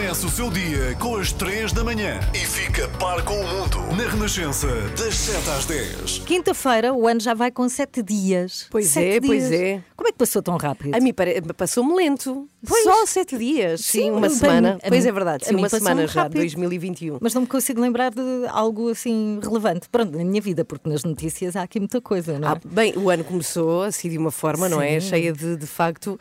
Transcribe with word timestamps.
Começa 0.00 0.26
o 0.26 0.30
seu 0.30 0.50
dia 0.50 0.96
com 0.98 1.16
as 1.16 1.30
3 1.30 1.72
da 1.74 1.84
manhã 1.84 2.18
e 2.32 2.38
fica 2.38 2.88
par 2.98 3.22
com 3.22 3.34
o 3.34 3.46
mundo 3.46 3.94
na 3.94 4.08
Renascença, 4.08 4.66
das 4.96 5.14
7 5.14 5.50
às 5.50 5.66
10. 5.66 6.18
Quinta-feira, 6.20 6.94
o 6.94 7.06
ano 7.06 7.20
já 7.20 7.34
vai 7.34 7.50
com 7.50 7.68
sete 7.68 8.02
dias. 8.02 8.66
Pois 8.70 8.86
Sete 8.86 9.16
é, 9.16 9.20
pois 9.20 9.48
dias. 9.50 9.60
é. 9.60 9.82
Como 9.94 10.08
é 10.08 10.12
que 10.12 10.16
passou 10.16 10.40
tão 10.40 10.56
rápido? 10.56 10.94
A 10.94 11.00
mim 11.00 11.12
pare- 11.12 11.42
passou-me 11.54 11.94
lento. 11.94 12.48
Pois. 12.66 12.82
Só 12.82 13.04
sete 13.04 13.36
dias. 13.36 13.82
Sim, 13.82 14.04
Sim, 14.04 14.10
uma 14.12 14.20
bem, 14.22 14.30
semana. 14.30 14.78
a 14.82 14.88
pois 14.88 15.02
mim- 15.04 15.08
é 15.10 15.12
verdade, 15.12 15.44
a 15.44 15.46
sim, 15.48 15.52
mim 15.54 15.60
uma 15.60 15.66
passou-me 15.68 15.84
semana 15.90 16.06
já, 16.06 16.22
rápido. 16.22 16.38
2021. 16.38 17.18
Mas 17.20 17.34
não 17.34 17.42
me 17.42 17.46
consigo 17.46 17.78
lembrar 17.82 18.10
de 18.10 18.22
algo 18.48 18.88
assim 18.88 19.38
relevante. 19.42 19.86
Pronto, 19.90 20.16
na 20.16 20.24
minha 20.24 20.40
vida, 20.40 20.64
porque 20.64 20.88
nas 20.88 21.04
notícias 21.04 21.54
há 21.56 21.62
aqui 21.62 21.78
muita 21.78 22.00
coisa, 22.00 22.38
não 22.38 22.48
é? 22.48 22.52
Ah, 22.52 22.60
bem, 22.64 22.94
o 22.96 23.10
ano 23.10 23.22
começou 23.22 23.82
assim 23.82 24.08
de 24.08 24.16
uma 24.16 24.30
forma, 24.30 24.66
não 24.66 24.80
é? 24.80 24.98
Sim. 24.98 25.08
Cheia 25.10 25.32
de, 25.32 25.56
de 25.56 25.66
facto, 25.66 26.18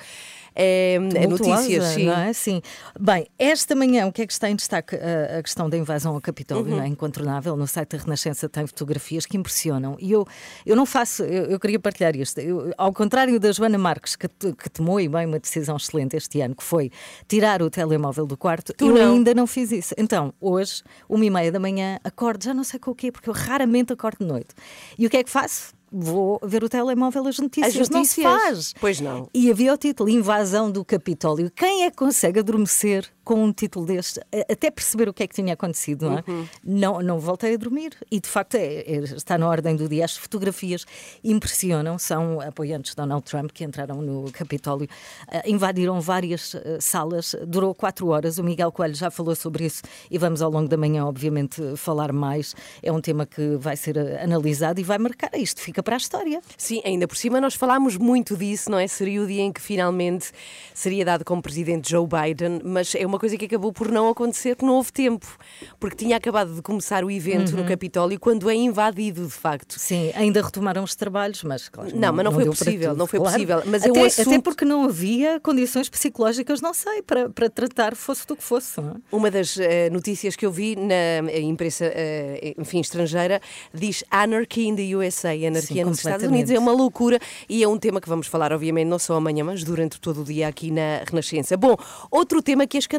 é, 0.62 0.96
é 0.96 1.28
notícias, 1.28 1.86
sim. 1.86 2.06
Não 2.06 2.14
é? 2.20 2.34
Sim. 2.34 2.62
Bem, 3.00 3.28
esta 3.40 3.76
manhã, 3.76 4.06
o 4.08 4.12
que 4.12 4.22
é 4.24 4.28
que 4.28 4.34
está 4.34 4.50
em 4.50 4.56
destaque? 4.56 4.96
A, 4.96 5.40
a 5.40 5.44
questão 5.44 5.70
da 5.70 5.78
invasão 5.78 6.14
ao 6.16 6.22
Capitólio, 6.22 6.74
Uhum. 6.76 6.82
é? 6.84 6.88
Incontornável. 6.88 7.56
No 7.56 7.66
site 7.68 7.96
da 7.98 8.04
Renascença 8.04 8.50
tem 8.50 8.68
fotografias 8.68 9.26
que 9.26 9.38
impressionam. 9.38 9.96
E 10.00 10.12
eu, 10.12 10.26
eu 10.66 10.76
não 10.76 10.86
faço, 10.86 11.24
eu, 11.24 11.46
eu 11.46 11.60
queria 11.60 11.80
partilhar 11.80 12.16
isto. 12.16 12.40
Eu, 12.40 12.74
ao 12.78 12.92
contrário 12.92 13.40
da 13.40 13.52
Joana 13.52 13.78
Marques, 13.78 14.16
que, 14.16 14.28
que 14.28 14.70
tomou 14.70 15.00
e 15.00 15.08
bem 15.08 15.26
uma 15.26 15.40
decisão 15.40 15.78
excelente 15.78 16.18
este 16.18 16.42
ano, 16.42 16.56
que 16.56 16.64
foi 16.64 16.92
tirar 17.28 17.62
o 17.62 17.70
telemóvel 17.70 18.26
do 18.28 18.36
quarto, 18.36 18.74
Tu 18.74 18.86
eu 18.86 18.94
não. 18.96 19.14
ainda 19.16 19.34
não 19.34 19.48
fiz 19.48 19.72
isso. 19.72 19.94
Então, 19.98 20.34
hoje, 20.42 20.84
uma 21.08 21.24
e 21.26 21.30
meia 21.30 21.52
da 21.52 21.60
manhã, 21.60 22.00
acordo, 22.04 22.44
já 22.44 22.54
não 22.54 22.64
sei 22.64 22.80
com 22.80 22.92
o 22.92 22.96
quê, 22.96 23.12
porque 23.12 23.30
eu 23.30 23.34
raramente 23.34 23.94
acordo 23.94 24.18
de 24.20 24.26
noite. 24.26 24.50
E 24.98 25.08
o 25.08 25.10
que 25.10 25.18
é 25.18 25.24
que 25.24 25.30
faço? 25.30 25.74
Vou 25.92 26.40
ver 26.44 26.64
o 26.64 26.70
telemóvel, 26.70 27.28
as 27.28 27.40
notícias. 27.40 27.76
As 27.76 27.90
Não 27.90 28.04
se 28.06 28.22
notícias? 28.22 28.42
faz. 28.44 28.74
Pois 28.80 29.02
não. 29.02 29.28
E 29.34 29.50
havia 29.50 29.74
o 29.74 29.78
título 29.78 30.10
Invasão 30.10 30.70
do 30.72 30.86
Capitólio. 30.86 31.52
Quem 31.56 31.84
é 31.86 31.90
que 31.92 31.98
consegue 31.98 32.40
adormecer 32.40 33.06
com 33.30 33.44
um 33.44 33.54
título 33.54 33.86
deste? 33.86 34.20
Até 34.52 34.72
perceber 34.72 35.08
o 35.08 35.14
que 35.14 35.22
é 35.22 35.28
que 35.28 35.36
tinha 35.36 35.54
acontecido, 35.54 36.10
não 36.10 36.18
é? 36.18 36.24
Uhum. 36.28 36.46
Não, 36.64 37.00
não 37.04 37.20
voltei 37.20 37.54
a 37.54 37.58
dormir. 37.58 37.92
E 38.10 38.20
de 38.20 38.28
facto 38.28 38.56
é- 38.56 38.80
é- 38.80 38.98
está 39.04 39.38
na 39.38 39.48
ordem 39.48 39.76
do 39.76 39.88
dia. 39.88 40.04
As 40.04 40.18
fotografias 40.18 40.84
impressionam. 41.24 42.00
São 42.00 42.42
apoiantes 42.42 42.92
de 42.92 42.96
Donald 42.96 43.24
Trump 43.24 43.52
que 43.52 43.64
entraram 43.64 44.02
no 44.02 44.32
Capitólio, 44.32 44.90
eh, 45.32 45.44
invadiram 45.48 46.02
várias 46.02 46.56
eh, 46.56 46.78
salas. 46.82 47.36
Durou 47.46 47.76
quatro 47.76 48.08
horas. 48.08 48.40
O 48.40 48.44
Miguel 48.44 48.72
Coelho 48.72 48.96
já 48.96 49.12
falou 49.12 49.36
sobre 49.36 49.66
isso 49.66 49.84
e 50.10 50.18
vamos 50.18 50.42
ao 50.42 50.50
longo 50.50 50.68
da 50.68 50.76
manhã, 50.78 51.06
obviamente, 51.06 51.62
falar 51.78 52.12
mais. 52.12 52.56
É 52.82 52.92
um 52.92 53.00
tema 53.00 53.28
que 53.28 53.58
vai 53.58 53.78
ser 53.78 53.96
eh, 53.96 54.24
analisado 54.24 54.80
e 54.80 54.84
vai 54.84 54.98
marcar. 54.98 55.30
Isto 55.36 55.62
fica 55.62 55.84
para 55.84 55.96
a 55.96 55.98
história. 55.98 56.42
Sim, 56.58 56.82
ainda 56.84 57.08
por 57.08 57.16
cima 57.16 57.40
nós 57.40 57.54
falámos 57.54 57.96
muito 57.96 58.36
disso, 58.36 58.72
não 58.72 58.80
é? 58.80 58.88
Seria 58.88 59.22
o 59.22 59.28
dia 59.28 59.44
em 59.44 59.52
que 59.54 59.62
finalmente 59.62 60.32
seria 60.74 61.06
dado 61.06 61.24
como 61.24 61.44
presidente 61.44 61.92
Joe 61.92 62.08
Biden, 62.08 62.62
mas 62.64 62.96
é 62.96 63.06
uma 63.06 63.19
coisa 63.20 63.38
que 63.38 63.46
acabou 63.46 63.72
por 63.72 63.92
não 63.92 64.10
acontecer, 64.10 64.56
que 64.56 64.66
não 64.66 64.74
houve 64.74 64.92
tempo, 64.92 65.28
porque 65.80 65.96
tinha 65.98 66.18
acabado 66.18 66.54
de 66.56 66.62
começar 66.62 67.04
o 67.04 67.12
evento 67.12 67.52
Uhum. 67.52 67.58
no 67.62 67.66
Capitólio 67.66 68.20
quando 68.20 68.50
é 68.50 68.56
invadido, 68.56 69.24
de 69.26 69.32
facto. 69.34 69.76
Sim, 69.78 70.12
ainda 70.16 70.42
retomaram 70.42 70.84
os 70.84 70.96
trabalhos, 70.96 71.44
mas 71.44 71.70
claro, 71.70 71.92
Não, 71.96 72.14
mas 72.14 72.26
não 72.26 72.32
foi 72.32 72.44
deu 72.46 72.54
para 72.54 72.66
possível, 72.66 72.90
tudo, 72.90 72.98
não 72.98 73.08
foi 73.08 73.20
claro. 73.20 73.34
possível, 73.34 73.62
mas 73.66 73.84
é 73.84 73.88
um 73.88 73.92
até, 73.92 74.06
assunto- 74.06 74.30
até 74.30 74.42
porque 74.42 74.66
não 74.66 74.86
havia 74.86 75.40
condições 75.40 75.90
psicológicas, 75.90 76.62
não 76.62 76.74
sei, 76.74 77.02
para, 77.02 77.30
para 77.30 77.50
tratar, 77.50 77.96
fosse 77.96 78.26
do 78.26 78.36
que 78.36 78.44
fosse. 78.44 78.80
não 78.82 78.92
é? 78.92 78.96
Uma 79.12 79.30
das 79.30 79.58
eh, 79.60 79.90
notícias 79.90 80.36
que 80.36 80.46
eu 80.46 80.52
vi 80.52 80.76
na 80.76 80.94
eh, 81.30 81.42
imprensa, 81.42 81.86
eh, 81.86 82.54
enfim, 82.58 82.80
estrangeira, 82.80 83.42
diz 83.74 84.04
Anarchy 84.10 84.68
in 84.68 84.76
the 84.76 84.96
USA, 84.96 85.30
anarquia 85.32 85.84
Sim, 85.84 85.90
nos 85.90 85.98
Estados. 85.98 86.26
Unidos. 86.26 86.52
É 86.52 86.60
uma 86.60 86.72
loucura 86.72 87.20
e 87.48 87.64
é 87.64 87.68
um 87.68 87.78
tema 87.78 88.00
que 88.00 88.08
vamos 88.08 88.28
falar, 88.28 88.54
obviamente, 88.54 88.88
não 88.88 89.00
só 89.00 89.16
amanhã, 89.16 89.44
mas 89.44 89.64
durante 89.64 90.00
todo 90.00 90.22
o 90.22 90.24
dia 90.24 90.48
aqui 90.48 90.72
na 90.72 91.04
Renascença. 91.10 91.58
Bom, 91.58 91.76
outro 92.12 92.42
tema 92.42 92.66
que 92.68 92.78
é 92.78 92.80
escandaloso, 92.80 92.99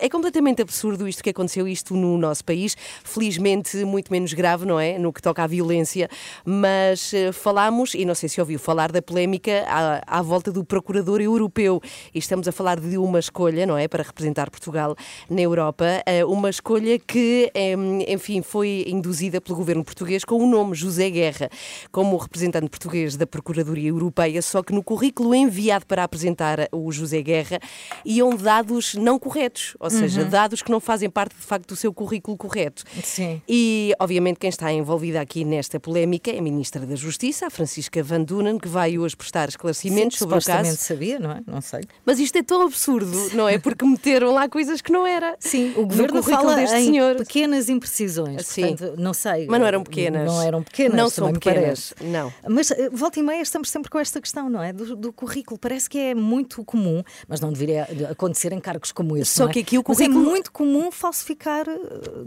é 0.00 0.08
completamente 0.08 0.62
absurdo 0.62 1.06
isto 1.08 1.22
que 1.22 1.30
aconteceu, 1.30 1.68
isto 1.68 1.94
no 1.94 2.16
nosso 2.16 2.44
país, 2.44 2.76
felizmente 3.02 3.84
muito 3.84 4.10
menos 4.10 4.32
grave, 4.32 4.64
não 4.64 4.78
é? 4.80 4.98
No 4.98 5.12
que 5.12 5.20
toca 5.20 5.42
à 5.42 5.46
violência, 5.46 6.08
mas 6.44 7.12
eh, 7.12 7.32
falámos, 7.32 7.94
e 7.94 8.04
não 8.04 8.14
sei 8.14 8.28
se 8.28 8.40
ouviu 8.40 8.58
falar 8.58 8.90
da 8.90 9.02
polémica 9.02 9.64
à, 9.66 10.18
à 10.18 10.22
volta 10.22 10.50
do 10.50 10.64
Procurador 10.64 11.20
Europeu, 11.20 11.80
e 12.14 12.18
estamos 12.18 12.48
a 12.48 12.52
falar 12.52 12.80
de 12.80 12.96
uma 12.96 13.18
escolha, 13.18 13.66
não 13.66 13.76
é? 13.76 13.86
Para 13.88 14.02
representar 14.02 14.50
Portugal 14.50 14.96
na 15.28 15.40
Europa, 15.40 15.84
eh, 16.06 16.24
uma 16.24 16.50
escolha 16.50 16.98
que, 16.98 17.50
em, 17.54 18.12
enfim, 18.12 18.42
foi 18.42 18.84
induzida 18.86 19.40
pelo 19.40 19.56
governo 19.56 19.84
português 19.84 20.24
com 20.24 20.36
o 20.36 20.46
nome 20.46 20.74
José 20.74 21.10
Guerra, 21.10 21.50
como 21.92 22.16
representante 22.16 22.68
português 22.68 23.16
da 23.16 23.26
Procuradoria 23.26 23.88
Europeia, 23.88 24.40
só 24.42 24.62
que 24.62 24.72
no 24.72 24.82
currículo 24.82 25.34
enviado 25.34 25.86
para 25.86 26.04
apresentar 26.04 26.68
o 26.72 26.90
José 26.90 27.22
Guerra 27.22 27.58
iam 28.04 28.34
dados 28.36 28.94
não 28.94 29.18
corretos, 29.18 29.33
ou 29.80 29.90
seja, 29.90 30.24
dados 30.24 30.62
que 30.62 30.70
não 30.70 30.80
fazem 30.80 31.08
parte 31.10 31.34
de 31.34 31.42
facto 31.42 31.68
do 31.68 31.76
seu 31.76 31.92
currículo 31.92 32.36
correto. 32.36 32.84
Sim. 33.02 33.40
E, 33.48 33.92
obviamente, 33.98 34.38
quem 34.38 34.48
está 34.50 34.72
envolvida 34.72 35.20
aqui 35.20 35.44
nesta 35.44 35.78
polémica 35.80 36.30
é 36.30 36.38
a 36.38 36.42
Ministra 36.42 36.84
da 36.86 36.94
Justiça, 36.94 37.46
a 37.46 37.50
Francisca 37.50 38.02
Van 38.02 38.22
Dunen, 38.22 38.58
que 38.58 38.68
vai 38.68 38.98
hoje 38.98 39.16
prestar 39.16 39.48
esclarecimentos 39.48 40.18
Sim, 40.18 40.24
sobre 40.24 40.38
o 40.38 40.42
caso. 40.42 40.76
sabia, 40.76 41.18
não 41.18 41.32
é? 41.32 41.40
Não 41.46 41.60
sei. 41.60 41.82
Mas 42.04 42.18
isto 42.18 42.36
é 42.36 42.42
tão 42.42 42.62
absurdo, 42.62 43.30
não 43.34 43.48
é? 43.48 43.58
Porque 43.58 43.84
meteram 43.84 44.32
lá 44.32 44.48
coisas 44.48 44.80
que 44.80 44.92
não 44.92 45.06
era. 45.06 45.36
Sim, 45.38 45.72
o 45.76 45.82
No 45.82 45.86
governo 45.88 46.22
fala 46.22 46.56
deste 46.56 46.76
em 46.76 46.84
senhor. 46.86 47.16
pequenas 47.16 47.68
imprecisões. 47.68 48.46
Sim. 48.46 48.76
Portanto, 48.76 48.94
não 48.98 49.12
sei. 49.14 49.46
Mas 49.48 49.60
não 49.60 49.66
eram 49.66 49.82
pequenas. 49.82 50.26
Não 50.26 50.42
eram 50.42 50.62
pequenas. 50.62 50.96
Não 50.96 51.10
são 51.10 51.32
pequenas, 51.32 51.94
não. 52.00 52.32
Mas 52.48 52.70
eh, 52.70 52.88
volta 52.92 53.18
e 53.20 53.22
meia 53.22 53.42
estamos 53.42 53.70
sempre 53.70 53.90
com 53.90 53.98
esta 53.98 54.20
questão, 54.20 54.48
não 54.48 54.62
é? 54.62 54.72
Do, 54.72 54.96
do 54.96 55.12
currículo. 55.12 55.58
Parece 55.58 55.88
que 55.88 55.98
é 55.98 56.14
muito 56.14 56.64
comum, 56.64 57.02
mas 57.28 57.40
não 57.40 57.52
deveria 57.52 57.88
acontecer 58.10 58.52
em 58.52 58.60
cargos 58.60 58.92
como 58.92 59.16
esse. 59.24 59.34
Só 59.34 59.48
é? 59.48 59.52
que 59.52 59.58
aqui 59.60 59.78
o 59.78 59.84
Mas 59.86 60.00
é 60.00 60.04
currículo- 60.06 60.24
muito 60.30 60.52
comum 60.52 60.90
falsificar 60.92 61.66
eh, 61.68 61.78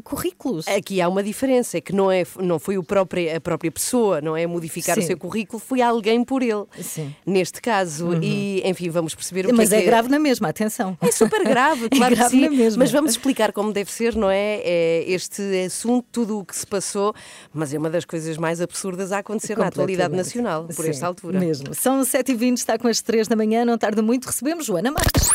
currículos. 0.03 0.68
Aqui 0.68 1.02
há 1.02 1.08
uma 1.08 1.24
diferença, 1.24 1.78
é 1.78 1.81
que 1.81 1.94
não, 1.94 2.12
é, 2.12 2.25
não 2.40 2.59
foi 2.59 2.78
o 2.78 2.84
próprio, 2.84 3.35
a 3.35 3.40
própria 3.40 3.72
pessoa, 3.72 4.22
não 4.22 4.35
é? 4.35 4.46
Modificar 4.46 4.97
o 4.97 5.02
Sim. 5.02 5.08
seu 5.08 5.18
currículo, 5.18 5.59
foi 5.59 5.81
alguém 5.81 6.24
por 6.24 6.41
ele. 6.44 6.66
Sim. 6.81 7.13
Neste 7.25 7.62
caso. 7.62 8.09
E, 8.22 8.62
enfim, 8.66 8.90
vamos 8.90 9.16
perceber 9.16 9.46
o 9.46 9.50
que 9.50 9.56
Mas 9.56 9.72
é 9.72 9.78
é, 9.78 9.80
que 9.81 9.85
grave 9.85 10.09
na 10.09 10.19
mesma, 10.19 10.50
atenção. 10.50 10.97
É 11.02 11.12
super 11.12 11.44
grave, 11.44 11.90
claro 11.96 12.16
grave 12.16 12.31
que 12.31 12.44
sim. 12.44 12.50
na 12.50 12.56
mesma. 12.56 12.80
Mas 12.84 12.91
vamos 12.91 13.12
explicar 13.12 13.52
como 13.52 13.72
deve 13.72 13.91
ser, 13.91 14.16
não 14.16 14.29
é? 14.29 14.62
É 14.64 15.03
Este 15.08 15.41
assunto, 15.66 16.06
tudo 16.12 16.40
o 16.40 16.46
que 16.46 16.56
se 16.56 16.66
passou, 16.66 17.14
mas 17.53 17.74
é 17.74 17.78
uma 17.78 17.90
das 17.90 18.06
coisas 18.06 18.38
mais 18.38 18.59
absurdas 18.62 19.12
a 19.12 19.19
acontecer 19.19 19.58
na 19.58 19.68
atualidade 19.68 20.16
nacional, 20.16 20.66
por 20.66 20.84
Sim, 20.85 20.90
esta 20.91 21.08
altura. 21.08 21.40
Mesmo. 21.40 21.74
São 21.74 22.02
7h20, 22.02 22.58
está 22.58 22.78
com 22.78 22.88
as 22.88 23.02
3 23.02 23.28
da 23.28 23.35
manhã, 23.35 23.64
não 23.66 23.78
tarda 23.78 24.02
muito, 24.02 24.25
recebemos 24.25 24.66
Joana 24.66 24.91
Marques. 24.91 25.29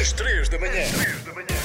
Às 0.00 0.12
3 0.12 0.48
da 0.48 0.58
manhã. 0.58 0.84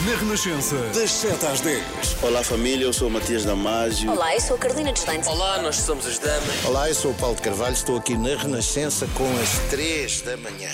Na 0.06 0.18
Renascença, 0.18 0.76
das 0.94 1.10
7 1.12 1.46
às 1.46 1.62
10. 1.62 1.84
Olá 2.24 2.44
família, 2.44 2.84
eu 2.84 2.92
sou 2.92 3.08
o 3.08 3.12
Matias 3.12 3.46
Damasio. 3.46 4.12
Olá, 4.12 4.36
eu 4.36 4.42
sou 4.42 4.58
a 4.58 4.60
Carolina 4.60 4.92
Deslandes. 4.92 5.30
Olá, 5.30 5.62
nós 5.62 5.78
somos 5.78 6.06
as 6.06 6.20
damas. 6.20 6.66
Olá, 6.66 6.90
eu 6.90 6.96
sou 6.96 7.12
o 7.12 7.16
Paulo 7.16 7.36
de 7.36 7.42
Carvalho, 7.42 7.74
estou 7.74 7.98
aqui 7.98 8.18
na 8.18 8.36
Renascença 8.36 9.08
com 9.16 9.30
as 9.40 9.58
3 9.70 10.22
da 10.24 10.36
manhã. 10.38 10.70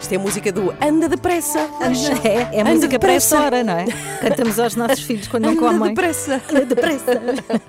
Isto 0.00 0.12
é 0.12 0.16
a 0.16 0.20
música 0.20 0.52
do 0.52 0.72
Anda 0.80 1.08
Depressa. 1.08 1.58
É, 2.22 2.58
é 2.58 2.60
Anda 2.60 2.74
música 2.74 2.98
hora, 3.40 3.64
não 3.64 3.72
é? 3.74 3.86
Cantamos 4.22 4.58
aos 4.58 4.76
nossos 4.76 5.00
filhos 5.00 5.26
quando 5.26 5.44
não 5.44 5.52
Anda 5.52 5.60
comem. 5.60 5.88
depressa. 5.94 6.40
Anda 6.48 6.64
depressa. 6.64 7.22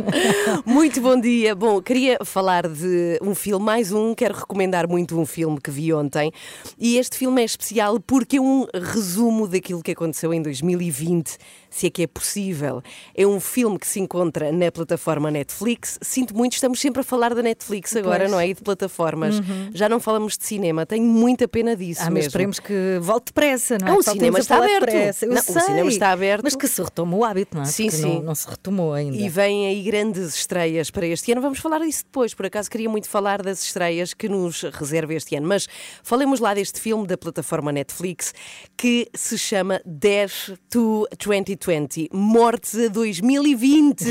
Muito 0.65 1.01
bom 1.01 1.19
dia. 1.19 1.55
Bom, 1.55 1.81
queria 1.81 2.19
falar 2.23 2.67
de 2.67 3.17
um 3.21 3.33
filme, 3.33 3.65
mais 3.65 3.91
um. 3.91 4.13
Quero 4.13 4.35
recomendar 4.35 4.87
muito 4.87 5.19
um 5.19 5.25
filme 5.25 5.59
que 5.59 5.71
vi 5.71 5.91
ontem. 5.93 6.31
E 6.77 6.97
este 6.97 7.17
filme 7.17 7.41
é 7.41 7.45
especial 7.45 7.99
porque 7.99 8.37
é 8.37 8.41
um 8.41 8.67
resumo 8.73 9.47
daquilo 9.47 9.81
que 9.81 9.91
aconteceu 9.91 10.33
em 10.33 10.41
2020, 10.41 11.37
se 11.77 11.87
é 11.87 11.89
que 11.89 12.03
é 12.03 12.07
possível. 12.07 12.81
É 13.15 13.25
um 13.25 13.39
filme 13.39 13.77
que 13.77 13.87
se 13.87 13.99
encontra 13.99 14.51
na 14.51 14.71
plataforma 14.71 15.29
Netflix. 15.29 15.99
Sinto 16.01 16.35
muito, 16.35 16.53
estamos 16.53 16.79
sempre 16.79 17.01
a 17.01 17.03
falar 17.03 17.33
da 17.35 17.41
Netflix 17.43 17.95
agora, 17.95 18.19
Pois. 18.19 18.29
Uhum. 18.31 18.35
não 18.35 18.39
é? 18.41 18.47
E 18.49 18.53
de 18.53 18.61
plataformas. 18.61 19.35
Já 19.73 19.87
não 19.87 19.99
falamos 19.99 20.37
de 20.37 20.45
cinema. 20.45 20.85
Tenho 20.85 21.03
muita 21.05 21.47
pena 21.47 21.75
disso 21.75 22.01
Ah, 22.01 22.05
mas 22.05 22.13
mesmo. 22.13 22.27
esperemos 22.29 22.59
que 22.59 22.97
volte 23.01 23.25
depressa, 23.27 23.77
não 23.79 23.87
é? 23.87 23.91
Não, 23.91 23.97
o 23.99 24.03
Só 24.03 24.11
cinema 24.13 24.39
está 24.39 24.57
aberto. 24.57 24.93
Não, 25.27 25.35
o 25.37 25.41
sei, 25.43 25.61
cinema 25.61 25.89
está 25.89 26.11
aberto. 26.11 26.43
Mas 26.43 26.55
que 26.55 26.67
se 26.67 26.81
retome 26.81 27.13
o 27.15 27.23
hábito, 27.23 27.55
não 27.55 27.63
é? 27.63 27.65
Sim, 27.65 27.85
Porque 27.85 27.97
sim. 28.01 28.15
Não, 28.15 28.23
não 28.23 28.35
se 28.35 28.49
retomou 28.49 28.93
ainda. 28.93 29.15
E 29.17 29.29
vêm 29.29 29.67
aí 29.67 29.83
grandes 29.83 30.35
estreias 30.35 30.89
para 30.89 31.05
este 31.05 31.31
ano. 31.31 31.41
Vamos 31.41 31.59
falar 31.59 31.79
disso 31.79 32.03
depois. 32.05 32.33
Por 32.33 32.45
acaso 32.45 32.69
queria 32.69 32.89
muito 32.89 33.07
falar 33.07 33.41
das 33.41 33.63
estreias 33.63 34.13
que 34.13 34.27
nos 34.27 34.61
reserva 34.63 35.13
este 35.13 35.35
ano. 35.35 35.47
Mas 35.47 35.67
falemos 36.03 36.39
lá 36.39 36.53
deste 36.53 36.79
filme 36.81 37.05
da 37.05 37.17
plataforma 37.17 37.71
Netflix 37.71 38.33
que 38.75 39.07
se 39.13 39.37
chama 39.37 39.79
Dash 39.85 40.51
to 40.69 41.07
2020. 41.17 41.66
2020, 41.67 42.09
Mortes 42.13 42.75
a 42.75 42.87
2020. 42.87 44.05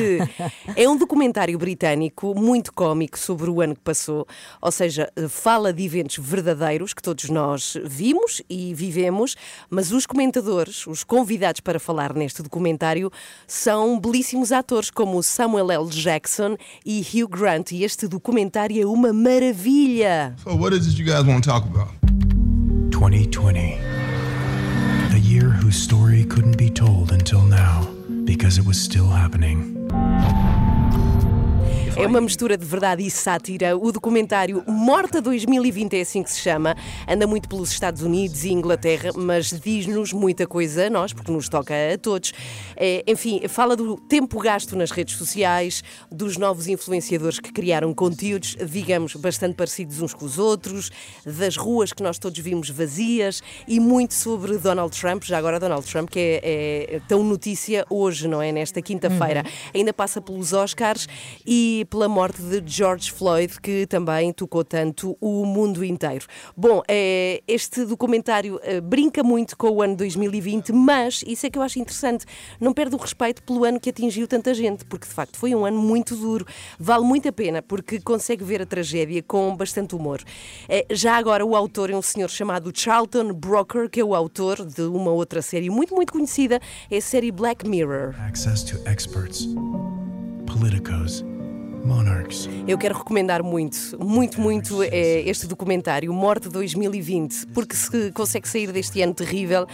é 0.76 0.88
um 0.88 0.96
documentário 0.96 1.58
britânico 1.58 2.38
muito 2.38 2.70
cómico 2.72 3.18
sobre 3.18 3.48
o 3.48 3.62
ano 3.62 3.74
que 3.74 3.80
passou, 3.80 4.26
ou 4.60 4.70
seja, 4.70 5.10
fala 5.28 5.72
de 5.72 5.82
eventos 5.82 6.18
verdadeiros 6.18 6.92
que 6.92 7.02
todos 7.02 7.30
nós 7.30 7.78
vimos 7.84 8.42
e 8.48 8.74
vivemos, 8.74 9.36
mas 9.70 9.90
os 9.90 10.04
comentadores, 10.04 10.86
os 10.86 11.02
convidados 11.02 11.62
para 11.62 11.80
falar 11.80 12.12
neste 12.12 12.42
documentário, 12.42 13.10
são 13.46 13.98
belíssimos 13.98 14.52
atores 14.52 14.90
como 14.90 15.22
Samuel 15.22 15.70
L. 15.70 15.88
Jackson 15.88 16.58
e 16.84 17.00
Hugh 17.00 17.28
Grant, 17.28 17.72
e 17.72 17.84
este 17.84 18.06
documentário 18.06 18.82
é 18.82 18.86
uma 18.86 19.14
maravilha. 19.14 20.34
So, 20.44 20.54
what 20.54 20.76
is 20.76 20.86
it 20.86 21.00
you 21.00 21.06
guys 21.06 21.26
want 21.26 21.42
to 21.44 21.50
talk 21.50 21.66
about? 21.66 21.94
2020. 22.90 23.95
Whose 25.66 25.82
story 25.82 26.22
couldn't 26.22 26.56
be 26.56 26.70
told 26.70 27.10
until 27.10 27.42
now 27.42 27.92
because 28.24 28.56
it 28.56 28.64
was 28.64 28.80
still 28.80 29.08
happening. 29.08 29.74
É 31.98 32.06
uma 32.06 32.20
mistura 32.20 32.58
de 32.58 32.64
verdade 32.64 33.02
e 33.02 33.10
sátira. 33.10 33.74
O 33.74 33.90
documentário 33.90 34.62
Morta 34.66 35.18
2020 35.22 35.96
é 35.96 36.02
assim 36.02 36.22
que 36.22 36.30
se 36.30 36.40
chama. 36.40 36.76
Anda 37.08 37.26
muito 37.26 37.48
pelos 37.48 37.70
Estados 37.70 38.02
Unidos 38.02 38.44
e 38.44 38.52
Inglaterra, 38.52 39.12
mas 39.16 39.48
diz-nos 39.48 40.12
muita 40.12 40.46
coisa 40.46 40.88
a 40.88 40.90
nós, 40.90 41.14
porque 41.14 41.32
nos 41.32 41.48
toca 41.48 41.72
a 41.72 41.96
todos. 41.96 42.34
É, 42.76 43.02
enfim, 43.06 43.48
fala 43.48 43.74
do 43.74 43.96
tempo 43.96 44.38
gasto 44.38 44.76
nas 44.76 44.90
redes 44.90 45.16
sociais, 45.16 45.82
dos 46.12 46.36
novos 46.36 46.68
influenciadores 46.68 47.40
que 47.40 47.50
criaram 47.50 47.94
conteúdos, 47.94 48.58
digamos, 48.70 49.16
bastante 49.16 49.54
parecidos 49.54 50.02
uns 50.02 50.12
com 50.12 50.26
os 50.26 50.38
outros, 50.38 50.90
das 51.24 51.56
ruas 51.56 51.94
que 51.94 52.02
nós 52.02 52.18
todos 52.18 52.38
vimos 52.38 52.68
vazias 52.68 53.42
e 53.66 53.80
muito 53.80 54.12
sobre 54.12 54.58
Donald 54.58 54.94
Trump. 55.00 55.24
Já 55.24 55.38
agora, 55.38 55.58
Donald 55.58 55.90
Trump, 55.90 56.10
que 56.10 56.20
é, 56.20 56.96
é 56.96 57.00
tão 57.08 57.24
notícia 57.24 57.86
hoje, 57.88 58.28
não 58.28 58.42
é? 58.42 58.52
Nesta 58.52 58.82
quinta-feira. 58.82 59.42
Ainda 59.74 59.94
passa 59.94 60.20
pelos 60.20 60.52
Oscars 60.52 61.08
e 61.46 61.85
pela 61.86 62.08
morte 62.08 62.42
de 62.42 62.62
George 62.66 63.10
Floyd, 63.10 63.60
que 63.60 63.86
também 63.86 64.32
tocou 64.32 64.64
tanto 64.64 65.16
o 65.20 65.44
mundo 65.44 65.84
inteiro. 65.84 66.26
Bom, 66.56 66.82
é, 66.88 67.42
este 67.46 67.84
documentário 67.84 68.60
é, 68.62 68.80
brinca 68.80 69.22
muito 69.22 69.56
com 69.56 69.70
o 69.70 69.82
ano 69.82 69.96
2020, 69.96 70.72
mas 70.72 71.22
isso 71.26 71.46
é 71.46 71.50
que 71.50 71.58
eu 71.58 71.62
acho 71.62 71.78
interessante, 71.78 72.26
não 72.60 72.72
perde 72.72 72.94
o 72.94 72.98
respeito 72.98 73.42
pelo 73.42 73.64
ano 73.64 73.80
que 73.80 73.90
atingiu 73.90 74.26
tanta 74.26 74.52
gente, 74.52 74.84
porque 74.84 75.06
de 75.06 75.14
facto 75.14 75.38
foi 75.38 75.54
um 75.54 75.64
ano 75.64 75.78
muito 75.78 76.16
duro. 76.16 76.46
Vale 76.78 77.04
muito 77.04 77.28
a 77.28 77.32
pena, 77.32 77.62
porque 77.62 78.00
consegue 78.00 78.44
ver 78.44 78.62
a 78.62 78.66
tragédia 78.66 79.22
com 79.22 79.56
bastante 79.56 79.94
humor. 79.94 80.22
É, 80.68 80.86
já 80.90 81.16
agora, 81.16 81.44
o 81.44 81.54
autor 81.54 81.90
é 81.90 81.96
um 81.96 82.02
senhor 82.02 82.28
chamado 82.28 82.72
Charlton 82.74 83.32
Broker, 83.32 83.88
que 83.88 84.00
é 84.00 84.04
o 84.04 84.14
autor 84.14 84.64
de 84.64 84.82
uma 84.82 85.10
outra 85.10 85.42
série 85.42 85.70
muito, 85.70 85.94
muito 85.94 86.12
conhecida, 86.12 86.60
é 86.90 86.96
a 86.96 87.00
série 87.00 87.30
Black 87.30 87.68
Mirror. 87.68 88.14
Access 88.20 88.64
to 88.64 88.76
experts, 88.88 89.48
politicos, 90.46 91.24
monarchs. 91.86 92.48
Eu 92.66 92.76
quero 92.76 92.98
recomendar 92.98 93.42
muito, 93.42 93.96
muito, 93.98 94.40
muito 94.40 94.82
é, 94.82 95.20
este 95.20 95.46
documentário, 95.46 96.12
Morte 96.12 96.48
2020, 96.48 97.46
porque 97.54 97.76
se 97.76 98.10
consegue 98.12 98.48
sair 98.48 98.72
deste 98.72 99.00
ano 99.00 99.14
terrível, 99.14 99.66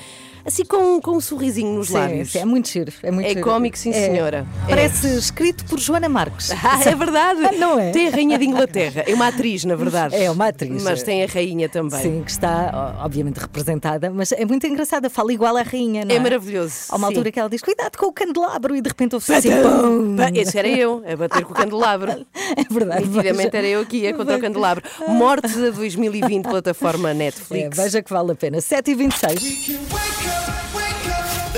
assim 0.44 0.64
com, 0.64 1.00
com 1.00 1.12
um 1.12 1.20
sorrisinho 1.20 1.72
nos 1.74 1.88
Sim, 1.88 1.94
lábios. 1.94 2.32
sim, 2.32 2.38
é 2.38 2.44
muito 2.44 2.68
giro. 2.68 2.92
É, 3.02 3.10
muito 3.10 3.26
É 3.26 3.30
giro. 3.30 3.42
cómico, 3.42 3.76
sim, 3.78 3.92
senhora. 3.92 4.46
É. 4.66 4.68
Parece 4.68 5.06
escrito 5.16 5.64
por 5.66 5.78
Joana 5.78 6.08
Marques. 6.08 6.50
Ah, 6.62 6.80
é 6.88 6.94
verdade. 6.94 7.40
Ah, 7.46 7.52
não 7.52 7.78
é? 7.78 7.90
Tem 7.90 8.08
a 8.08 8.10
Rainha 8.10 8.38
de 8.38 8.44
Inglaterra. 8.44 9.04
É 9.06 9.14
uma 9.14 9.28
atriz, 9.28 9.64
na 9.64 9.74
verdade. 9.74 10.14
É 10.16 10.30
uma 10.30 10.48
atriz. 10.48 10.82
Mas 10.82 11.02
tem 11.02 11.22
a 11.22 11.26
Rainha 11.26 11.68
também. 11.68 12.00
Sim, 12.00 12.22
que 12.24 12.30
está, 12.30 12.96
obviamente, 13.04 13.38
representada, 13.38 14.10
mas 14.10 14.32
é 14.32 14.44
muito 14.44 14.66
engraçada, 14.66 15.10
fala 15.10 15.32
igual 15.32 15.56
à 15.56 15.62
rainha, 15.62 16.04
não 16.04 16.12
é? 16.12 16.16
É 16.16 16.20
maravilhoso. 16.20 16.74
Há 16.88 16.96
uma 16.96 17.08
sim. 17.08 17.14
altura 17.14 17.32
que 17.32 17.38
ela 17.40 17.48
diz: 17.50 17.60
cuidado 17.62 17.96
com 17.96 18.06
o 18.06 18.12
candelabro, 18.12 18.74
e 18.76 18.80
de 18.80 18.88
repente 18.88 19.14
ouve 19.14 19.32
assim: 19.34 19.50
pum! 19.50 20.16
Esse 20.34 20.58
era 20.58 20.68
eu, 20.68 21.02
a 21.06 21.16
bater 21.16 21.44
com 21.44 21.52
o 21.52 21.56
candelabro. 21.56 22.24
É 22.54 22.64
verdade. 22.72 23.06
Nitidamente 23.06 23.50
veja. 23.50 23.56
era 23.58 23.66
eu 23.66 23.86
que 23.86 23.96
ia 23.98 24.12
contra 24.14 24.36
o 24.36 24.40
candelabro. 24.40 24.82
Mortes 25.08 25.56
a 25.56 25.70
2020, 25.70 26.44
plataforma 26.44 27.10
É, 27.10 27.14
Netflix. 27.14 27.76
veja 27.76 28.02
que 28.02 28.12
vale 28.12 28.32
a 28.32 28.34
pena. 28.34 28.58
7h26. 28.58 30.31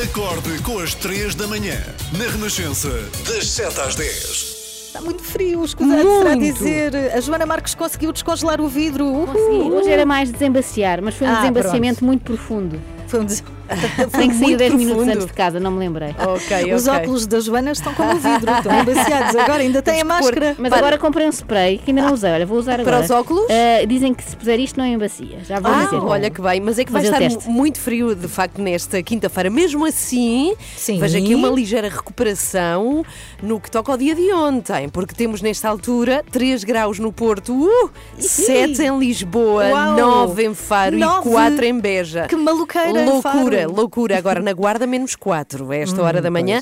Acorde 0.02 0.62
com 0.62 0.78
as 0.78 0.94
3 0.94 1.34
da 1.34 1.46
manhã, 1.46 1.76
na 2.18 2.24
Renascença, 2.30 2.88
das 3.26 3.48
7 3.48 3.80
às 3.80 3.94
10. 3.94 4.54
Está 4.86 5.00
muito 5.00 5.22
frio, 5.22 5.64
escusado 5.64 6.02
será 6.18 6.36
Muito. 6.36 6.52
dizer. 6.54 6.94
A 7.12 7.20
Joana 7.20 7.44
Marques 7.46 7.74
conseguiu 7.74 8.12
descongelar 8.12 8.60
o 8.60 8.68
vidro. 8.68 9.04
Uhul. 9.06 9.26
Consegui. 9.26 9.70
Hoje 9.72 9.90
era 9.90 10.06
mais 10.06 10.30
desembaciar, 10.30 11.02
mas 11.02 11.16
foi 11.16 11.26
um 11.26 11.30
Ah, 11.30 11.40
desembaciamento 11.40 12.04
muito 12.04 12.22
profundo. 12.22 12.80
Foi 13.08 13.20
um 13.20 13.24
des... 13.24 13.42
Tem 14.16 14.28
que 14.28 14.34
sair 14.36 14.46
muito 14.46 14.58
10 14.58 14.74
minutos 14.74 15.08
antes 15.08 15.26
de 15.26 15.32
casa, 15.32 15.58
não 15.60 15.70
me 15.70 15.78
lembrei. 15.78 16.14
Ok, 16.24 16.74
Os 16.74 16.86
ok. 16.86 17.00
óculos 17.00 17.26
da 17.26 17.40
Joana 17.40 17.72
estão 17.72 17.92
como 17.94 18.12
o 18.12 18.16
vidro, 18.18 18.50
estão 18.56 18.80
embaciados. 18.80 19.36
Agora 19.36 19.62
ainda 19.62 19.80
tem 19.82 20.00
a 20.00 20.04
máscara. 20.04 20.54
Mas 20.58 20.70
Para- 20.70 20.78
agora 20.78 20.98
comprei 20.98 21.26
um 21.26 21.30
spray 21.32 21.78
que 21.78 21.90
ainda 21.90 22.02
não 22.02 22.12
usei. 22.12 22.30
Olha, 22.30 22.46
vou 22.46 22.58
usar 22.58 22.80
agora. 22.80 22.96
Para 22.98 23.04
os 23.04 23.10
óculos? 23.10 23.46
Ah, 23.50 23.84
dizem 23.86 24.12
que 24.14 24.22
se 24.24 24.36
puser 24.36 24.58
isto 24.60 24.78
não 24.78 24.86
embacia. 24.86 25.38
Já 25.44 25.60
vou 25.60 25.70
Ah, 25.72 25.84
dizer. 25.84 25.96
olha 25.96 26.30
que 26.30 26.40
bem, 26.40 26.60
mas 26.60 26.78
é 26.78 26.84
que 26.84 26.92
vai 26.92 27.02
estar 27.02 27.18
teste. 27.18 27.48
muito 27.48 27.78
frio 27.78 28.14
de 28.14 28.28
facto 28.28 28.60
nesta 28.60 29.02
quinta-feira. 29.02 29.48
Mesmo 29.50 29.84
assim, 29.86 30.54
Sim. 30.76 30.98
veja 30.98 31.18
aqui 31.18 31.34
uma 31.34 31.48
ligeira 31.48 31.88
recuperação 31.88 33.04
no 33.42 33.60
que 33.60 33.70
toca 33.70 33.92
ao 33.92 33.98
dia 33.98 34.14
de 34.14 34.32
ontem, 34.32 34.88
porque 34.88 35.14
temos 35.14 35.40
nesta 35.42 35.68
altura 35.68 36.24
3 36.30 36.64
graus 36.64 36.98
no 36.98 37.12
Porto, 37.12 37.52
uh, 37.52 37.90
7 38.18 38.82
em 38.82 38.98
Lisboa, 38.98 39.64
Uau! 39.68 39.96
9 40.26 40.44
em 40.46 40.54
Faro 40.54 40.96
Nove? 40.96 41.28
e 41.28 41.32
4 41.32 41.64
em 41.64 41.78
Beja. 41.80 42.26
Que 42.28 42.36
maluqueira, 42.36 43.04
Loucura, 43.04 43.53
Faro. 43.56 43.72
loucura. 43.72 44.18
Agora 44.18 44.40
na 44.40 44.52
Guarda, 44.52 44.86
menos 44.86 45.14
4, 45.14 45.70
a 45.70 45.76
esta 45.76 46.02
hora 46.02 46.20
da 46.20 46.30
manhã. 46.30 46.60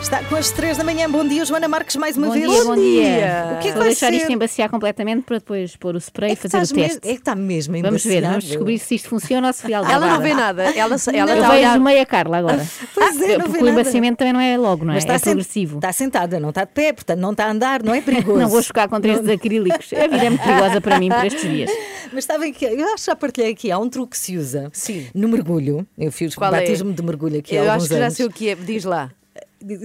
Está 0.00 0.24
com 0.24 0.34
as 0.34 0.50
3 0.50 0.76
da 0.78 0.82
manhã. 0.84 1.08
Bom 1.10 1.24
dia, 1.26 1.44
Joana 1.44 1.68
Marques, 1.68 1.94
mais 1.96 2.16
uma 2.16 2.28
Bom 2.28 2.32
vez. 2.32 2.50
dia, 2.50 2.64
bom 2.64 2.74
dia. 2.74 3.02
dia. 3.02 3.44
O 3.54 3.58
que 3.60 3.68
é 3.68 3.70
que 3.70 3.72
Vou 3.72 3.78
vai 3.78 3.88
deixar 3.88 4.06
ser? 4.10 4.14
isto 4.16 4.32
embaciar 4.32 4.68
completamente 4.70 5.22
para 5.22 5.38
depois 5.38 5.76
pôr 5.76 5.94
o 5.94 5.98
spray 5.98 6.30
É 6.30 6.32
e 6.32 6.36
fazer 6.36 6.56
o 6.56 6.74
teste. 6.74 6.98
É 7.08 7.12
que 7.12 7.18
está 7.20 7.34
mesmo 7.36 7.74
Vamos 7.80 8.02
ver, 8.02 8.10
embaciado. 8.18 8.26
vamos 8.32 8.44
descobrir 8.44 8.78
se 8.78 8.94
isto 8.96 9.08
funciona 9.08 9.46
ou 9.46 9.52
se 9.52 9.62
foi 9.62 9.72
algo 9.74 9.88
Ela 9.90 10.06
não 10.06 10.20
vê 10.20 10.34
nada, 10.34 10.62
ela, 10.64 10.72
ela 10.74 10.92
Eu 10.92 10.96
está 10.96 11.12
a 11.12 11.24
vejo 11.36 11.52
olhar. 11.52 11.78
meia 11.80 12.06
Carla 12.06 12.38
agora. 12.38 12.66
Pois 12.94 13.20
é, 13.20 13.38
não 13.38 13.44
Porque 13.46 13.52
vê 13.52 13.58
o 13.58 13.66
nada. 13.66 13.80
embaciamento 13.80 14.16
também 14.18 14.32
não 14.32 14.40
é 14.40 14.56
logo, 14.56 14.84
não 14.84 14.92
é? 14.92 14.96
Mas 14.96 15.04
está 15.04 15.14
é 15.14 15.18
progressivo. 15.18 15.76
Está 15.76 15.92
sentada, 15.92 16.40
não 16.40 16.48
está 16.48 16.64
de 16.64 16.72
pé, 16.72 16.92
portanto 16.92 17.18
não 17.20 17.30
está 17.32 17.44
a 17.46 17.50
andar, 17.50 17.82
não 17.82 17.94
é 17.94 18.00
perigoso. 18.00 18.40
Não 18.40 18.48
vou 18.48 18.62
chocar 18.62 18.88
contra 18.88 19.12
estes 19.12 19.28
acrílicos. 19.28 19.92
A 19.92 20.06
vida 20.08 20.24
é 20.24 20.30
muito 20.30 20.42
perigosa 20.42 20.80
para 20.80 20.98
mim 20.98 21.08
por 21.10 21.24
estes 21.26 21.42
dias. 21.42 21.70
Mas 22.12 22.24
sabem 22.24 22.52
que 22.52 22.64
eu 22.64 22.84
acho 22.94 22.96
que 23.04 23.06
já 23.06 23.16
partilhei 23.16 23.52
aqui, 23.52 23.70
há 23.70 23.78
um 23.78 23.88
truque 23.88 24.12
que 24.12 24.18
se 24.18 24.36
usa 24.36 24.70
Sim. 24.72 25.06
no 25.14 25.28
mergulho. 25.28 25.86
Eu 25.98 26.10
fiz 26.10 26.34
Qual 26.34 26.52
é? 26.54 26.60
batismo 26.60 26.92
de 26.92 27.02
mergulho 27.02 27.38
aqui 27.38 27.56
há 27.56 27.62
Eu 27.64 27.70
alguns 27.70 27.82
acho 27.84 27.88
que 27.92 27.98
já 27.98 28.04
anos. 28.06 28.16
sei 28.16 28.26
o 28.26 28.30
que 28.30 28.48
é, 28.48 28.54
diz 28.54 28.84
lá. 28.84 29.10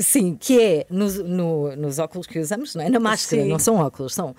Sim, 0.02 0.38
que 0.40 0.62
é 0.62 0.86
nos, 0.90 1.18
no- 1.18 1.76
nos 1.76 2.00
óculos 2.00 2.26
que 2.28 2.40
usamos, 2.40 2.76
não 2.76 2.84
é? 2.84 2.90
Na 2.90 3.00
máscara, 3.00 3.42
Sim. 3.44 3.50
não 3.50 3.60
são 3.60 3.76
óculos, 3.76 4.14
são. 4.14 4.30
Uh, 4.32 4.36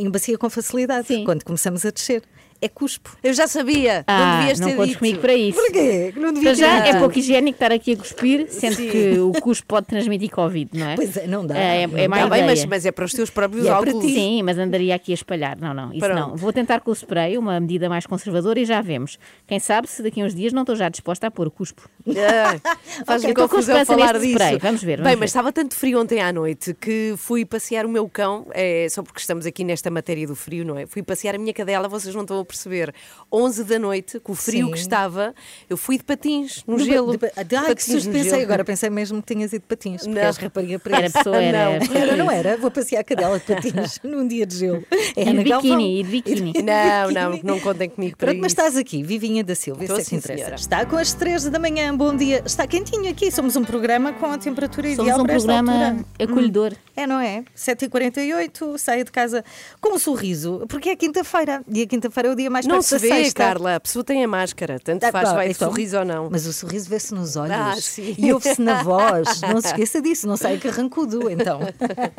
embacia 0.00 0.36
com 0.38 0.48
facilidade 0.50 1.06
Sim. 1.08 1.24
quando 1.24 1.44
começamos 1.44 1.84
a 1.84 1.90
descer. 1.90 2.22
É 2.60 2.68
cuspo. 2.68 3.16
Eu 3.22 3.32
já 3.32 3.46
sabia, 3.46 3.98
não 3.98 4.04
Ah, 4.14 4.38
devias 4.40 4.58
não 4.60 4.68
ter 4.68 4.74
contes 4.74 4.88
dito. 4.90 4.98
comigo 4.98 5.18
para 5.20 5.34
isso. 5.34 5.58
Porquê? 5.60 6.10
Que 6.12 6.18
não 6.18 6.32
devia 6.32 6.54
já 6.56 6.82
ter 6.82 6.88
é 6.96 6.98
pouco 6.98 7.16
higiênico 7.18 7.54
estar 7.56 7.70
aqui 7.70 7.92
a 7.92 7.96
cuspir, 7.96 8.46
sendo 8.50 8.76
que 8.76 9.18
o 9.18 9.32
cuspo 9.40 9.66
pode 9.68 9.86
transmitir 9.86 10.28
Covid, 10.30 10.70
não 10.76 10.88
é? 10.88 10.96
Pois 10.96 11.16
é, 11.16 11.26
não 11.28 11.46
dá. 11.46 11.56
É, 11.56 11.82
é, 11.82 11.86
Não 11.86 11.96
é 11.98 12.08
má 12.08 12.16
Está 12.16 12.30
bem, 12.30 12.44
mas, 12.44 12.64
mas 12.64 12.84
é 12.86 12.90
para 12.90 13.04
os 13.04 13.12
teus 13.12 13.30
próprios 13.30 13.64
é 13.64 13.72
óculos. 13.72 14.04
Sim, 14.04 14.42
mas 14.42 14.58
andaria 14.58 14.94
aqui 14.94 15.12
a 15.12 15.14
espalhar. 15.14 15.56
Não, 15.56 15.72
não, 15.72 15.92
isso 15.92 16.00
Pronto. 16.00 16.18
não. 16.18 16.36
Vou 16.36 16.52
tentar 16.52 16.80
com 16.80 16.90
o 16.90 16.94
spray, 16.94 17.38
uma 17.38 17.60
medida 17.60 17.88
mais 17.88 18.06
conservadora 18.06 18.58
e 18.58 18.64
já 18.64 18.80
vemos. 18.80 19.18
Quem 19.46 19.60
sabe 19.60 19.86
se 19.88 20.02
daqui 20.02 20.20
a 20.20 20.24
uns 20.24 20.34
dias 20.34 20.52
não 20.52 20.62
estou 20.62 20.74
já 20.74 20.88
disposta 20.88 21.28
a 21.28 21.30
pôr 21.30 21.46
o 21.46 21.50
cuspo. 21.52 21.88
Ah, 22.08 22.58
Faz-me 23.06 23.30
Ok, 23.30 23.30
estou 23.30 23.34
com 23.48 23.48
confusão 23.56 23.86
falar 23.86 24.18
disso. 24.18 24.30
spray. 24.32 24.58
Vamos 24.58 24.82
ver, 24.82 24.96
vamos 24.96 25.04
Bem, 25.10 25.14
ver. 25.14 25.20
mas 25.20 25.30
estava 25.30 25.52
tanto 25.52 25.76
frio 25.76 26.00
ontem 26.00 26.20
à 26.20 26.32
noite 26.32 26.74
que 26.74 27.14
fui 27.16 27.44
passear 27.44 27.86
o 27.86 27.88
meu 27.88 28.08
cão, 28.08 28.46
é, 28.52 28.88
só 28.90 29.02
porque 29.02 29.20
estamos 29.20 29.46
aqui 29.46 29.62
nesta 29.62 29.90
matéria 29.90 30.26
do 30.26 30.34
frio, 30.34 30.64
não 30.64 30.76
é? 30.76 30.86
Fui 30.86 31.02
passear 31.04 31.36
a 31.36 31.38
minha 31.38 31.52
cadela, 31.54 31.88
vocês 31.88 32.12
não 32.14 32.22
estão 32.22 32.40
a 32.40 32.44
perceber. 32.48 32.92
11 33.30 33.62
da 33.64 33.78
noite, 33.78 34.18
com 34.20 34.32
o 34.32 34.34
frio 34.34 34.66
Sim. 34.66 34.72
que 34.72 34.78
estava, 34.78 35.34
eu 35.68 35.76
fui 35.76 35.98
de 35.98 36.04
patins 36.04 36.64
no 36.66 36.78
De- 36.78 36.84
gelo. 36.84 37.12
de- 37.12 37.18
de- 37.18 37.26
Ai, 37.36 37.44
que 37.44 37.54
Patins 37.68 37.84
susto, 37.84 38.10
pensei 38.10 38.30
gelo. 38.30 38.42
agora, 38.42 38.64
pensei 38.64 38.88
mesmo 38.90 39.20
que 39.22 39.34
tinhas 39.34 39.52
ido 39.52 39.60
de 39.60 39.66
patins, 39.68 40.02
porque 40.02 40.14
Não. 40.18 40.22
és 40.26 40.36
rapariga 40.38 40.78
para 40.78 40.96
Era 40.96 41.06
isso. 41.06 41.16
pessoa, 41.18 41.36
era- 41.42 41.78
Não. 41.78 41.96
Era, 41.96 42.16
não 42.16 42.30
era? 42.30 42.56
Vou 42.56 42.70
passear 42.70 43.00
a 43.00 43.04
cadela 43.04 43.38
de 43.38 43.44
patins 43.44 44.00
num 44.02 44.26
dia 44.26 44.46
de 44.46 44.56
gelo. 44.56 44.82
É 45.14 45.22
E 45.22 45.32
de 45.34 45.44
biquíni, 45.44 46.00
e 46.00 46.02
de 46.02 46.10
biquíni. 46.10 46.52
Não, 46.62 47.10
não, 47.10 47.40
não 47.44 47.60
contem 47.60 47.90
comigo 47.90 48.16
para 48.16 48.28
Pronto, 48.28 48.40
mas 48.40 48.52
isso. 48.52 48.60
estás 48.60 48.76
aqui, 48.78 49.02
Vivinha 49.02 49.44
da 49.44 49.54
Silva, 49.54 49.84
isso 49.84 49.92
Estou 49.92 50.02
é 50.02 50.08
que 50.08 50.16
interessa. 50.16 50.38
senhora. 50.44 50.54
Está 50.56 50.86
com 50.86 50.96
as 50.96 51.12
3 51.12 51.44
da 51.50 51.58
manhã, 51.58 51.94
bom 51.94 52.16
dia. 52.16 52.42
Está 52.46 52.66
quentinho 52.66 53.10
aqui, 53.10 53.30
somos 53.30 53.56
um 53.56 53.64
programa 53.64 54.12
com 54.14 54.26
a 54.26 54.38
temperatura 54.38 54.88
Somos 54.88 55.02
ideal 55.04 55.20
um 55.20 55.24
para 55.24 55.34
esta 55.34 55.46
programa 55.46 55.86
altura. 55.88 56.06
acolhedor. 56.18 56.72
É, 56.96 57.06
não 57.06 57.20
é? 57.20 57.44
7h48, 57.54 58.78
saio 58.78 59.04
de 59.04 59.10
casa 59.12 59.44
com 59.80 59.94
um 59.94 59.98
sorriso, 59.98 60.64
porque 60.68 60.90
é 60.90 60.96
quinta-feira 60.96 61.62
e 61.68 61.82
a 61.82 61.86
quinta-feira 61.86 62.28
é 62.28 62.32
o 62.32 62.34
dia 62.38 62.48
mais 62.50 62.66
Não 62.66 62.76
perto 62.76 62.86
se 62.86 62.98
vê, 62.98 63.08
sexta. 63.08 63.44
Carla. 63.44 63.74
A 63.76 63.80
pessoa 63.80 64.02
tem 64.04 64.24
a 64.24 64.28
máscara. 64.28 64.78
Tanto 64.80 65.04
Ah, 65.04 65.12
faz 65.12 65.28
se 65.28 65.34
pá, 65.34 65.36
vai 65.38 65.50
então, 65.50 65.68
sorriso 65.68 65.98
ou 65.98 66.04
não. 66.04 66.28
Mas 66.30 66.46
o 66.46 66.52
sorriso 66.52 66.88
vê-se 66.88 67.14
nos 67.14 67.36
olhos 67.36 67.52
Ah, 67.54 67.74
e 68.16 68.32
ouve-se 68.32 68.60
na 68.62 68.82
voz. 68.82 69.40
Não 69.42 69.60
se 69.60 69.66
esqueça 69.68 70.00
disso, 70.00 70.26
não 70.26 70.36
sai 70.36 70.56
carrancudo, 70.58 71.28
então. 71.30 71.60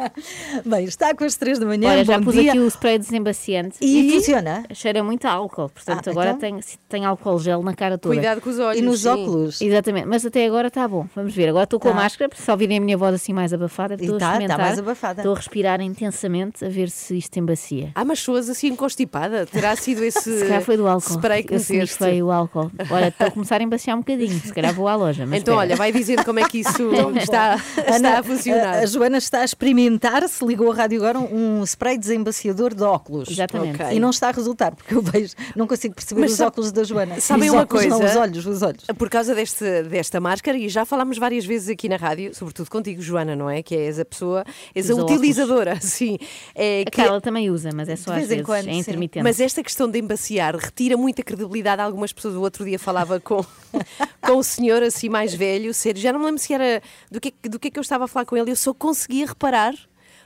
Bem, 0.66 0.86
está 0.86 1.14
com 1.16 1.24
as 1.24 1.36
três 1.36 1.60
da 1.60 1.66
manhã. 1.66 1.90
Olha, 1.90 2.06
já 2.06 2.20
pus 2.22 2.34
dia. 2.36 2.52
aqui 2.52 2.60
o 2.60 2.68
spray 2.68 2.98
desembaciante 3.00 3.78
E, 3.82 4.12
funciona? 4.14 4.64
cheira 4.74 5.04
muito 5.04 5.26
a 5.26 5.32
álcool. 5.32 5.70
Portanto, 5.70 6.08
Ah, 6.08 6.12
agora 6.12 6.30
então? 6.32 6.40
tem, 6.40 6.60
tem 6.88 7.06
álcool 7.06 7.40
gel 7.40 7.62
na 7.64 7.74
cara 7.74 7.98
toda. 7.98 8.16
Cuidado 8.16 8.42
com 8.42 8.50
os 8.50 8.60
olhos. 8.60 8.80
E 8.80 8.82
nos 8.84 9.02
sim. 9.02 9.08
óculos? 9.10 9.62
Exatamente, 9.62 10.06
mas 10.08 10.26
até 10.26 10.46
agora 10.46 10.68
está 10.68 10.88
bom. 10.88 11.08
Vamos 11.16 11.34
ver. 11.34 11.50
Agora 11.50 11.64
estou 11.64 11.80
com 11.80 11.90
Tá. 11.90 11.94
a 11.94 11.98
máscara, 11.98 12.30
porque 12.30 12.44
se 12.44 12.52
ouvirem 12.52 12.78
a 12.78 12.82
minha 12.82 12.98
voz 12.98 13.16
assim 13.16 13.34
mais 13.34 13.54
abafada, 13.54 13.96
E 13.96 14.02
estou 14.02 14.16
a 14.16 14.20
tá, 14.20 14.26
tá 14.28 14.32
experimentar. 14.34 14.60
mais 14.60 14.80
abafada. 14.80 15.22
Estou 15.22 15.34
a 15.34 15.36
respirar 15.38 15.82
intensamente 15.82 16.64
a 16.66 16.70
ver 16.70 16.90
se 16.90 17.18
isto 17.18 17.38
embacia. 17.40 17.92
Ah, 17.96 18.06
mas 18.06 18.20
soas 18.20 18.50
assim 18.50 18.76
constipada. 18.76 19.46
Terá 19.46 19.76
sido 19.76 20.04
esse 20.10 20.40
Se 20.40 20.44
calhar 20.46 20.62
foi 20.62 20.78
do 20.78 20.88
álcool. 20.88 21.14
spray 21.16 21.44
que 21.44 21.54
Eu 21.56 21.60
meteste. 21.60 21.96
snifei 21.96 22.22
o 22.22 22.32
álcool. 22.32 22.70
Olha, 22.92 23.08
estou 23.08 23.28
a 23.28 23.32
começar 23.32 23.60
a 23.60 23.64
embaciar 23.64 23.96
um 23.96 24.00
bocadinho. 24.02 24.40
Se 24.40 24.54
calhar 24.54 24.74
vou 24.74 24.88
à 24.88 24.96
loja. 24.96 25.26
Mas 25.26 25.42
Então, 25.42 25.54
espera. 25.56 25.68
olha, 25.70 25.76
vai 25.76 25.92
dizendo 25.92 26.24
como 26.26 26.40
é 26.40 26.44
que 26.48 26.60
isso 26.60 26.92
está, 27.18 27.56
está 27.56 27.96
Ana, 27.96 28.20
a 28.20 28.24
funcionar. 28.24 28.78
A, 28.80 28.86
Joana 28.86 29.18
está 29.18 29.40
a 29.42 29.46
experimentar, 29.46 30.28
se 30.28 30.46
ligou 30.46 30.72
a 30.72 30.76
rádio 30.76 30.98
agora, 31.00 31.20
um 31.20 31.64
spray 31.64 31.98
desembaciador 31.98 32.74
de 32.74 32.84
óculos. 32.84 33.30
Exatamente. 33.30 33.82
Ok. 33.82 33.96
E 33.96 34.00
não 34.00 34.10
está 34.10 34.30
a 34.30 34.32
resultar, 34.32 34.76
porque 34.76 34.94
eu 34.94 35.02
vejo, 35.02 35.34
não 35.56 35.68
consigo 35.68 35.96
perceber 35.96 36.22
Mas 36.22 36.32
os 36.32 36.38
sabe- 36.38 36.48
óculos 36.50 36.72
da 36.72 36.84
Joana. 36.84 37.20
sabem 37.20 37.50
os 37.50 37.54
uma 37.56 37.64
óculos, 37.64 37.86
Não, 37.86 37.98
coisa? 38.00 38.14
os 38.14 38.18
olhos, 38.20 38.46
os 38.46 38.62
olhos. 38.62 38.84
Por 38.98 39.10
causa 39.10 39.34
deste, 39.36 39.84
desta 39.84 40.20
máscara, 40.20 40.58
e 40.58 40.68
já 40.70 40.86
falámos 40.86 41.18
várias 41.18 41.46
vezes 41.46 41.70
aqui 41.70 41.88
na 41.88 41.96
rádio, 41.98 42.34
sobretudo 42.36 42.70
contigo, 42.70 43.02
Joana, 43.02 43.36
não 43.36 43.50
é? 43.50 43.62
Que 43.64 43.76
és 43.76 44.00
a 44.00 44.06
pessoa, 44.06 44.44
és 44.74 44.90
a 44.90 44.94
Usa 44.94 45.04
utilizadora, 45.04 45.78
sim. 45.82 46.18
É, 46.56 46.82
A 46.82 46.86
que- 46.92 46.98
Carla 46.98 47.22
também 47.22 47.50
usa, 47.50 47.70
mas 47.74 47.88
é 47.90 47.96
só 47.96 48.12
De 48.14 48.20
às 48.22 48.28
vez 48.28 48.32
em 48.32 48.36
vezes. 48.36 48.46
quando, 48.46 48.68
é 48.68 48.74
sim. 48.74 48.80
intermitente. 48.80 49.24
Mas 49.24 49.40
esta 49.40 49.64
questão 49.64 49.90
de 50.00 50.06
embaciar 50.06 50.56
retira 50.56 50.96
muita 50.98 51.22
credibilidade 51.24 51.82
a 51.82 51.86
algumas 51.86 52.12
pessoas. 52.14 52.36
O 52.36 52.42
outro 52.42 52.64
dia 52.66 52.80
falava 52.80 53.20
com, 53.20 53.44
com 54.22 54.38
o 54.38 54.44
senhor 54.44 54.82
assim 54.84 55.10
mais 55.10 55.34
velho, 55.34 55.74
sério, 55.74 56.02
já 56.02 56.12
não 56.14 56.20
me 56.20 56.26
lembro 56.26 56.40
se 56.42 56.54
era 56.54 56.82
do 57.12 57.20
que, 57.20 57.34
do 57.50 57.60
que 57.60 57.68
é 57.68 57.72
que 57.72 57.80
eu 57.80 57.82
estava 57.82 58.06
a 58.06 58.08
falar 58.08 58.26
com 58.26 58.36
ele, 58.38 58.52
eu 58.52 58.56
só 58.56 58.74
conseguia 58.74 59.26
reparar 59.28 59.74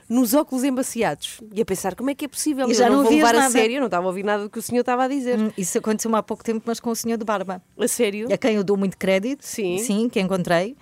nos 0.06 0.34
óculos 0.34 0.64
embaciados 0.64 1.40
e 1.54 1.62
a 1.62 1.64
pensar 1.64 1.94
como 1.94 2.10
é 2.10 2.14
que 2.14 2.26
é 2.26 2.28
possível, 2.28 2.66
E 2.68 2.72
eu 2.72 2.74
já 2.74 2.90
não, 2.90 2.96
não 2.98 3.04
vou 3.04 3.12
levar 3.12 3.34
a 3.34 3.38
nada. 3.38 3.50
sério, 3.50 3.76
eu 3.76 3.80
não 3.80 3.86
estava 3.86 4.04
a 4.04 4.08
ouvir 4.08 4.22
nada 4.22 4.42
do 4.44 4.50
que 4.50 4.58
o 4.58 4.62
senhor 4.62 4.80
estava 4.80 5.04
a 5.04 5.08
dizer. 5.08 5.38
Hum, 5.38 5.50
Isso 5.56 5.78
aconteceu 5.78 6.14
há 6.14 6.22
pouco 6.22 6.44
tempo, 6.44 6.62
mas 6.66 6.78
com 6.78 6.90
o 6.90 6.94
senhor 6.96 7.16
de 7.16 7.24
barba. 7.24 7.62
A 7.78 7.88
sério? 7.88 8.30
A 8.32 8.36
quem 8.36 8.56
eu 8.56 8.62
dou 8.62 8.76
muito 8.76 8.98
crédito. 8.98 9.42
Sim. 9.46 9.78
Sim, 9.78 10.08
que 10.10 10.20
encontrei. 10.20 10.76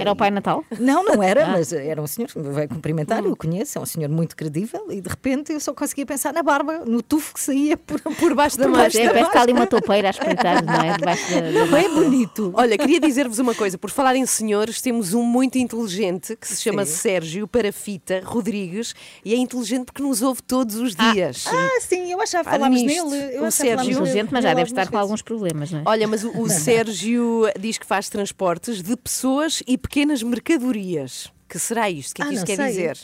Era 0.00 0.12
o 0.12 0.16
Pai 0.16 0.30
Natal? 0.30 0.64
Não, 0.78 1.04
não 1.04 1.20
Ah. 1.22 1.26
era, 1.26 1.46
mas 1.48 1.72
era 1.72 2.00
um 2.02 2.06
senhor 2.06 2.28
que 2.28 2.38
me 2.38 2.50
veio 2.52 2.68
cumprimentar, 2.68 3.22
Hum. 3.22 3.28
eu 3.28 3.36
conheço, 3.36 3.78
é 3.78 3.80
um 3.80 3.86
senhor 3.86 4.08
muito 4.10 4.34
credível 4.36 4.86
e 4.90 5.00
de 5.00 5.08
repente 5.08 5.52
eu 5.52 5.60
só 5.60 5.72
conseguia 5.72 6.04
pensar 6.06 6.32
na 6.32 6.42
barba, 6.42 6.82
no 6.86 7.02
tufo 7.02 7.34
que 7.34 7.40
saía 7.40 7.76
por, 7.76 8.00
Por 8.00 8.34
baixo 8.34 8.58
da 8.58 8.68
máscara. 8.68 9.04
É, 9.04 9.06
da 9.06 9.12
parece 9.12 9.24
que 9.30 9.30
está 9.30 9.42
ali 9.42 9.52
uma 9.52 9.66
toupeira 9.66 10.08
a 10.08 10.10
espreitar, 10.10 10.64
não 10.64 10.74
é? 10.74 10.96
Debaixo 10.96 11.30
da, 11.30 11.40
da 11.40 11.66
Não 11.66 11.76
é 11.76 11.88
bonito. 11.88 12.50
Olha, 12.54 12.76
queria 12.78 12.98
dizer-vos 13.00 13.38
uma 13.38 13.54
coisa. 13.54 13.76
Por 13.78 13.90
falar 13.90 14.16
em 14.16 14.26
senhores, 14.26 14.80
temos 14.80 15.14
um 15.14 15.22
muito 15.22 15.58
inteligente 15.58 16.36
que 16.36 16.48
se 16.48 16.60
chama 16.62 16.84
Sim. 16.84 16.92
Sérgio 16.92 17.46
Parafita 17.48 18.20
Rodrigues 18.24 18.94
e 19.24 19.32
é 19.34 19.36
inteligente 19.36 19.86
porque 19.86 20.02
nos 20.02 20.22
ouve 20.22 20.42
todos 20.42 20.76
os 20.76 20.94
dias. 20.94 21.44
Ah, 21.48 21.80
sim, 21.80 22.10
eu 22.12 22.20
achava 22.20 22.44
que 22.44 22.50
falámos 22.50 22.80
nisto, 22.82 23.08
nele. 23.10 23.36
Eu 23.36 23.44
o 23.44 23.50
Sérgio- 23.50 23.90
inteligente, 23.92 24.28
mas 24.32 24.42
já 24.44 24.54
deve 24.54 24.70
estar 24.70 24.88
com 24.90 24.98
alguns 24.98 25.22
problemas, 25.22 25.70
não 25.70 25.80
é? 25.80 25.82
Olha, 25.86 26.06
mas 26.08 26.24
o, 26.24 26.30
o 26.40 26.48
Sérgio 26.50 27.44
diz 27.58 27.78
que 27.78 27.86
faz 27.86 28.08
transportes 28.08 28.82
de 28.82 28.96
pessoas 28.96 29.62
e 29.66 29.76
pequenas 29.82 30.22
mercadorias. 30.22 31.32
Que 31.48 31.58
será 31.58 31.90
isto? 31.90 32.12
O 32.12 32.14
que 32.14 32.22
é 32.22 32.24
Ah, 32.24 32.28
que 32.28 32.34
isto 32.34 32.40
não 32.40 32.46
quer 32.46 32.56
sei. 32.56 32.66
dizer? 32.68 32.98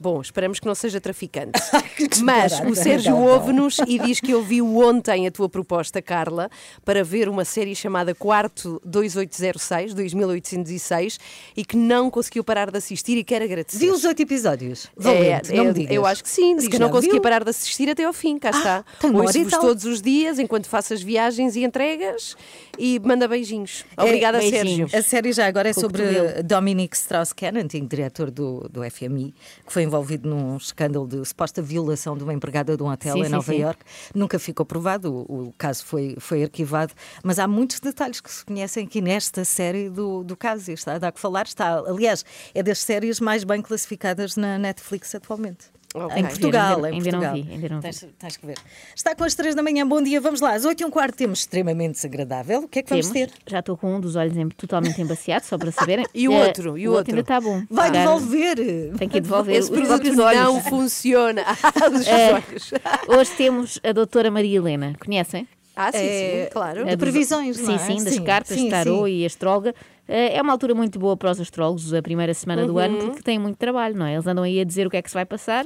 Bom, 0.00 0.20
esperamos 0.20 0.60
que 0.60 0.66
não 0.66 0.74
seja 0.74 1.00
traficante. 1.00 1.60
Mas 2.22 2.60
o 2.60 2.74
Sérgio 2.74 3.10
Não, 3.12 3.20
não. 3.20 3.26
ouve-nos 3.28 3.78
e 3.86 3.98
diz 3.98 4.20
que 4.20 4.32
ouviu 4.34 4.78
ontem 4.78 5.26
a 5.26 5.30
tua 5.30 5.48
proposta, 5.48 6.00
Carla, 6.00 6.48
para 6.84 7.02
ver 7.02 7.28
uma 7.28 7.44
série 7.44 7.74
chamada 7.74 8.14
Quarto 8.14 8.80
2806, 8.84 9.94
2806, 9.94 11.18
e 11.56 11.64
que 11.64 11.76
não 11.76 12.10
conseguiu 12.10 12.44
parar 12.44 12.70
de 12.70 12.78
assistir 12.78 13.16
e 13.18 13.24
quer 13.24 13.42
agradecer. 13.42 13.78
Vi 13.78 13.90
os 13.90 14.04
oito 14.04 14.22
episódios. 14.22 14.86
É, 14.98 15.02
Valente, 15.02 15.52
não 15.52 15.64
é, 15.64 15.66
me 15.68 15.72
digas. 15.74 15.94
eu 15.96 16.06
acho 16.06 16.22
que 16.22 16.30
sim, 16.30 16.56
diz 16.56 16.68
que 16.68 16.78
não 16.78 16.86
já, 16.86 16.92
conseguia 16.92 17.14
viu? 17.14 17.22
parar 17.22 17.42
de 17.42 17.50
assistir 17.50 17.88
até 17.90 18.04
ao 18.04 18.12
fim, 18.12 18.38
cá 18.38 18.50
está. 18.50 18.84
tem 19.00 19.10
uma 19.10 19.20
hora 19.20 19.26
e 19.26 19.40
Ouço-vos 19.40 19.50
tal. 19.50 19.60
todos 19.60 19.84
os 19.84 20.00
dias 20.00 20.38
enquanto 20.38 20.68
faço 20.68 20.94
as 20.94 21.02
viagens 21.02 21.56
e 21.56 21.64
entregas 21.64 22.36
e 22.78 23.00
manda 23.00 23.26
beijinhos. 23.26 23.84
Obrigada, 23.96 24.38
beijinhos. 24.38 24.90
Sérgio. 24.92 24.98
A 24.98 25.02
série 25.02 25.32
já 25.32 25.46
agora 25.46 25.68
é 25.70 25.74
Com 25.74 25.80
sobre. 25.80 26.42
Dominic 26.44 26.96
Strauss-Kahn, 26.96 27.58
antigo 27.58 27.86
diretor 27.86 28.30
do, 28.30 28.68
do 28.68 28.88
FMI, 28.88 29.34
que 29.66 29.72
foi 29.72 29.87
envolvido 29.88 30.28
num 30.28 30.56
escândalo 30.56 31.06
de 31.06 31.24
suposta 31.24 31.60
violação 31.60 32.16
de 32.16 32.22
uma 32.22 32.32
empregada 32.32 32.76
de 32.76 32.82
um 32.82 32.88
hotel 32.88 33.14
Sim, 33.14 33.20
em 33.20 33.24
sim, 33.24 33.30
Nova 33.30 33.52
sim. 33.52 33.60
Iorque. 33.60 33.84
Nunca 34.14 34.38
ficou 34.38 34.64
provado, 34.64 35.12
o, 35.12 35.48
o 35.48 35.54
caso 35.56 35.84
foi, 35.84 36.16
foi 36.20 36.44
arquivado, 36.44 36.92
mas 37.22 37.38
há 37.38 37.48
muitos 37.48 37.80
detalhes 37.80 38.20
que 38.20 38.30
se 38.30 38.44
conhecem 38.44 38.86
aqui 38.86 39.00
nesta 39.00 39.44
série 39.44 39.90
do, 39.90 40.22
do 40.22 40.36
caso. 40.36 40.70
E 40.70 40.74
está 40.74 40.94
a 40.94 40.98
dar 40.98 41.12
que 41.12 41.20
falar. 41.20 41.46
Está, 41.46 41.78
aliás, 41.80 42.24
é 42.54 42.62
das 42.62 42.78
séries 42.78 43.18
mais 43.20 43.44
bem 43.44 43.60
classificadas 43.60 44.36
na 44.36 44.58
Netflix 44.58 45.14
atualmente. 45.14 45.77
Ok. 46.06 46.12
Em 46.12 46.16
Ainda 46.18 46.28
Portugal, 46.28 46.78
não- 46.80 46.88
em 46.88 46.92
ainda 46.94 47.10
não 47.12 47.18
Portugal. 47.20 47.34
vi, 47.34 47.52
ainda 47.52 47.68
não 47.68 47.76
vi. 47.76 47.82
Tens, 47.82 48.06
tens 48.18 48.36
que 48.36 48.46
ver. 48.46 48.58
Está 48.94 49.14
com 49.14 49.24
as 49.24 49.34
três 49.34 49.54
da 49.54 49.62
manhã, 49.62 49.86
bom 49.86 50.00
dia, 50.02 50.20
vamos 50.20 50.40
lá. 50.40 50.54
Às 50.54 50.64
oito 50.64 50.80
e 50.82 50.84
um 50.84 50.90
quarto 50.90 51.16
temos 51.16 51.40
extremamente 51.40 51.92
desagradável. 51.94 52.60
O 52.60 52.68
que 52.68 52.78
é 52.78 52.82
que 52.82 52.90
vamos 52.90 53.08
Temos. 53.08 53.32
ter? 53.32 53.38
Já 53.50 53.58
estou 53.60 53.76
com 53.76 53.94
um 53.96 54.00
dos 54.00 54.16
olhos 54.16 54.36
em- 54.36 54.48
totalmente 54.48 55.00
embaciado, 55.00 55.44
só 55.44 55.56
para 55.58 55.70
saberem. 55.72 56.06
E 56.14 56.28
o 56.28 56.32
Eh, 56.32 56.46
outro? 56.46 56.78
E 56.78 56.88
o 56.88 56.92
o 56.92 56.94
outro? 56.94 57.10
ainda 57.12 57.20
está 57.20 57.40
bom. 57.40 57.62
Vai 57.70 57.90
devolver. 57.90 58.56
Tem 58.98 59.08
que 59.08 59.20
devolver 59.20 59.56
Esse 59.56 59.70
os 59.72 59.80
próprios 59.86 60.18
olhos. 60.18 60.40
não 60.42 60.60
funciona. 60.62 61.42
Os 61.94 62.06
Eh, 62.06 62.32
olhos. 62.34 62.70
Hoje 63.08 63.30
temos 63.36 63.80
a 63.84 63.92
doutora 63.92 64.30
Maria 64.30 64.56
Helena, 64.56 64.94
conhecem? 65.04 65.46
Ah, 65.76 65.92
sim, 65.92 65.98
É, 65.98 66.44
sim, 66.46 66.50
claro. 66.52 66.84
de 66.84 66.96
previsões, 66.96 67.56
sim, 67.56 67.62
não 67.66 67.74
é? 67.74 67.78
Sim, 67.78 68.02
das 68.04 68.14
Sim, 68.14 68.24
cartas, 68.24 68.56
sim, 68.58 68.68
tarô 68.68 69.06
sim. 69.06 69.12
e 69.12 69.24
astróloga. 69.26 69.72
Eh, 70.08 70.36
É 70.36 70.42
uma 70.42 70.50
altura 70.52 70.74
muito 70.74 70.98
boa 70.98 71.16
para 71.16 71.30
os 71.30 71.40
astrólogos, 71.40 71.94
a 71.94 72.02
primeira 72.02 72.34
semana 72.34 72.66
do 72.66 72.72
Uhum. 72.72 72.78
ano, 72.80 72.98
porque 72.98 73.22
têm 73.22 73.38
muito 73.38 73.56
trabalho, 73.58 73.96
não 73.96 74.04
é? 74.04 74.14
Eles 74.14 74.26
andam 74.26 74.42
aí 74.42 74.60
a 74.60 74.64
dizer 74.64 74.86
o 74.88 74.90
que 74.90 74.96
é 74.96 75.02
que 75.02 75.08
se 75.08 75.14
vai 75.14 75.24
passar. 75.24 75.64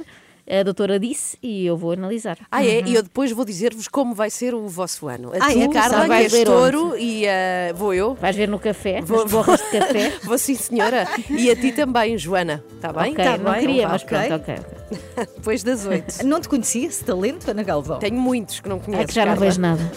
A 0.49 0.61
doutora 0.61 0.99
disse 0.99 1.37
e 1.41 1.65
eu 1.65 1.77
vou 1.77 1.93
analisar. 1.93 2.37
Ah, 2.51 2.63
é? 2.65 2.81
E 2.81 2.93
eu 2.95 3.01
depois 3.01 3.31
vou 3.31 3.45
dizer-vos 3.45 3.87
como 3.87 4.13
vai 4.13 4.29
ser 4.29 4.53
o 4.53 4.67
vosso 4.67 5.07
ano. 5.07 5.31
A 5.33 5.37
Ah, 5.45 5.51
ti, 5.53 5.61
é? 5.61 5.67
Carla, 5.69 5.89
Sabe, 5.89 6.01
que 6.01 6.07
vais 6.09 6.23
és 6.23 6.33
ler 6.33 6.45
touro, 6.45 6.97
e 6.97 7.25
eh, 7.25 7.71
vou 7.75 7.93
eu. 7.93 8.13
Vais 8.15 8.35
ver 8.35 8.49
no 8.49 8.59
café, 8.59 8.99
Vou- 9.01 9.25
borras 9.25 9.61
de 9.61 9.79
café. 9.79 10.11
Vou 10.25 10.37
sim, 10.37 10.55
senhora. 10.55 11.07
E 11.29 11.49
a 11.49 11.55
ti 11.55 11.71
também, 11.71 12.17
Joana. 12.17 12.61
Está 12.75 12.91
bem? 12.91 13.13
ok, 13.13 13.23
tá 13.23 13.37
não 13.37 13.51
bem, 13.51 13.61
queria, 13.61 13.77
então 13.83 13.89
mas 13.91 14.03
pronto, 14.03 14.33
ok. 14.35 14.55
Depois 15.37 15.63
das 15.63 15.85
oito. 15.85 16.25
Não 16.25 16.41
te 16.41 16.49
conhecia 16.49 16.87
esse 16.87 17.03
talento, 17.05 17.49
Ana 17.49 17.63
Galvão? 17.63 17.99
Tenho 17.99 18.17
muitos 18.17 18.59
que 18.59 18.67
não 18.67 18.79
conheço. 18.79 19.03
É 19.03 19.07
que 19.07 19.13
já 19.13 19.25
não 19.25 19.33
Carla. 19.33 19.45
vejo 19.45 19.61
nada. 19.61 19.91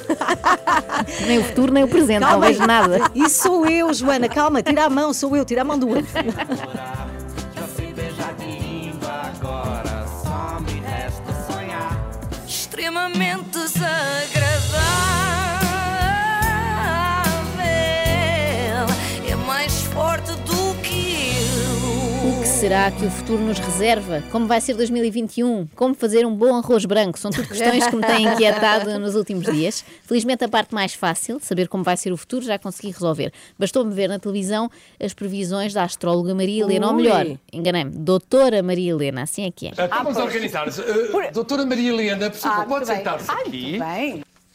nem 1.26 1.38
o 1.40 1.44
futuro, 1.44 1.72
nem 1.72 1.82
o 1.84 1.88
presente, 1.88 2.20
não 2.20 2.28
Calma 2.28 2.46
aí. 2.46 2.52
vejo 2.54 2.66
nada. 2.66 3.10
Isso 3.14 3.42
sou 3.42 3.66
eu, 3.66 3.92
Joana, 3.92 4.28
calma, 4.28 4.62
tira 4.62 4.84
a 4.84 4.88
mão, 4.90 5.12
sou 5.12 5.36
eu, 5.36 5.44
tira 5.44 5.62
a 5.62 5.64
mão 5.64 5.76
do 5.78 5.88
olho. 5.90 6.06
Extremamente 13.06 13.56
desagradável. 13.60 15.05
Será 22.66 22.90
que 22.90 23.06
o 23.06 23.10
futuro 23.12 23.40
nos 23.42 23.60
reserva? 23.60 24.24
Como 24.32 24.44
vai 24.44 24.60
ser 24.60 24.74
2021? 24.74 25.68
Como 25.76 25.94
fazer 25.94 26.26
um 26.26 26.34
bom 26.34 26.56
arroz 26.56 26.84
branco? 26.84 27.16
São 27.16 27.30
tudo 27.30 27.46
questões 27.46 27.86
que 27.86 27.94
me 27.94 28.04
têm 28.04 28.26
inquietado 28.26 28.98
nos 28.98 29.14
últimos 29.14 29.46
dias. 29.46 29.84
Felizmente, 30.02 30.42
a 30.42 30.48
parte 30.48 30.74
mais 30.74 30.92
fácil, 30.92 31.38
saber 31.40 31.68
como 31.68 31.84
vai 31.84 31.96
ser 31.96 32.12
o 32.12 32.16
futuro, 32.16 32.44
já 32.44 32.58
consegui 32.58 32.90
resolver. 32.90 33.32
Bastou-me 33.56 33.94
ver 33.94 34.08
na 34.08 34.18
televisão 34.18 34.68
as 35.00 35.14
previsões 35.14 35.72
da 35.72 35.84
astróloga 35.84 36.34
Maria 36.34 36.64
Helena, 36.64 36.88
ou 36.88 36.94
melhor, 36.94 37.38
enganei-me, 37.52 37.92
doutora 37.92 38.60
Maria 38.64 38.90
Helena, 38.90 39.22
assim 39.22 39.44
é 39.44 39.50
que 39.52 39.68
é. 39.68 39.70
Então 39.70 40.02
vamos 40.02 40.18
organizar-nos. 40.18 40.76
Uh, 40.78 40.82
doutora 41.32 41.64
Maria 41.64 41.92
Helena, 41.92 42.30
por 42.30 42.36
favor, 42.36 42.66
pode 42.66 42.86
sentar-se 42.88 43.30
aqui. 43.30 43.78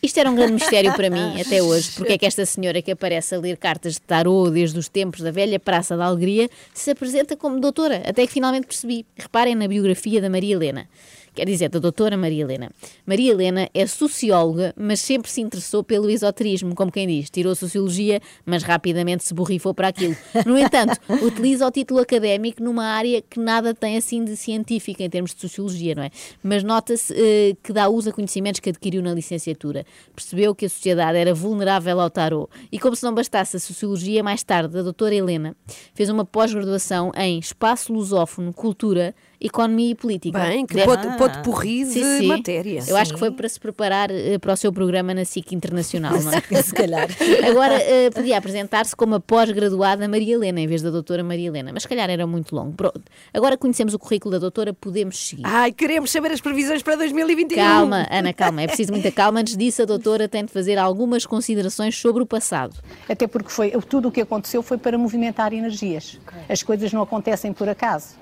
Isto 0.04 0.20
era 0.20 0.32
um 0.32 0.36
grande 0.36 0.54
mistério 0.54 0.94
para 0.94 1.10
mim 1.12 1.38
até 1.40 1.62
hoje, 1.62 1.92
porque 1.96 2.14
é 2.14 2.18
que 2.18 2.26
esta 2.26 2.44
senhora 2.44 2.82
que 2.82 2.92
aparece 2.92 3.36
a 3.36 3.40
ler 3.40 3.56
cartas 3.56 3.94
de 3.94 4.02
tarô 4.02 4.50
desde 4.50 4.80
os 4.80 4.90
tempos 4.90 5.22
da 5.22 5.30
velha 5.30 5.60
Praça 5.60 5.96
da 5.96 6.06
Alegria 6.06 6.50
se 6.74 6.90
apresenta 6.90 7.38
como 7.38 7.60
doutora, 7.60 8.02
até 8.08 8.26
que 8.26 8.34
finalmente 8.34 8.66
percebi. 8.66 9.06
Reparem 9.16 9.54
na 9.54 9.68
biografia 9.68 10.20
da 10.20 10.30
Maria 10.30 10.56
Helena. 10.56 10.90
Quer 11.34 11.46
dizer, 11.46 11.70
da 11.70 11.80
doutora 11.80 12.18
Maria 12.18 12.44
Helena. 12.44 12.70
Maria 13.06 13.32
Helena 13.32 13.70
é 13.74 13.88
socióloga, 13.88 14.74
mas 14.78 15.00
sempre 15.00 15.32
se 15.32 15.40
interessou 15.40 15.82
pelo 15.82 16.10
esoterismo, 16.10 16.76
como 16.76 16.92
quem 16.92 17.08
diz. 17.08 17.30
Tirou 17.30 17.56
Sociologia, 17.56 18.20
mas 18.46 18.64
rapidamente 18.64 19.24
se 19.24 19.34
borrifou 19.34 19.74
para 19.74 19.88
aquilo. 19.88 20.16
No 20.46 20.58
entanto, 20.58 21.00
utiliza 21.26 21.66
o 21.66 21.72
título 21.72 22.02
académico 22.02 22.62
numa 22.62 22.84
área 22.84 23.22
que 23.22 23.40
nada 23.40 23.74
tem 23.74 23.96
assim 23.96 24.26
de 24.26 24.36
científica 24.36 25.04
em 25.04 25.10
termos 25.10 25.34
de 25.34 25.40
Sociologia, 25.40 25.96
não 25.96 26.04
é? 26.04 26.10
Mas 26.44 26.64
nota-se 26.64 27.14
eh, 27.16 27.56
que 27.64 27.72
dá 27.72 27.88
uso 27.88 28.10
a 28.10 28.14
conhecimentos 28.14 28.60
que 28.60 28.70
adquiriu 28.70 29.02
na 29.02 29.14
licenciatura. 29.14 29.86
Percebeu 30.14 30.54
que 30.54 30.66
a 30.66 30.70
sociedade 30.70 31.18
era 31.18 31.34
vulnerável 31.34 32.02
ao 32.02 32.10
tarô. 32.10 32.50
E 32.70 32.78
como 32.78 32.94
se 32.94 33.04
não 33.04 33.14
bastasse 33.14 33.56
a 33.56 33.60
Sociologia, 33.60 34.22
mais 34.22 34.44
tarde, 34.44 34.78
a 34.78 34.82
doutora 34.82 35.16
Helena 35.16 35.56
fez 35.94 36.10
uma 36.10 36.26
pós-graduação 36.26 37.12
em 37.16 37.40
Espaço 37.40 37.94
Lusófono, 37.94 38.52
Cultura 38.52 39.16
economia 39.42 39.92
e 39.92 39.96
política. 39.96 40.40
Bem, 40.40 40.66
que 40.66 40.76
Deve- 40.76 40.86
pote, 40.86 41.18
pote 41.18 41.40
porri 41.44 41.84
de 41.84 41.92
Sim, 41.94 42.18
sim. 42.20 42.28
matéria. 42.28 42.84
Eu 42.88 42.96
acho 42.96 43.14
que 43.14 43.20
foi 43.20 43.32
para 43.32 43.50
se 43.50 43.60
preparar 43.60 44.12
eh, 44.12 44.38
para 44.38 44.54
o 44.54 44.56
seu 44.56 44.72
programa 44.72 45.14
na 45.14 45.26
SIC 45.26 45.54
Internacional, 45.54 46.14
não 46.22 46.32
é? 46.32 46.42
Se 46.62 46.74
calhar. 46.74 47.08
Agora 47.50 47.74
eh, 47.82 48.10
podia 48.12 48.38
apresentar-se 48.38 48.96
como 48.96 49.16
a 49.16 49.20
pós-graduada 49.20 50.08
Maria 50.08 50.36
Helena, 50.36 50.62
em 50.62 50.68
vez 50.68 50.82
da 50.82 50.90
doutora 50.92 51.24
Maria 51.24 51.48
Helena, 51.48 51.72
mas 51.74 51.84
se 51.84 51.90
calhar 51.90 52.10
era 52.10 52.28
muito 52.28 52.56
longo. 52.56 52.74
Pronto. 52.74 53.02
Agora 53.34 53.58
conhecemos 53.58 53.94
o 53.94 54.00
currículo 54.00 54.34
da 54.34 54.40
doutora, 54.40 54.74
podemos 54.74 55.18
seguir. 55.18 55.44
Ai, 55.46 55.72
queremos 55.72 56.12
saber 56.12 56.32
as 56.32 56.40
previsões 56.42 56.84
para 56.84 56.96
2021. 56.98 57.56
Calma, 57.58 58.08
Ana, 58.12 58.32
calma. 58.36 58.62
É 58.62 58.68
preciso 58.68 58.92
muita 58.92 59.12
calma. 59.12 59.40
Antes 59.40 59.58
disso, 59.58 59.82
a 59.82 59.86
doutora 59.86 60.28
tem 60.28 60.46
de 60.46 60.52
fazer 60.52 60.78
algumas 60.78 61.26
considerações 61.26 61.98
sobre 61.98 62.22
o 62.22 62.26
passado. 62.26 62.76
Até 63.10 63.26
porque 63.26 63.50
foi, 63.50 63.72
tudo 63.90 64.10
o 64.10 64.12
que 64.12 64.22
aconteceu 64.22 64.62
foi 64.62 64.78
para 64.78 64.98
movimentar 64.98 65.52
energias. 65.54 66.20
As 66.48 66.62
coisas 66.62 66.94
não 66.94 67.02
acontecem 67.02 67.52
por 67.54 67.68
acaso. 67.68 68.22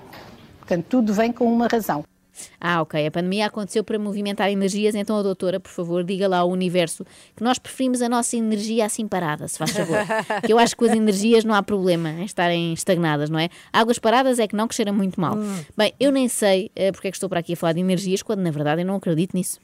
Portanto, 0.70 0.86
tudo 0.88 1.12
vem 1.12 1.32
com 1.32 1.52
uma 1.52 1.66
razão. 1.66 2.04
Ah, 2.60 2.80
ok. 2.80 3.04
A 3.04 3.10
pandemia 3.10 3.46
aconteceu 3.46 3.82
para 3.82 3.98
movimentar 3.98 4.48
energias, 4.48 4.94
então 4.94 5.18
a 5.18 5.22
doutora, 5.22 5.58
por 5.58 5.72
favor, 5.72 6.04
diga 6.04 6.28
lá 6.28 6.38
ao 6.38 6.48
universo 6.48 7.04
que 7.34 7.42
nós 7.42 7.58
preferimos 7.58 8.00
a 8.00 8.08
nossa 8.08 8.36
energia 8.36 8.86
assim 8.86 9.08
parada, 9.08 9.48
se 9.48 9.58
faz 9.58 9.72
favor. 9.72 9.98
que 10.46 10.52
eu 10.52 10.60
acho 10.60 10.76
que 10.76 10.78
com 10.78 10.84
as 10.84 10.96
energias 10.96 11.44
não 11.44 11.56
há 11.56 11.62
problema 11.62 12.10
em 12.10 12.24
estarem 12.24 12.72
estagnadas, 12.72 13.28
não 13.28 13.40
é? 13.40 13.48
Águas 13.72 13.98
paradas 13.98 14.38
é 14.38 14.46
que 14.46 14.54
não, 14.54 14.68
que 14.68 14.76
cheira 14.76 14.92
muito 14.92 15.20
mal. 15.20 15.36
Bem, 15.76 15.92
eu 15.98 16.12
nem 16.12 16.28
sei 16.28 16.70
eh, 16.76 16.92
porque 16.92 17.08
é 17.08 17.10
que 17.10 17.16
estou 17.16 17.28
para 17.28 17.40
aqui 17.40 17.54
a 17.54 17.56
falar 17.56 17.72
de 17.72 17.80
energias, 17.80 18.22
quando 18.22 18.38
na 18.38 18.52
verdade 18.52 18.82
eu 18.82 18.86
não 18.86 18.94
acredito 18.94 19.36
nisso. 19.36 19.58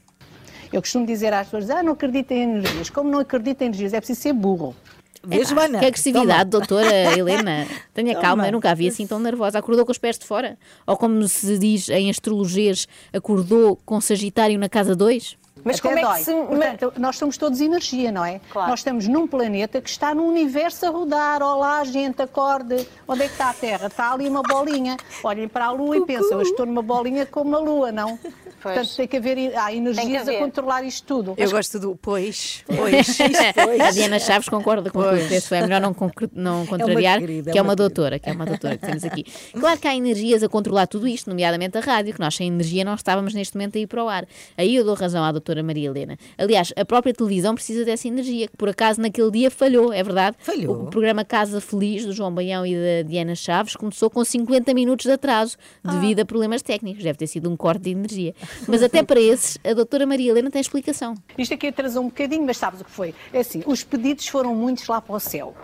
Eu 0.73 0.81
costumo 0.81 1.05
dizer 1.05 1.31
às 1.31 1.47
pessoas, 1.47 1.69
ah, 1.69 1.81
não 1.81 1.93
acredito 1.93 2.31
em 2.33 2.41
energias. 2.41 2.89
Como 2.89 3.09
não 3.09 3.19
acredito 3.19 3.61
em 3.61 3.67
energias? 3.67 3.93
É 3.93 4.01
preciso 4.01 4.19
ser 4.19 4.33
burro. 4.33 4.75
Vês, 5.23 5.49
Joana? 5.49 5.79
Que 5.79 5.85
agressividade, 5.85 6.49
doutora 6.49 7.17
Helena. 7.17 7.67
Tenha 7.93 8.13
Toma. 8.13 8.21
calma, 8.21 8.47
eu 8.47 8.51
nunca 8.51 8.71
a 8.71 8.73
vi 8.73 8.87
assim 8.87 9.07
tão 9.07 9.19
nervosa. 9.19 9.59
Acordou 9.59 9.85
com 9.85 9.91
os 9.91 9.97
pés 9.97 10.17
de 10.17 10.25
fora? 10.25 10.57
Ou 10.85 10.97
como 10.97 11.27
se 11.27 11.57
diz 11.57 11.89
em 11.89 12.09
astrologias, 12.09 12.87
acordou 13.13 13.77
com 13.85 13.99
Sagitário 13.99 14.57
na 14.59 14.69
casa 14.69 14.95
2? 14.95 15.37
Mas 15.63 15.79
como 15.79 15.97
é 15.97 16.03
que 16.03 16.23
se... 16.23 16.33
Portanto, 16.33 16.93
nós 16.97 17.17
somos 17.17 17.37
todos 17.37 17.61
energia, 17.61 18.11
não 18.11 18.25
é? 18.25 18.41
Nós 18.53 18.79
estamos 18.79 19.07
num 19.07 19.27
planeta 19.27 19.79
que 19.81 19.89
está 19.89 20.15
no 20.15 20.25
universo 20.25 20.85
a 20.85 20.89
rodar. 20.89 21.41
Olá, 21.41 21.83
gente, 21.83 22.21
acorde. 22.21 22.87
Onde 23.07 23.23
é 23.23 23.25
que 23.27 23.33
está 23.33 23.49
a 23.49 23.53
Terra? 23.53 23.87
Está 23.87 24.11
ali 24.11 24.27
uma 24.27 24.41
bolinha. 24.41 24.97
Olhem 25.23 25.47
para 25.47 25.65
a 25.65 25.71
Lua 25.71 25.97
e 25.97 26.01
pensam, 26.05 26.39
eu 26.39 26.41
estou 26.41 26.65
numa 26.65 26.81
bolinha 26.81 27.25
como 27.25 27.55
a 27.55 27.59
Lua, 27.59 27.91
não? 27.91 28.17
Portanto, 28.61 28.95
tem 28.95 29.07
que 29.07 29.17
haver 29.17 29.55
há 29.55 29.71
energias 29.71 30.27
a 30.27 30.31
haver. 30.31 30.39
controlar 30.39 30.83
isto 30.83 31.05
tudo. 31.05 31.35
Eu 31.37 31.49
gosto 31.51 31.79
do 31.79 31.95
pois, 31.95 32.63
pois, 32.65 33.07
isto, 33.07 33.23
pois. 33.53 33.79
A 33.79 33.91
Diana 33.91 34.19
Chaves 34.19 34.49
concorda 34.49 34.89
com 34.89 35.01
tudo. 35.01 35.15
Esse 35.15 35.47
foi 35.47 35.61
melhor 35.61 35.79
não, 35.79 35.95
não 36.33 36.65
contrariar, 36.65 37.19
querida, 37.19 37.51
é 37.51 37.53
que 37.53 37.59
é 37.59 37.61
uma 37.61 37.67
uma 37.67 37.75
doutora, 37.75 38.17
que 38.17 38.29
é 38.29 38.33
uma 38.33 38.45
doutora 38.45 38.77
que 38.77 38.85
temos 38.85 39.03
aqui. 39.03 39.25
Claro 39.51 39.79
que 39.79 39.87
há 39.87 39.95
energias 39.95 40.41
a 40.41 40.47
controlar 40.47 40.87
tudo 40.87 41.07
isto, 41.07 41.29
nomeadamente 41.29 41.77
a 41.77 41.81
rádio, 41.81 42.13
que 42.13 42.19
nós 42.19 42.35
sem 42.35 42.47
energia 42.47 42.85
não 42.85 42.95
estávamos 42.95 43.33
neste 43.33 43.55
momento 43.55 43.77
a 43.77 43.81
ir 43.81 43.87
para 43.87 44.03
o 44.03 44.07
ar. 44.07 44.25
Aí 44.57 44.75
eu 44.75 44.85
dou 44.85 44.95
razão 44.95 45.23
à 45.23 45.31
doutora 45.31 45.46
Maria 45.63 45.89
Helena. 45.89 46.17
Aliás, 46.37 46.73
a 46.75 46.85
própria 46.85 47.13
televisão 47.13 47.55
precisa 47.55 47.83
dessa 47.85 48.07
energia, 48.07 48.47
que 48.47 48.57
por 48.57 48.69
acaso 48.69 49.01
naquele 49.01 49.31
dia 49.31 49.51
falhou, 49.51 49.91
é 49.93 50.03
verdade? 50.03 50.37
Falhou. 50.39 50.83
O 50.83 50.89
programa 50.89 51.23
Casa 51.23 51.61
Feliz, 51.61 52.05
do 52.05 52.13
João 52.13 52.33
Baião 52.33 52.65
e 52.65 52.75
da 52.75 53.07
Diana 53.07 53.35
Chaves, 53.35 53.75
começou 53.75 54.09
com 54.09 54.23
50 54.23 54.73
minutos 54.73 55.05
de 55.05 55.11
atraso, 55.11 55.57
devido 55.83 56.19
a 56.19 56.25
problemas 56.25 56.61
técnicos. 56.61 57.03
Deve 57.03 57.17
ter 57.17 57.27
sido 57.27 57.49
um 57.49 57.55
corte 57.55 57.83
de 57.83 57.91
energia. 57.91 58.35
Mas 58.67 58.83
até 58.83 59.03
para 59.03 59.19
esses, 59.19 59.57
a 59.63 59.73
doutora 59.73 60.05
Maria 60.05 60.31
Helena 60.31 60.51
tem 60.51 60.61
explicação. 60.61 61.15
Isto 61.37 61.53
aqui 61.53 61.67
atrasou 61.67 62.03
um 62.03 62.07
bocadinho, 62.07 62.45
mas 62.45 62.57
sabes 62.57 62.81
o 62.81 62.83
que 62.83 62.91
foi? 62.91 63.13
É 63.31 63.39
assim, 63.39 63.63
os 63.65 63.83
pedidos 63.83 64.27
foram 64.27 64.53
muitos 64.55 64.87
lá 64.87 65.01
para 65.01 65.15
o 65.15 65.19
céu. 65.19 65.55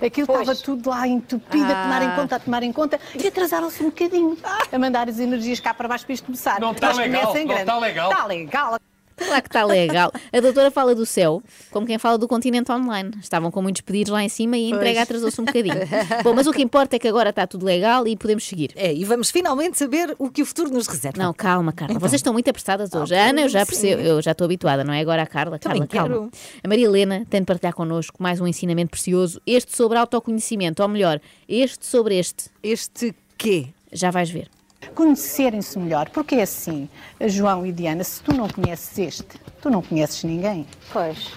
Aquilo 0.00 0.26
estava 0.30 0.54
tudo 0.54 0.88
lá 0.90 1.06
entupido, 1.06 1.64
a 1.64 1.82
tomar 1.82 2.02
em 2.02 2.16
conta, 2.16 2.36
a 2.36 2.38
tomar 2.38 2.62
em 2.62 2.72
conta, 2.72 3.00
e 3.20 3.26
atrasaram-se 3.26 3.82
um 3.82 3.86
bocadinho 3.86 4.38
a 4.70 4.78
mandar 4.78 5.08
as 5.08 5.18
energias 5.18 5.60
cá 5.60 5.74
para 5.74 5.88
baixo 5.88 6.04
para 6.04 6.14
isto 6.14 6.24
começar. 6.24 6.60
Não 6.60 6.72
está 6.72 6.92
legal, 6.92 7.34
não 7.34 7.56
está 7.56 7.78
legal. 7.78 8.10
Está 8.10 8.26
legal. 8.26 8.78
Claro 9.24 9.42
que 9.42 9.48
está 9.48 9.64
legal. 9.64 10.12
A 10.32 10.40
doutora 10.40 10.70
fala 10.70 10.94
do 10.94 11.06
céu, 11.06 11.42
como 11.70 11.86
quem 11.86 11.98
fala 11.98 12.18
do 12.18 12.28
continente 12.28 12.70
online. 12.70 13.12
Estavam 13.20 13.50
com 13.50 13.62
muitos 13.62 13.82
pedidos 13.82 14.12
lá 14.12 14.22
em 14.22 14.28
cima 14.28 14.56
e 14.56 14.72
a 14.72 14.76
entrega 14.76 15.02
atrasou-se 15.02 15.40
um 15.40 15.44
bocadinho. 15.44 15.74
Bom, 16.22 16.34
mas 16.34 16.46
o 16.46 16.52
que 16.52 16.62
importa 16.62 16.96
é 16.96 16.98
que 16.98 17.08
agora 17.08 17.30
está 17.30 17.46
tudo 17.46 17.64
legal 17.64 18.06
e 18.06 18.16
podemos 18.16 18.44
seguir. 18.46 18.72
É, 18.76 18.92
e 18.92 19.04
vamos 19.04 19.30
finalmente 19.30 19.78
saber 19.78 20.14
o 20.18 20.30
que 20.30 20.42
o 20.42 20.46
futuro 20.46 20.70
nos 20.70 20.86
reserva. 20.86 21.22
Não, 21.22 21.32
calma, 21.32 21.72
Carla. 21.72 21.94
Então. 21.94 22.08
Vocês 22.08 22.18
estão 22.20 22.32
muito 22.32 22.48
apressadas 22.48 22.92
hoje. 22.92 23.14
Ah, 23.14 23.26
a 23.26 23.28
Ana, 23.30 23.42
eu 23.42 23.48
já 23.48 23.64
percebo, 23.64 24.02
eu 24.02 24.22
já 24.22 24.32
estou 24.32 24.44
habituada, 24.44 24.84
não 24.84 24.92
é? 24.92 25.00
Agora 25.00 25.22
a 25.22 25.26
Carla. 25.26 25.58
Também 25.58 25.86
Carla, 25.86 26.08
quero. 26.08 26.20
calma. 26.20 26.30
A 26.62 26.68
Maria 26.68 26.86
Helena 26.86 27.26
tem 27.28 27.40
de 27.40 27.46
partilhar 27.46 27.74
connosco 27.74 28.22
mais 28.22 28.40
um 28.40 28.46
ensinamento 28.46 28.90
precioso. 28.90 29.40
Este 29.46 29.76
sobre 29.76 29.98
autoconhecimento, 29.98 30.82
ou 30.82 30.88
melhor, 30.88 31.20
este 31.48 31.86
sobre 31.86 32.18
este. 32.18 32.50
Este 32.62 33.14
quê? 33.36 33.68
Já 33.92 34.10
vais 34.10 34.30
ver. 34.30 34.48
Conhecerem-se 34.94 35.78
melhor, 35.78 36.08
porque 36.10 36.34
é 36.36 36.42
assim, 36.42 36.88
João 37.26 37.64
e 37.64 37.72
Diana, 37.72 38.04
se 38.04 38.22
tu 38.22 38.34
não 38.34 38.48
conheces 38.48 38.98
este, 38.98 39.40
tu 39.60 39.70
não 39.70 39.80
conheces 39.82 40.22
ninguém. 40.24 40.66
Pois. 40.92 41.30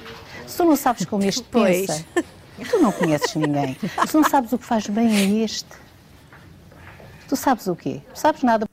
Se 0.48 0.58
tu 0.58 0.66
não 0.66 0.76
sabes 0.76 1.06
como 1.06 1.24
este 1.24 1.44
Pois. 1.44 1.88
pensa, 1.88 2.06
tu 2.70 2.80
não 2.80 2.92
conheces 2.92 3.36
ninguém. 3.36 3.78
Se 4.08 4.16
não 4.16 4.24
sabes 4.24 4.52
o 4.52 4.58
que 4.58 4.66
faz 4.66 4.88
bem 4.88 5.08
a 5.08 5.44
este, 5.44 5.70
tu 7.28 7.36
sabes 7.36 7.68
o 7.68 7.76
quê? 7.76 8.02
Tu 8.14 8.20
sabes 8.20 8.44
nada. 8.44 8.68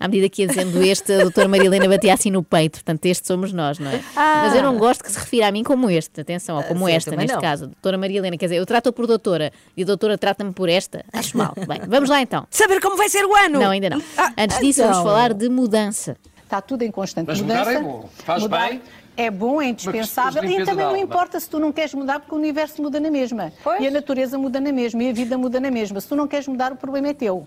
À 0.00 0.06
medida 0.06 0.28
que 0.28 0.42
ia 0.42 0.48
dizendo 0.48 0.82
este, 0.82 1.12
a 1.12 1.22
doutora 1.22 1.48
Maria 1.48 1.66
Helena 1.66 1.88
batia 1.88 2.14
assim 2.14 2.30
no 2.30 2.42
peito. 2.42 2.74
Portanto, 2.74 3.04
este 3.06 3.26
somos 3.26 3.52
nós, 3.52 3.78
não 3.78 3.90
é? 3.90 4.00
Mas 4.14 4.54
eu 4.54 4.62
não 4.62 4.76
gosto 4.78 5.02
que 5.02 5.10
se 5.10 5.18
refira 5.18 5.48
a 5.48 5.52
mim 5.52 5.64
como 5.64 5.90
este. 5.90 6.20
Atenção, 6.20 6.56
ou 6.56 6.62
como 6.62 6.86
sim, 6.86 6.92
esta, 6.92 7.16
neste 7.16 7.34
não. 7.34 7.40
caso. 7.40 7.66
Doutora 7.66 7.98
Maria 7.98 8.18
Helena, 8.18 8.36
quer 8.36 8.46
dizer, 8.46 8.56
eu 8.56 8.66
trato-a 8.66 8.92
por 8.92 9.06
doutora 9.06 9.52
e 9.76 9.82
a 9.82 9.86
doutora 9.86 10.16
trata-me 10.16 10.52
por 10.52 10.68
esta. 10.68 11.04
Acho 11.12 11.36
mal. 11.36 11.52
Bem, 11.66 11.80
vamos 11.86 12.08
lá 12.08 12.22
então. 12.22 12.46
Saber 12.50 12.80
como 12.80 12.96
vai 12.96 13.08
ser 13.08 13.24
o 13.24 13.34
ano? 13.34 13.58
Não, 13.58 13.70
ainda 13.70 13.90
não. 13.90 14.02
Antes 14.36 14.58
disso, 14.60 14.82
vamos 14.82 14.98
então. 14.98 15.04
falar 15.04 15.34
de 15.34 15.48
mudança. 15.48 16.16
Está 16.44 16.62
tudo 16.62 16.82
em 16.82 16.90
constante 16.90 17.26
Mas 17.26 17.40
mudança. 17.40 17.64
mudar 17.64 17.72
é 17.74 17.82
bom. 17.82 18.08
Faz 18.24 18.42
Mudar 18.42 18.68
bem. 18.68 18.82
É 19.18 19.32
bom, 19.32 19.60
é 19.60 19.66
indispensável. 19.70 20.44
E 20.44 20.64
também 20.64 20.86
não 20.86 20.96
importa 20.96 21.40
se 21.40 21.50
tu 21.50 21.58
não 21.58 21.72
queres 21.72 21.92
mudar, 21.92 22.20
porque 22.20 22.32
o 22.32 22.38
universo 22.38 22.80
muda 22.80 23.00
na 23.00 23.10
mesma. 23.10 23.52
Pois. 23.64 23.82
E 23.82 23.88
a 23.88 23.90
natureza 23.90 24.38
muda 24.38 24.60
na 24.60 24.70
mesma. 24.70 25.02
E 25.02 25.10
a 25.10 25.12
vida 25.12 25.36
muda 25.36 25.58
na 25.58 25.72
mesma. 25.72 26.00
Se 26.00 26.06
tu 26.06 26.14
não 26.14 26.28
queres 26.28 26.46
mudar, 26.46 26.72
o 26.72 26.76
problema 26.76 27.08
é 27.08 27.14
teu. 27.14 27.44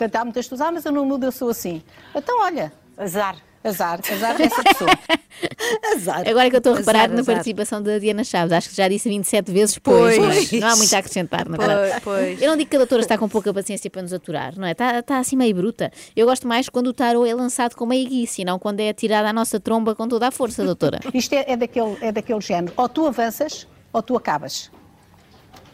Portanto, 0.00 0.16
há 0.16 0.24
muitas 0.24 0.46
pessoas, 0.46 0.62
ah, 0.62 0.72
mas 0.72 0.82
eu 0.86 0.92
não 0.92 1.04
mudo, 1.04 1.26
eu 1.26 1.32
sou 1.32 1.50
assim. 1.50 1.82
Então, 2.14 2.40
olha, 2.40 2.72
Azar. 2.96 3.36
azar, 3.62 4.00
azar 4.10 4.34
dessa 4.38 4.62
pessoa. 4.62 4.90
Azar. 5.94 6.26
Agora 6.26 6.46
é 6.46 6.50
que 6.50 6.56
eu 6.56 6.58
estou 6.58 6.72
a 6.72 6.78
reparar 6.78 7.00
Azar, 7.00 7.14
na 7.14 7.20
azar. 7.20 7.34
participação 7.34 7.82
da 7.82 7.98
Diana 7.98 8.24
Chaves. 8.24 8.50
Acho 8.52 8.70
que 8.70 8.76
já 8.76 8.88
disse 8.88 9.10
27 9.10 9.52
vezes 9.52 9.78
pois, 9.78 10.16
Pois. 10.16 10.50
mas 10.50 10.52
não 10.60 10.68
há 10.68 10.76
muito 10.76 10.94
a 10.94 10.98
acrescentar, 10.98 11.46
na 11.46 11.58
verdade. 11.58 12.00
Pois, 12.02 12.18
pois. 12.20 12.40
Eu 12.42 12.48
não 12.48 12.56
digo 12.56 12.70
que 12.70 12.76
a 12.76 12.78
doutora 12.78 13.02
está 13.02 13.18
com 13.18 13.28
pouca 13.28 13.52
paciência 13.52 13.90
para 13.90 14.00
nos 14.00 14.12
aturar, 14.14 14.58
não 14.58 14.66
é? 14.66 14.72
Está, 14.72 15.00
está 15.00 15.18
assim 15.18 15.36
meio 15.36 15.54
bruta. 15.54 15.92
Eu 16.16 16.26
gosto 16.26 16.48
mais 16.48 16.70
quando 16.70 16.86
o 16.86 16.92
tarô 16.94 17.26
é 17.26 17.34
lançado 17.34 17.74
com 17.76 17.84
meiguice 17.84 18.40
e 18.40 18.44
não 18.46 18.58
quando 18.58 18.80
é 18.80 18.88
atirado 18.88 19.26
à 19.26 19.32
nossa 19.34 19.60
tromba 19.60 19.94
com 19.94 20.08
toda 20.08 20.28
a 20.28 20.30
força, 20.30 20.64
doutora. 20.64 20.98
Isto 21.12 21.34
é, 21.34 21.44
é, 21.52 21.56
daquele, 21.58 21.96
é 22.00 22.10
daquele 22.10 22.40
género. 22.40 22.72
Ou 22.74 22.88
tu 22.88 23.06
avanças, 23.06 23.66
ou 23.92 24.02
tu 24.02 24.16
acabas. 24.16 24.70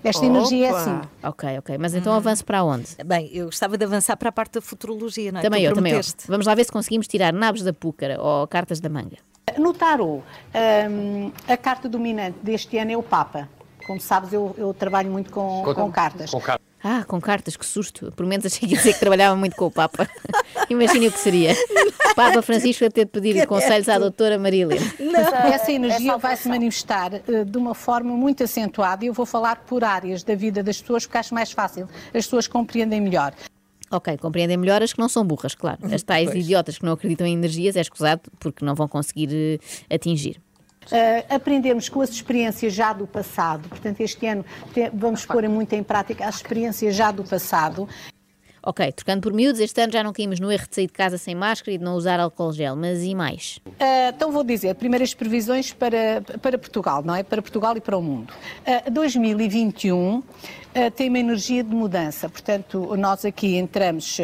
Esta 0.09 0.25
energia 0.25 0.69
é 0.69 0.71
Opa. 0.71 0.81
assim. 0.81 1.01
ok, 1.23 1.59
ok. 1.59 1.79
Mas 1.79 1.95
então 1.95 2.13
avanço 2.13 2.45
para 2.45 2.63
onde? 2.63 2.87
Bem, 3.05 3.29
eu 3.33 3.47
gostava 3.47 3.77
de 3.77 3.85
avançar 3.85 4.17
para 4.17 4.29
a 4.29 4.33
parte 4.33 4.53
da 4.53 4.61
futurologia, 4.61 5.33
não 5.33 5.41
é? 5.41 5.43
Também 5.43 5.65
Tu 5.65 5.71
eu, 5.71 5.75
também 5.75 5.93
eu. 5.95 6.01
Vamos 6.29 6.47
lá 6.47 6.55
ver 6.55 6.65
se 6.65 6.73
conseguimos 6.73 7.09
tirar 7.09 7.33
nabos 7.33 7.63
da 7.63 7.73
púcara 7.73 8.21
ou 8.21 8.47
cartas 8.47 8.79
da 8.81 8.89
manga. 8.89 9.17
No 9.59 9.73
tarô, 9.73 10.23
hum, 10.91 11.33
a 11.49 11.57
carta 11.57 11.89
dominante 11.89 12.39
deste 12.43 12.79
ano 12.79 12.93
é 12.93 12.97
o 12.97 13.03
Papa. 13.03 13.49
Como 13.87 14.01
sabes, 14.01 14.33
eu, 14.33 14.55
eu 14.59 14.75
trabalho 14.75 15.11
muito 15.11 15.31
com, 15.31 15.63
com 15.75 15.91
cartas. 15.91 16.31
Com 16.31 16.41
cartas. 16.41 16.67
Ah, 16.89 17.05
com 17.05 17.21
cartas, 17.21 17.57
que 17.57 17.67
susto. 17.67 18.13
Por 18.13 18.25
menos 18.25 18.47
achei 18.47 18.61
que 18.61 18.75
ia 18.77 18.79
dizer 18.79 18.93
que 18.93 19.01
trabalhava 19.01 19.35
muito 19.35 19.57
com 19.57 19.67
o 19.67 19.71
Papa. 19.73 20.09
Imagine 20.71 21.09
o 21.09 21.13
que 21.13 21.19
seria. 21.19 21.53
O 22.13 22.15
Papa 22.15 22.41
Francisco 22.43 22.85
a 22.85 22.91
ter 22.91 23.07
de 23.07 23.11
pedir 23.11 23.45
conselhos 23.45 23.89
à 23.89 23.99
doutora 23.99 24.39
Maria 24.39 24.63
Helena. 24.63 24.87
Essa 25.53 25.73
energia 25.73 26.17
vai 26.17 26.37
se 26.37 26.49
manifestar 26.49 27.13
eh, 27.15 27.45
de 27.45 27.59
uma 27.59 27.75
forma 27.75 28.15
muito 28.15 28.45
acentuada 28.45 29.05
e 29.05 29.09
eu 29.09 29.13
vou 29.13 29.27
falar 29.27 29.65
por 29.65 29.83
áreas 29.83 30.23
da 30.23 30.37
vida 30.37 30.63
das 30.63 30.81
pessoas 30.81 31.05
porque 31.05 31.19
acho 31.19 31.35
mais 31.35 31.51
fácil. 31.51 31.89
As 32.15 32.25
pessoas 32.25 32.47
compreendem 32.47 33.01
melhor. 33.01 33.35
Ok, 33.91 34.17
compreendem 34.19 34.57
melhor 34.57 34.81
as 34.81 34.93
que 34.93 35.01
não 35.01 35.09
são 35.09 35.25
burras, 35.25 35.57
claro. 35.57 35.79
As 35.93 36.05
tais 36.05 36.33
idiotas 36.33 36.79
que 36.79 36.85
não 36.85 36.93
acreditam 36.93 37.27
em 37.27 37.35
energias 37.35 37.75
é 37.75 37.81
escusado 37.81 38.23
porque 38.39 38.65
não 38.65 38.77
vão 38.77 38.87
conseguir 38.87 39.61
eh, 39.91 39.95
atingir. 39.95 40.41
Uh, 40.87 41.35
aprendermos 41.35 41.89
com 41.89 42.01
as 42.01 42.11
experiências 42.11 42.73
já 42.73 42.93
do 42.93 43.07
passado. 43.07 43.69
Portanto, 43.69 44.01
este 44.01 44.25
ano 44.27 44.45
vamos 44.95 45.27
pôr 45.27 45.49
muito 45.49 45.73
em 45.73 45.83
prática 45.83 46.27
as 46.27 46.37
experiências 46.37 46.95
já 46.95 47.11
do 47.11 47.25
passado. 47.25 47.89
Ok, 48.69 48.91
trocando 48.91 49.21
por 49.21 49.33
miúdos, 49.33 49.61
este 49.61 49.81
ano 49.81 49.93
já 49.93 50.03
não 50.03 50.13
caímos 50.13 50.41
no 50.41 50.51
erro 50.51 50.67
de 50.69 50.75
sair 50.75 50.89
de 50.89 50.93
casa 50.93 51.17
sem 51.17 51.37
máscara 51.37 51.71
e 51.71 51.79
de 51.79 51.85
não 51.85 51.95
usar 51.95 52.19
álcool 52.19 52.53
gel, 52.53 52.75
mas 52.75 53.01
e 53.01 53.15
mais? 53.15 53.61
Uh, 53.65 54.11
então 54.13 54.33
vou 54.33 54.43
dizer, 54.43 54.75
primeiras 54.75 55.15
previsões 55.15 55.73
para, 55.73 56.21
para 56.43 56.59
Portugal, 56.59 57.01
não 57.01 57.15
é? 57.15 57.23
Para 57.23 57.41
Portugal 57.41 57.77
e 57.77 57.81
para 57.81 57.97
o 57.97 58.03
mundo. 58.03 58.35
Uh, 58.67 58.91
2021 58.91 60.19
uh, 60.19 60.25
tem 60.97 61.09
uma 61.09 61.21
energia 61.21 61.63
de 61.63 61.73
mudança, 61.73 62.29
portanto, 62.29 62.97
nós 62.97 63.25
aqui 63.25 63.55
entramos 63.55 64.19
uh, 64.19 64.23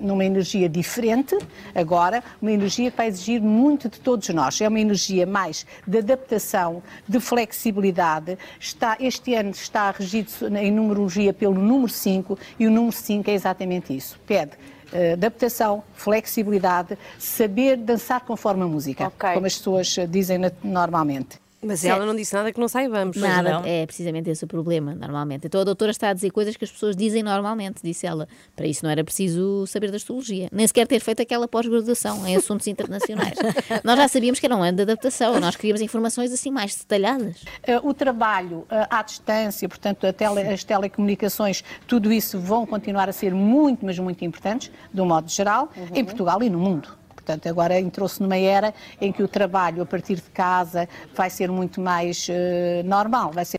numa 0.00 0.24
energia 0.24 0.66
diferente 0.66 1.36
agora, 1.74 2.24
uma 2.40 2.52
energia 2.52 2.90
que 2.90 2.96
vai 2.96 3.08
exigir 3.08 3.42
muito 3.42 3.90
de 3.90 4.00
todos 4.00 4.28
nós. 4.30 4.58
É 4.62 4.68
uma 4.68 4.80
energia 4.80 5.26
mais 5.26 5.66
de 5.86 5.98
adaptação, 5.98 6.82
de 7.06 7.20
flexibilidade. 7.20 8.38
Está, 8.58 8.96
este 8.98 9.34
ano 9.34 9.50
está 9.50 9.90
regido 9.90 10.30
em 10.56 10.70
numerologia 10.70 11.34
pelo 11.34 11.54
número 11.54 11.90
5 11.90 12.38
e 12.58 12.66
o 12.66 12.70
número 12.70 12.92
5 12.92 13.30
é 13.30 13.34
exatamente 13.34 13.73
isso. 13.92 14.18
Pede 14.26 14.52
eh, 14.92 15.12
adaptação, 15.12 15.82
flexibilidade, 15.94 16.96
saber 17.18 17.76
dançar 17.76 18.20
conforme 18.20 18.62
a 18.62 18.66
música, 18.66 19.10
como 19.10 19.46
as 19.46 19.56
pessoas 19.56 19.98
eh, 19.98 20.06
dizem 20.06 20.38
normalmente. 20.62 21.43
Mas 21.64 21.84
ela 21.84 22.04
não 22.04 22.14
disse 22.14 22.34
nada 22.34 22.52
que 22.52 22.60
não 22.60 22.68
saibamos. 22.68 23.16
Nada, 23.16 23.62
é 23.64 23.86
precisamente 23.86 24.28
esse 24.30 24.44
o 24.44 24.46
problema, 24.46 24.94
normalmente. 24.94 25.46
Então 25.46 25.60
a 25.60 25.64
doutora 25.64 25.90
está 25.90 26.10
a 26.10 26.12
dizer 26.12 26.30
coisas 26.30 26.56
que 26.56 26.64
as 26.64 26.70
pessoas 26.70 26.94
dizem 26.96 27.22
normalmente, 27.22 27.80
disse 27.82 28.06
ela. 28.06 28.28
Para 28.54 28.66
isso 28.66 28.84
não 28.84 28.90
era 28.90 29.02
preciso 29.04 29.66
saber 29.66 29.90
da 29.90 29.96
astrologia, 29.96 30.48
nem 30.52 30.66
sequer 30.66 30.86
ter 30.86 31.00
feito 31.00 31.22
aquela 31.22 31.48
pós-graduação 31.48 32.26
em 32.26 32.36
assuntos 32.36 32.66
internacionais. 32.66 33.38
Nós 33.82 33.96
já 33.96 34.08
sabíamos 34.08 34.38
que 34.40 34.46
era 34.46 34.56
um 34.56 34.62
ano 34.62 34.76
de 34.76 34.82
adaptação, 34.82 35.38
nós 35.40 35.56
queríamos 35.56 35.80
informações 35.80 36.32
assim 36.32 36.50
mais 36.50 36.74
detalhadas. 36.76 37.44
Eh, 37.62 37.80
O 37.82 37.92
trabalho 37.94 38.66
eh, 38.70 38.86
à 38.90 39.02
distância, 39.02 39.68
portanto, 39.68 40.06
a 40.06 40.12
tele- 40.12 40.40
as 40.42 40.64
telecomunicações, 40.64 41.62
tudo 41.86 42.12
isso 42.12 42.38
vão 42.38 42.66
continuar 42.66 43.08
a 43.08 43.12
ser 43.12 43.32
muito, 43.34 43.84
mas 43.84 43.98
muito 43.98 44.24
importantes, 44.24 44.70
de 44.92 45.00
um 45.00 45.06
modo 45.06 45.28
geral, 45.30 45.70
em 45.94 46.04
Portugal 46.04 46.42
e 46.42 46.50
no 46.50 46.58
mundo. 46.58 46.88
Portanto, 47.24 47.48
agora 47.48 47.80
entrou-se 47.80 48.20
numa 48.22 48.36
era 48.36 48.74
em 49.00 49.10
que 49.10 49.22
o 49.22 49.28
trabalho 49.28 49.82
a 49.82 49.86
partir 49.86 50.16
de 50.16 50.30
casa 50.30 50.86
vai 51.14 51.30
ser 51.30 51.50
muito 51.50 51.80
mais 51.80 52.26
eh, 52.28 52.82
normal, 52.84 53.30
vai 53.32 53.46
ser 53.46 53.58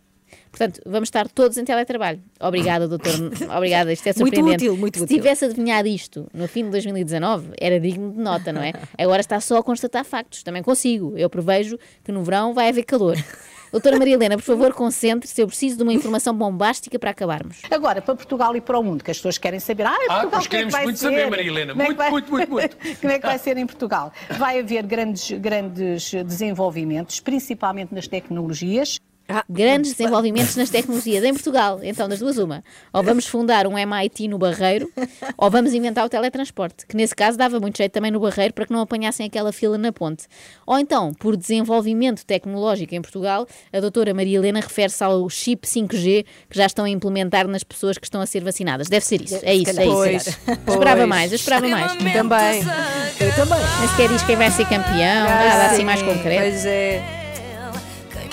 Portanto, 0.51 0.79
vamos 0.85 1.07
estar 1.07 1.27
todos 1.27 1.57
em 1.57 1.65
teletrabalho. 1.65 2.21
Obrigada, 2.39 2.87
doutor. 2.87 3.11
Obrigada, 3.57 3.91
isto 3.91 4.07
é 4.07 4.13
Muito 4.15 4.35
surpreendente. 4.35 4.63
útil, 4.69 4.77
muito 4.77 4.97
Se 4.99 5.03
útil. 5.03 5.17
tivesse 5.17 5.43
adivinhado 5.43 5.85
isto 5.85 6.27
no 6.33 6.47
fim 6.47 6.63
de 6.63 6.69
2019, 6.69 7.49
era 7.59 7.77
digno 7.77 8.13
de 8.13 8.19
nota, 8.19 8.53
não 8.53 8.61
é? 8.61 8.71
Agora 8.97 9.19
está 9.19 9.41
só 9.41 9.57
a 9.57 9.63
constatar 9.63 10.05
factos. 10.05 10.43
Também 10.43 10.63
consigo. 10.63 11.13
Eu 11.17 11.29
prevejo 11.29 11.77
que 12.05 12.11
no 12.11 12.23
verão 12.23 12.53
vai 12.53 12.69
haver 12.69 12.83
calor. 12.85 13.17
Doutora 13.75 13.99
Maria 13.99 14.13
Helena, 14.13 14.37
por 14.37 14.43
favor, 14.43 14.73
concentre-se. 14.73 15.41
Eu 15.41 15.47
preciso 15.47 15.75
de 15.75 15.83
uma 15.83 15.91
informação 15.91 16.33
bombástica 16.33 16.97
para 16.97 17.11
acabarmos. 17.11 17.57
Agora, 17.69 18.01
para 18.01 18.15
Portugal 18.15 18.55
e 18.55 18.61
para 18.61 18.79
o 18.79 18.81
mundo, 18.81 19.03
que 19.03 19.11
as 19.11 19.17
pessoas 19.17 19.37
querem 19.37 19.59
saber, 19.59 19.85
ah, 19.85 19.89
em 19.89 19.93
Ah, 19.93 19.97
Portugal, 19.97 20.21
pois 20.21 20.31
como 20.31 20.37
é 20.37 20.41
que 20.43 20.49
queremos 20.49 20.73
vai 20.73 20.83
muito 20.85 20.97
ser? 20.97 21.05
saber, 21.09 21.29
Maria 21.29 21.47
Helena. 21.51 21.71
Como 21.73 21.81
é 21.81 21.85
Muito, 21.87 21.97
vai- 21.97 22.09
muito, 22.11 22.31
muito, 22.31 22.51
muito. 22.53 22.77
como 23.01 23.11
é 23.11 23.19
que 23.19 23.25
vai 23.27 23.37
ser 23.37 23.57
em 23.57 23.65
Portugal? 23.65 24.13
Vai 24.39 24.59
haver 24.61 24.85
grandes, 24.85 25.29
grandes 25.39 26.09
desenvolvimentos, 26.23 27.19
principalmente 27.19 27.93
nas 27.93 28.07
tecnologias. 28.07 28.97
Grandes 29.49 29.93
desenvolvimentos 29.93 30.55
nas 30.55 30.69
tecnologias 30.69 31.23
em 31.23 31.33
Portugal. 31.33 31.79
Então, 31.81 32.07
das 32.07 32.19
duas, 32.19 32.37
uma. 32.37 32.63
Ou 32.93 33.01
vamos 33.01 33.25
fundar 33.25 33.65
um 33.65 33.77
MIT 33.77 34.27
no 34.27 34.37
Barreiro, 34.37 34.91
ou 35.37 35.49
vamos 35.49 35.73
inventar 35.73 36.05
o 36.05 36.09
teletransporte, 36.09 36.85
que 36.85 36.95
nesse 36.95 37.15
caso 37.15 37.37
dava 37.37 37.59
muito 37.59 37.77
jeito 37.77 37.91
também 37.91 38.11
no 38.11 38.19
Barreiro 38.19 38.53
para 38.53 38.65
que 38.65 38.71
não 38.71 38.81
apanhassem 38.81 39.25
aquela 39.25 39.51
fila 39.51 39.77
na 39.77 39.91
ponte. 39.91 40.25
Ou 40.65 40.77
então, 40.77 41.11
por 41.13 41.35
desenvolvimento 41.35 42.25
tecnológico 42.25 42.93
em 42.93 43.01
Portugal, 43.01 43.47
a 43.73 43.79
doutora 43.79 44.13
Maria 44.13 44.37
Helena 44.37 44.59
refere-se 44.59 45.03
ao 45.03 45.27
chip 45.29 45.67
5G 45.67 46.25
que 46.49 46.57
já 46.57 46.65
estão 46.65 46.85
a 46.85 46.89
implementar 46.89 47.47
nas 47.47 47.63
pessoas 47.63 47.97
que 47.97 48.05
estão 48.05 48.21
a 48.21 48.25
ser 48.25 48.43
vacinadas. 48.43 48.87
Deve 48.87 49.05
ser 49.05 49.21
isso. 49.21 49.39
É 49.41 49.55
isso, 49.55 49.79
é 49.79 49.85
isso. 49.85 49.95
Pois, 49.95 50.39
Eu 50.47 50.73
esperava 50.73 50.97
pois. 50.97 51.09
mais, 51.09 51.31
eu 51.31 51.35
esperava 51.35 51.67
mais. 51.67 51.91
Também. 51.95 52.61
Eu 53.19 53.35
também. 53.35 53.59
Nem 53.79 53.89
sequer 53.89 54.09
diz 54.09 54.23
quem 54.23 54.35
vai 54.35 54.51
ser 54.51 54.65
campeão, 54.65 55.25
nada 55.25 55.65
assim 55.71 55.83
mais 55.83 56.01
concreto. 56.01 56.41
Pois 56.41 56.65
é. 56.65 57.24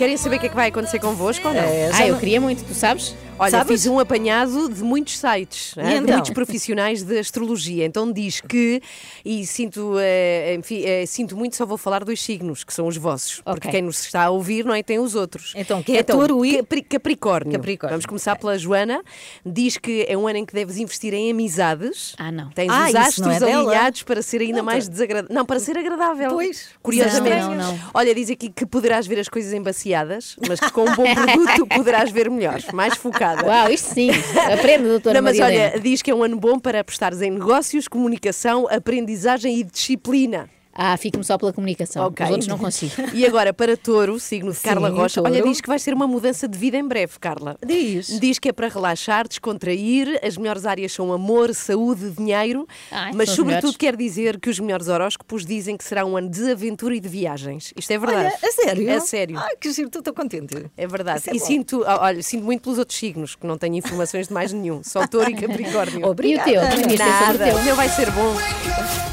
Querem 0.02 0.16
saber 0.16 0.34
o 0.34 0.40
que 0.40 0.46
é 0.46 0.48
que 0.48 0.56
vai 0.56 0.68
acontecer 0.68 0.98
convosco 0.98 1.46
ou 1.46 1.54
não? 1.54 1.62
Ah, 1.94 2.08
eu 2.08 2.18
queria 2.18 2.40
muito, 2.40 2.64
tu 2.64 2.74
sabes? 2.74 3.14
Olha, 3.42 3.50
Sabes? 3.50 3.66
fiz 3.82 3.86
um 3.86 3.98
apanhado 3.98 4.68
de 4.68 4.82
muitos 4.82 5.18
sites, 5.18 5.74
de 5.74 5.80
então? 5.80 6.14
muitos 6.14 6.30
profissionais 6.30 7.02
de 7.02 7.18
astrologia. 7.18 7.84
Então 7.84 8.10
diz 8.12 8.40
que, 8.40 8.80
e 9.24 9.44
sinto, 9.46 9.96
eh, 9.98 10.54
enfim, 10.58 10.82
eh, 10.84 11.04
sinto 11.06 11.36
muito, 11.36 11.56
só 11.56 11.66
vou 11.66 11.76
falar 11.76 12.04
dos 12.04 12.22
signos, 12.22 12.62
que 12.64 12.72
são 12.72 12.86
os 12.86 12.96
vossos. 12.96 13.40
Porque 13.44 13.68
Ok. 13.68 13.70
quem 13.72 13.82
nos 13.82 14.00
está 14.04 14.24
a 14.24 14.30
ouvir 14.30 14.64
não 14.64 14.74
é, 14.74 14.82
tem 14.82 14.98
os 14.98 15.14
outros. 15.14 15.52
Então, 15.56 15.82
que 15.82 15.96
é 15.96 16.02
touro 16.02 16.44
e- 16.44 16.58
Capri- 16.58 16.82
Capricórnio. 16.82 17.52
Capricórnio. 17.52 17.94
Vamos 17.94 18.06
começar 18.06 18.36
pela 18.36 18.56
Joana. 18.56 19.02
Diz 19.44 19.76
que 19.76 20.04
é 20.08 20.16
um 20.16 20.28
ano 20.28 20.38
em 20.38 20.44
que 20.46 20.54
deves 20.54 20.76
investir 20.76 21.12
em 21.14 21.30
amizades. 21.30 22.14
Ah, 22.18 22.30
não. 22.30 22.50
Tens 22.50 22.70
Ah, 22.70 22.86
os 22.88 22.92
não 22.94 23.00
astros 23.00 23.42
é 23.42 23.52
alinhados 23.54 24.02
para 24.02 24.22
ser 24.22 24.40
ainda 24.40 24.62
mais 24.62 24.88
desagradável. 24.88 25.34
Não, 25.34 25.44
para 25.44 25.58
ser 25.58 25.76
agradável. 25.76 26.30
Pois. 26.30 26.68
Curiosamente. 26.82 27.42
Não, 27.42 27.54
não, 27.54 27.72
não. 27.76 27.80
Olha, 27.94 28.14
diz 28.14 28.30
aqui 28.30 28.50
que 28.50 28.64
poderás 28.64 29.06
ver 29.06 29.18
as 29.18 29.28
coisas 29.28 29.52
embaciadas, 29.52 30.36
mas 30.46 30.60
que 30.60 30.70
com 30.70 30.82
um 30.82 30.94
bom 30.94 31.04
produto 31.14 31.66
poderás 31.66 32.10
ver 32.10 32.30
melhor, 32.30 32.60
mais 32.72 32.94
focada. 33.36 33.48
Uau, 33.48 33.70
isto 33.70 33.94
sim. 33.94 34.10
Aprende, 34.52 34.88
doutora 34.88 35.14
Não, 35.14 35.22
mas 35.22 35.38
Maria 35.38 35.72
olha, 35.72 35.80
diz 35.80 36.02
que 36.02 36.10
é 36.10 36.14
um 36.14 36.22
ano 36.22 36.38
bom 36.38 36.58
para 36.58 36.80
apostares 36.80 37.20
em 37.22 37.30
negócios, 37.30 37.88
comunicação, 37.88 38.66
aprendizagem 38.70 39.58
e 39.58 39.64
disciplina. 39.64 40.48
Ah, 40.74 40.96
fico-me 40.96 41.24
só 41.24 41.36
pela 41.36 41.52
comunicação. 41.52 42.06
Ok. 42.06 42.24
Os 42.24 42.30
outros 42.30 42.48
não 42.48 42.58
consigo. 42.58 42.92
E 43.12 43.26
agora 43.26 43.52
para 43.52 43.76
Touro, 43.76 44.18
signo 44.18 44.52
de 44.52 44.56
Sim, 44.56 44.68
Carla 44.68 44.88
Rocha. 44.88 45.20
Touro. 45.20 45.30
Olha, 45.32 45.42
diz 45.42 45.60
que 45.60 45.68
vai 45.68 45.78
ser 45.78 45.92
uma 45.92 46.06
mudança 46.06 46.48
de 46.48 46.56
vida 46.56 46.76
em 46.78 46.86
breve, 46.86 47.18
Carla. 47.20 47.56
Diz. 47.64 48.18
Diz 48.18 48.38
que 48.38 48.48
é 48.48 48.52
para 48.52 48.68
relaxar, 48.68 49.28
descontrair. 49.28 50.18
As 50.24 50.36
melhores 50.36 50.64
áreas 50.64 50.92
são 50.92 51.12
amor, 51.12 51.54
saúde, 51.54 52.10
dinheiro. 52.10 52.66
Ai, 52.90 53.12
mas, 53.14 53.30
sobretudo, 53.30 53.76
quer 53.76 53.96
dizer 53.96 54.40
que 54.40 54.48
os 54.48 54.58
melhores 54.58 54.88
horóscopos 54.88 55.44
dizem 55.44 55.76
que 55.76 55.84
será 55.84 56.06
um 56.06 56.16
ano 56.16 56.30
de 56.30 56.50
aventura 56.50 56.94
e 56.96 57.00
de 57.00 57.08
viagens. 57.08 57.72
Isto 57.76 57.90
é 57.92 57.98
verdade. 57.98 58.34
Olha, 58.34 58.48
a 58.48 58.52
sério? 58.52 58.90
É 58.90 59.00
sério. 59.00 59.38
Ah, 59.38 59.50
que 59.60 59.72
giro, 59.72 59.90
estou 59.92 60.14
contente. 60.14 60.70
É 60.76 60.86
verdade. 60.86 61.22
É 61.26 61.34
e 61.34 61.38
bom. 61.38 61.44
sinto, 61.44 61.84
olha, 61.86 62.22
sinto 62.22 62.44
muito 62.44 62.62
pelos 62.62 62.78
outros 62.78 62.98
signos, 62.98 63.34
que 63.34 63.46
não 63.46 63.58
tenho 63.58 63.74
informações 63.76 64.28
de 64.28 64.34
mais 64.34 64.52
nenhum. 64.52 64.82
Só 64.82 65.06
touro 65.06 65.30
e 65.30 65.34
capricórnio. 65.36 66.00
E 66.22 66.36
o 66.36 66.44
teu? 66.44 66.62
Nada. 66.62 67.44
teu. 67.44 67.56
O 67.56 67.62
meu 67.62 67.76
vai 67.76 67.88
ser 67.88 68.10
bom. 68.10 68.34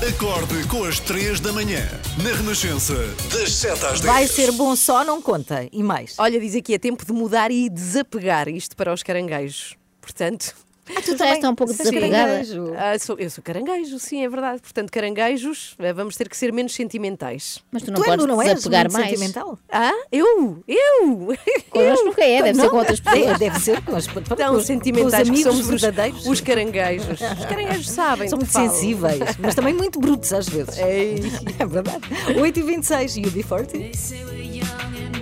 Acorde 0.08 0.66
com 0.68 0.86
as 0.86 1.00
3 1.00 1.40
da 1.42 1.49
manhã, 1.52 1.82
na 2.24 2.32
Renascença, 2.32 2.96
das 3.32 3.52
7 3.54 3.86
às 3.86 4.02
10. 4.02 4.02
Vai 4.02 4.28
ser 4.28 4.52
bom 4.52 4.76
só, 4.76 5.04
não 5.04 5.22
conta. 5.22 5.68
E 5.72 5.82
mais? 5.82 6.16
Olha, 6.18 6.40
diz 6.40 6.56
aqui, 6.56 6.74
é 6.74 6.78
tempo 6.80 7.06
de 7.06 7.12
mudar 7.12 7.52
e 7.52 7.70
desapegar 7.70 8.48
isto 8.48 8.76
para 8.76 8.94
os 8.94 9.02
caranguejos. 9.04 9.76
Portanto. 10.02 10.56
Ah, 10.96 11.02
tu 11.02 11.16
também 11.16 11.36
está 11.36 11.50
um 11.50 11.56
pouco 11.56 11.74
desapegada. 11.74 12.42
Ah, 12.78 12.98
sou, 13.00 13.18
eu 13.18 13.30
sou 13.30 13.44
caranguejo, 13.44 14.00
sim, 14.00 14.24
é 14.24 14.30
verdade. 14.30 14.62
Portanto, 14.62 14.92
caranguejos, 14.92 15.76
eh, 15.80 15.94
vamos 15.94 16.16
ter 16.16 16.28
que 16.28 16.36
ser 16.36 16.52
menos 16.52 16.74
sentimentais. 16.74 17.64
Mas 17.72 17.84
tu 17.84 17.92
não 17.92 18.02
tu 18.02 18.04
é 18.04 18.08
podes 18.08 18.26
não 18.26 18.38
desapegar 18.38 18.86
és 18.86 18.94
mais. 18.94 19.10
sentimental? 19.10 19.60
Ah, 19.72 19.94
eu? 20.12 20.64
Eu? 20.68 21.36
Connosco 21.70 22.06
nunca 22.06 22.24
é, 22.24 22.42
deve 22.44 22.58
não. 22.58 22.64
ser 22.64 22.70
com 22.70 22.78
outras 22.78 23.00
pessoas. 23.00 23.28
É, 23.28 23.38
deve 23.38 23.60
ser 23.60 23.82
com 23.84 23.96
as 23.96 24.08
Tão 24.08 24.56
com, 24.56 24.62
sentimentais 24.62 25.30
amigos 25.30 25.56
que 25.56 25.64
verdadeiros. 25.64 26.26
Os 26.26 26.42
caranguejos. 26.42 27.20
Os 27.22 27.46
caranguejos 27.46 27.90
sabem. 27.90 28.28
São 28.28 28.38
muito 28.38 28.52
sensíveis, 28.52 29.20
mas 29.40 29.56
também 29.56 29.74
muito 29.74 30.00
brutos 30.00 30.34
às 30.34 30.48
vezes. 30.50 30.78
É, 30.78 31.16
é 31.60 31.66
verdade. 31.66 32.02
8h26 32.36 33.24
e 33.24 33.28
o 33.28 33.32
B40. 33.32 35.19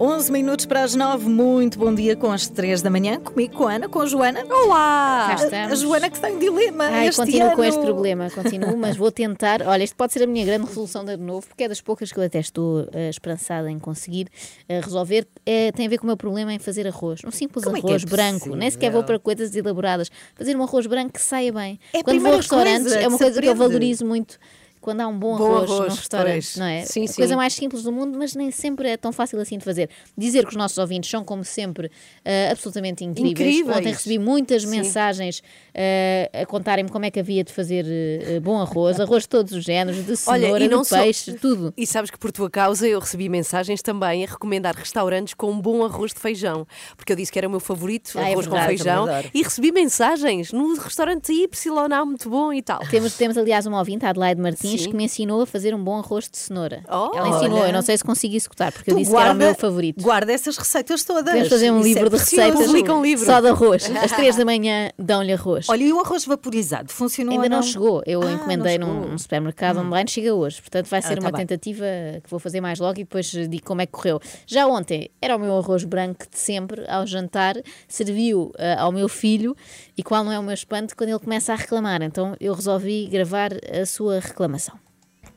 11 0.00 0.30
minutos 0.30 0.64
para 0.64 0.84
as 0.84 0.94
9, 0.94 1.28
muito 1.28 1.76
bom 1.76 1.92
dia 1.92 2.14
com 2.14 2.30
as 2.30 2.46
3 2.46 2.82
da 2.82 2.88
manhã, 2.88 3.18
comigo, 3.18 3.54
com 3.54 3.66
a 3.66 3.74
Ana, 3.74 3.88
com 3.88 4.00
a 4.00 4.06
Joana. 4.06 4.44
Olá! 4.48 5.26
Cá 5.26 5.32
A, 5.32 5.44
estamos. 5.44 5.72
a 5.72 5.74
Joana 5.74 6.08
que 6.08 6.16
está 6.16 6.30
em 6.30 6.38
dilema. 6.38 6.84
Ai, 6.84 7.08
este 7.08 7.20
continuo 7.20 7.50
com 7.50 7.62
ano. 7.62 7.64
este 7.64 7.80
problema, 7.80 8.30
continuo, 8.30 8.76
mas 8.78 8.96
vou 8.96 9.10
tentar. 9.10 9.60
Olha, 9.66 9.82
isto 9.82 9.96
pode 9.96 10.12
ser 10.12 10.22
a 10.22 10.26
minha 10.28 10.46
grande 10.46 10.66
resolução 10.66 11.04
de 11.04 11.16
novo, 11.16 11.48
porque 11.48 11.64
é 11.64 11.68
das 11.68 11.80
poucas 11.80 12.12
que 12.12 12.18
eu 12.20 12.22
até 12.22 12.38
estou 12.38 12.86
eh, 12.92 13.08
esperançada 13.08 13.68
em 13.68 13.76
conseguir 13.80 14.28
eh, 14.68 14.80
resolver. 14.80 15.26
É, 15.44 15.72
tem 15.72 15.86
a 15.86 15.88
ver 15.88 15.98
com 15.98 16.04
o 16.04 16.06
meu 16.06 16.16
problema 16.16 16.52
em 16.52 16.60
fazer 16.60 16.86
arroz. 16.86 17.20
Um 17.26 17.32
simples 17.32 17.64
Como 17.64 17.76
é 17.76 17.80
que 17.80 17.86
é 17.86 17.90
arroz 17.90 18.04
branco, 18.04 18.54
nem 18.54 18.70
sequer 18.70 18.92
vou 18.92 19.02
para 19.02 19.18
coisas 19.18 19.52
elaboradas. 19.56 20.12
Fazer 20.36 20.56
um 20.56 20.62
arroz 20.62 20.86
branco 20.86 21.14
que 21.14 21.20
saia 21.20 21.52
bem. 21.52 21.80
É 21.92 21.98
a 21.98 22.04
Quando 22.04 22.20
vou 22.20 22.28
a 22.34 22.36
primeira 22.36 22.36
restaurantes, 22.36 22.82
coisa 22.84 23.00
é 23.00 23.08
uma 23.08 23.18
se 23.18 23.24
coisa 23.24 23.42
que 23.42 23.48
eu 23.48 23.56
valorizo 23.56 24.06
muito. 24.06 24.38
Quando 24.88 25.00
há 25.02 25.06
um 25.06 25.18
bom, 25.18 25.36
Bom 25.36 25.54
arroz, 25.54 25.70
arroz, 25.70 25.88
num 25.90 25.96
restaurante, 25.96 26.32
pois. 26.32 26.56
não 26.56 26.64
é? 26.66 26.82
Sim, 26.86 27.04
a 27.04 27.08
sim. 27.08 27.14
coisa 27.16 27.36
mais 27.36 27.52
simples 27.52 27.82
do 27.82 27.92
mundo, 27.92 28.16
mas 28.18 28.34
nem 28.34 28.50
sempre 28.50 28.88
é 28.88 28.96
tão 28.96 29.12
fácil 29.12 29.38
assim 29.38 29.58
de 29.58 29.64
fazer. 29.64 29.90
Dizer 30.16 30.44
que 30.44 30.48
os 30.50 30.56
nossos 30.56 30.78
ouvintes 30.78 31.10
são, 31.10 31.22
como 31.22 31.44
sempre, 31.44 31.90
eh, 32.24 32.48
absolutamente 32.50 33.04
incríveis. 33.04 33.32
Incríveis. 33.32 33.76
Ontem 33.76 33.92
recebi 33.92 34.18
muitas 34.18 34.64
mensagens 34.64 35.42
eh, 35.74 36.30
a 36.32 36.46
contarem-me 36.46 36.88
como 36.90 37.04
é 37.04 37.10
que 37.10 37.20
havia 37.20 37.44
de 37.44 37.52
fazer 37.52 37.84
eh, 37.86 38.40
bom 38.40 38.58
arroz, 38.60 38.98
arroz 39.00 39.24
de 39.24 39.28
todos 39.28 39.52
os 39.52 39.62
géneros, 39.62 40.06
de 40.06 40.16
cenoura, 40.16 40.52
Olha, 40.54 40.64
e 40.64 40.68
não 40.68 40.80
de 40.80 40.88
só- 40.88 41.02
peixe, 41.02 41.34
tudo. 41.34 41.74
E 41.76 41.86
sabes 41.86 42.10
que 42.10 42.18
por 42.18 42.32
tua 42.32 42.48
causa 42.48 42.88
eu 42.88 42.98
recebi 42.98 43.28
mensagens 43.28 43.82
também 43.82 44.24
a 44.24 44.26
recomendar 44.26 44.74
restaurantes 44.74 45.34
com 45.34 45.50
um 45.50 45.60
bom 45.60 45.84
arroz 45.84 46.14
de 46.14 46.20
feijão. 46.20 46.66
Porque 46.96 47.12
eu 47.12 47.16
disse 47.16 47.30
que 47.30 47.38
era 47.38 47.46
o 47.46 47.50
meu 47.50 47.60
favorito, 47.60 48.12
Ah, 48.16 48.22
é 48.28 48.32
arroz 48.32 48.46
com 48.46 48.52
verdade, 48.54 48.76
feijão. 48.78 49.04
também 49.04 49.18
adoro. 49.18 49.30
E 49.34 49.42
recebi 49.42 49.70
mensagens 49.72 50.52
no 50.52 50.74
restaurante 50.76 51.30
Y, 51.32 51.88
não, 51.88 52.06
muito 52.06 52.30
bom 52.30 52.52
e 52.52 52.62
tal. 52.62 52.78
Temos, 52.90 53.14
temos, 53.16 53.36
aliás, 53.36 53.66
uma 53.66 53.78
ouvinte, 53.78 54.06
Adelaide 54.06 54.40
Martins, 54.40 54.77
Que 54.86 54.94
me 54.96 55.04
ensinou 55.04 55.42
a 55.42 55.46
fazer 55.46 55.74
um 55.74 55.82
bom 55.82 55.98
arroz 55.98 56.28
de 56.30 56.38
cenoura. 56.38 56.82
Oh, 56.88 57.10
Ela 57.16 57.28
ensinou, 57.28 57.58
olha. 57.58 57.68
eu 57.68 57.72
não 57.72 57.82
sei 57.82 57.96
se 57.98 58.04
consegui 58.04 58.36
executar, 58.36 58.70
porque 58.72 58.90
eu 58.90 58.94
Tu 58.94 58.98
disse 59.00 59.10
que 59.10 59.16
era 59.16 59.32
o 59.32 59.34
meu 59.36 59.54
favorito. 59.54 60.02
Guarda 60.02 60.32
essas 60.32 60.56
receitas 60.56 61.02
todas. 61.04 61.24
Podemos 61.24 61.48
fazer 61.48 61.70
um 61.70 61.78
Isso 61.80 61.88
livro 61.88 62.06
é 62.06 62.10
de 62.10 62.16
receitas 62.16 62.66
Publica 62.66 62.94
um 62.94 63.02
livro. 63.02 63.24
só 63.26 63.40
de 63.40 63.48
arroz. 63.48 63.90
Às 64.02 64.12
três 64.12 64.36
da 64.36 64.44
manhã 64.44 64.90
dão-lhe 64.98 65.32
arroz. 65.32 65.68
Olha, 65.68 65.82
e 65.82 65.92
o 65.92 65.98
arroz 66.00 66.24
vaporizado 66.24 66.92
funcionou 66.92 67.34
Ainda 67.34 67.48
não 67.48 67.56
não 67.58 67.62
chegou. 67.62 68.02
Eu 68.06 68.22
Ah, 68.22 68.32
encomendei 68.32 68.78
num, 68.78 69.08
num 69.10 69.18
supermercado 69.18 69.78
online, 69.80 70.08
chega 70.08 70.34
hoje. 70.34 70.60
Portanto, 70.60 70.86
vai 70.88 71.02
ser 71.02 71.16
tá 71.16 71.20
uma 71.20 71.32
bem. 71.32 71.46
tentativa 71.46 71.84
que 72.22 72.30
vou 72.30 72.38
fazer 72.38 72.60
mais 72.60 72.78
logo 72.78 73.00
e 73.00 73.04
depois 73.04 73.34
eh, 73.34 73.46
digo 73.46 73.64
como 73.64 73.80
é 73.80 73.86
que 73.86 73.92
correu. 73.92 74.20
Já 74.46 74.66
ontem 74.66 75.10
era 75.20 75.34
o 75.36 75.38
meu 75.38 75.56
arroz 75.58 75.84
branco 75.84 76.24
de 76.30 76.38
sempre, 76.38 76.84
ao 76.88 77.06
jantar, 77.06 77.56
serviu 77.88 78.52
eh, 78.58 78.74
ao 78.78 78.92
meu 78.92 79.08
filho 79.08 79.56
e 79.96 80.02
qual 80.02 80.22
não 80.22 80.30
é 80.32 80.38
o 80.38 80.42
meu 80.42 80.54
espanto 80.54 80.94
quando 80.96 81.10
ele 81.10 81.18
começa 81.18 81.52
a 81.52 81.56
reclamar. 81.56 82.02
Então 82.02 82.36
eu 82.40 82.52
resolvi 82.54 83.06
gravar 83.06 83.50
a 83.80 83.84
sua 83.86 84.20
reclamação. 84.20 84.67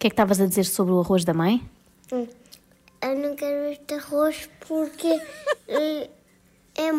Que 0.01 0.07
é 0.07 0.09
que 0.09 0.13
estavas 0.15 0.41
a 0.41 0.47
dizer 0.47 0.63
sobre 0.63 0.93
o 0.93 0.99
arroz 0.99 1.23
da 1.23 1.31
mãe? 1.31 1.63
Eu 2.11 3.15
não 3.17 3.35
quero 3.35 3.71
este 3.71 3.93
arroz 3.93 4.49
porque 4.67 5.21
eh, 5.67 6.09
É 6.73 6.91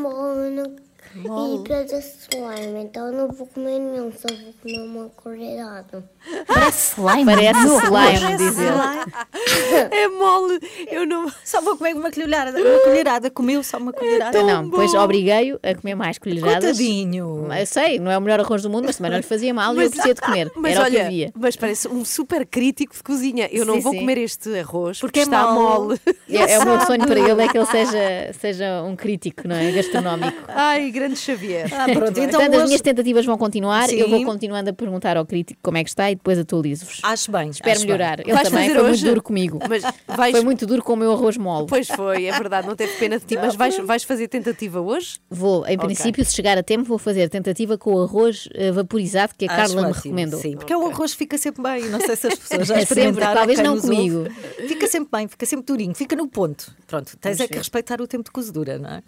mole 1.15 1.61
e 1.61 1.69
pedra 1.69 1.99
slime, 1.99 2.81
então 2.85 3.07
eu 3.09 3.13
não 3.13 3.29
vou 3.29 3.47
comer 3.47 3.79
nenhum, 3.79 4.13
só 4.13 4.29
vou 4.35 4.53
comer 4.63 4.81
uma 4.81 5.09
colherada. 5.11 6.05
Parece 6.47 6.95
slime. 7.01 7.25
Parece 7.25 7.67
Não, 7.67 7.79
slime, 7.79 8.21
parece 8.21 8.37
diz 8.37 8.59
ele. 8.59 8.69
slime. 8.69 9.89
É 9.91 10.09
mole. 10.09 10.61
Eu 10.91 11.07
não. 11.07 11.31
Só 11.45 11.61
vou 11.61 11.77
comer 11.77 11.95
uma 11.95 12.11
colherada. 12.11 12.59
Uma 12.61 12.79
colherada. 12.81 13.31
Comeu 13.31 13.63
só 13.63 13.79
uma 13.79 13.93
colherada. 13.93 14.43
não, 14.43 14.71
pois 14.71 14.95
obriguei-o 14.95 15.59
a 15.63 15.75
comer 15.75 15.95
mais 15.95 16.19
colheradas. 16.19 16.77
Coitadinho. 16.77 17.49
Eu 17.53 17.67
sei, 17.67 17.99
não 17.99 18.11
é 18.11 18.17
o 18.19 18.21
melhor 18.21 18.41
arroz 18.41 18.63
do 18.63 18.71
mundo, 18.71 18.85
mas 18.87 18.97
também 18.97 19.11
não 19.11 19.19
lhe 19.19 19.25
fazia 19.25 19.53
mal 19.53 19.75
e 19.75 19.85
eu 19.85 19.91
de 19.91 20.21
comer. 20.21 20.51
Mas 20.57 20.73
Era 20.77 20.81
o 20.83 20.91
que 20.91 20.97
olha, 20.97 21.07
havia. 21.07 21.33
mas 21.35 21.57
parece 21.57 21.89
um 21.89 22.05
super 22.05 22.47
crítico 22.47 22.95
de 22.95 23.03
cozinha. 23.03 23.49
Eu 23.51 23.65
não 23.65 23.75
Sim, 23.75 23.81
vou 23.81 23.93
sim. 23.93 23.99
comer 24.01 24.19
este 24.19 24.59
arroz 24.59 25.01
porque, 25.01 25.21
Porque 25.21 25.21
é 25.21 25.23
está 25.23 25.53
mole. 25.53 25.89
mole. 25.89 26.01
É, 26.29 26.53
é 26.53 26.59
o 26.59 26.65
meu 26.65 26.81
sonho 26.87 27.07
para 27.07 27.19
ele 27.19 27.43
é 27.43 27.49
que 27.49 27.59
ele 27.59 27.67
seja, 27.67 28.33
seja 28.39 28.83
um 28.83 28.95
crítico, 28.95 29.47
não 29.49 29.57
é? 29.57 29.71
Gastronómico. 29.73 30.37
Ai, 30.49 30.91
grande 31.03 31.17
Xavier. 31.19 31.69
Ah, 31.73 31.85
pronto. 31.93 32.19
Então 32.19 32.41
Portanto, 32.41 32.55
as 32.61 32.65
minhas 32.65 32.81
tentativas 32.81 33.25
vão 33.27 33.37
continuar, 33.39 33.93
eu 33.93 34.09
vou 34.09 34.19
Sim. 34.19 34.25
continuando 34.25 34.71
a 34.71 34.73
perguntar 34.73 35.17
ao 35.17 35.27
crítico 35.27 35.59
como 35.63 35.77
é 35.79 35.85
que 35.85 35.91
está 35.91 36.11
e 36.11 36.15
depois 36.15 36.39
atualizo-vos. 36.39 37.01
Acho 37.03 37.31
bem. 37.33 37.51
Espero 37.51 37.73
acho 37.77 37.85
melhorar. 37.87 38.17
bem. 38.19 38.27
Ele 38.27 38.35
Vais 38.35 38.49
também 38.49 38.69
fazer 38.69 38.79
foi 38.81 38.91
hoje? 38.91 39.01
muito 39.03 39.11
duro 39.11 39.23
comigo. 39.23 39.59
Mas 39.69 39.83
vais. 40.17 40.33
Foi 40.33 40.41
muito 40.45 40.67
duro 40.67 40.83
com 40.83 40.93
o 40.93 40.97
meu 40.97 41.13
arroz 41.13 41.37
mole. 41.37 41.67
Pois 41.69 41.89
foi, 41.89 42.27
é 42.27 42.33
verdade, 42.33 42.67
não 42.67 42.77
teve 42.77 42.93
pena 42.99 43.19
de 43.19 43.25
ti. 43.25 43.37
Mas 43.37 43.55
vais, 43.55 43.77
vais 43.79 44.05
fazer 44.05 44.29
tentativa 44.29 44.81
hoje? 44.81 45.19
Vou, 45.31 45.67
em 45.67 45.77
princípio, 45.79 46.25
se 46.25 46.35
chegar 46.35 46.57
a 46.59 46.63
tempo, 46.63 46.85
vou 46.85 46.99
fazer 46.99 47.29
tentativa 47.29 47.77
com 47.77 47.95
o 47.95 48.03
arroz 48.03 48.49
eh, 48.55 48.71
vaporizado 48.73 49.35
que 49.37 49.47
a 49.47 49.49
Acho 49.49 49.57
Carla 49.57 49.75
me 49.83 49.89
ótimo, 49.89 49.95
recomendou. 50.05 50.41
Sim, 50.41 50.57
porque 50.57 50.75
o 50.75 50.87
arroz 50.87 51.15
fica 51.15 51.37
sempre 51.39 51.63
bem. 51.63 51.89
Não 51.89 52.01
sei 52.01 52.17
se 52.17 52.27
as 52.29 52.35
pessoas 52.39 52.67
já 52.69 52.75
É 52.75 52.79
sempre, 52.81 52.83
experimentaram. 53.01 53.35
talvez 53.35 53.59
não 53.61 53.75
nos 53.75 53.85
ouve. 53.85 53.97
comigo. 53.97 54.27
Fica 54.69 54.87
sempre 54.87 55.09
bem, 55.13 55.29
fica 55.29 55.47
sempre 55.47 55.67
durinho, 55.67 55.95
fica 55.95 56.15
no 56.17 56.29
ponto. 56.29 56.73
Pronto, 56.87 57.17
tens 57.19 57.39
Vamos 57.39 57.41
é 57.41 57.47
que 57.49 57.53
ver. 57.55 57.59
respeitar 57.59 58.01
o 58.01 58.07
tempo 58.07 58.25
de 58.25 58.31
cozedura, 58.31 58.79
não 58.79 58.91
é? 58.91 59.03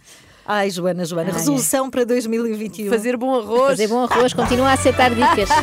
Ai, 0.47 0.69
Joana, 0.71 1.05
Joana, 1.07 1.31
Ai, 1.31 1.39
resolução 1.39 1.89
para 1.89 2.05
2021. 2.05 2.91
Fazer 2.91 3.17
bom 3.17 3.35
arroz. 3.35 3.69
Fazer 3.71 3.89
bom 3.89 4.05
arroz, 4.05 4.33
continua 4.35 4.69
a 4.69 4.73
aceitar 4.75 5.11
dicas. 5.11 5.49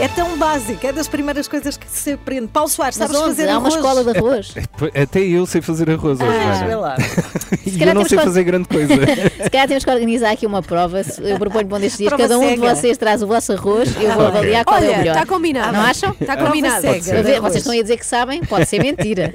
É 0.00 0.08
tão 0.08 0.36
básico, 0.36 0.84
é 0.84 0.90
das 0.92 1.06
primeiras 1.06 1.46
coisas 1.46 1.76
que 1.76 1.86
se 1.88 2.14
aprende. 2.14 2.48
Paulo 2.48 2.68
Soares, 2.68 2.98
Mas 2.98 3.06
sabes 3.08 3.22
onde? 3.22 3.36
fazer 3.36 3.48
Há 3.48 3.58
uma 3.58 3.68
arroz? 3.68 3.74
escola 3.76 4.02
de 4.04 4.18
arroz. 4.18 4.54
Até 5.00 5.20
eu 5.20 5.46
sei 5.46 5.62
fazer 5.62 5.88
arroz 5.88 6.18
hoje, 6.20 6.30
Ah, 6.32 6.52
é. 6.52 6.58
Joana. 6.58 6.76
lá. 6.80 6.96
E 7.64 7.82
eu 7.82 7.94
não 7.94 8.04
sei 8.04 8.18
que- 8.18 8.24
fazer 8.24 8.42
grande 8.44 8.68
coisa. 8.68 8.92
Se 9.44 9.50
calhar 9.50 9.68
temos 9.68 9.84
que 9.84 9.90
organizar 9.90 10.30
aqui 10.32 10.46
uma 10.46 10.62
prova. 10.62 11.00
Eu 11.22 11.38
proponho 11.38 11.66
um 11.66 11.78
destes 11.80 11.98
dias, 11.98 12.08
Prova 12.08 12.22
cada 12.24 12.38
um 12.38 12.42
de 12.42 12.60
cega. 12.60 12.74
vocês 12.74 12.98
traz 12.98 13.22
o 13.22 13.26
vosso 13.26 13.52
arroz, 13.52 13.94
eu 14.00 14.12
vou 14.12 14.26
avaliar 14.26 14.64
qual 14.64 14.78
é 14.78 14.80
o 14.82 14.84
Olha, 14.88 14.98
melhor. 14.98 15.14
está 15.16 15.26
combinado. 15.26 15.72
Não 15.72 15.80
acham? 15.80 16.14
Está 16.20 16.36
combinado. 16.36 16.82
ver, 16.82 17.40
vocês 17.40 17.56
estão 17.56 17.72
aí 17.72 17.78
a 17.78 17.82
dizer 17.82 17.96
que 17.96 18.06
sabem, 18.06 18.44
pode 18.44 18.66
ser 18.68 18.82
mentira. 18.82 19.34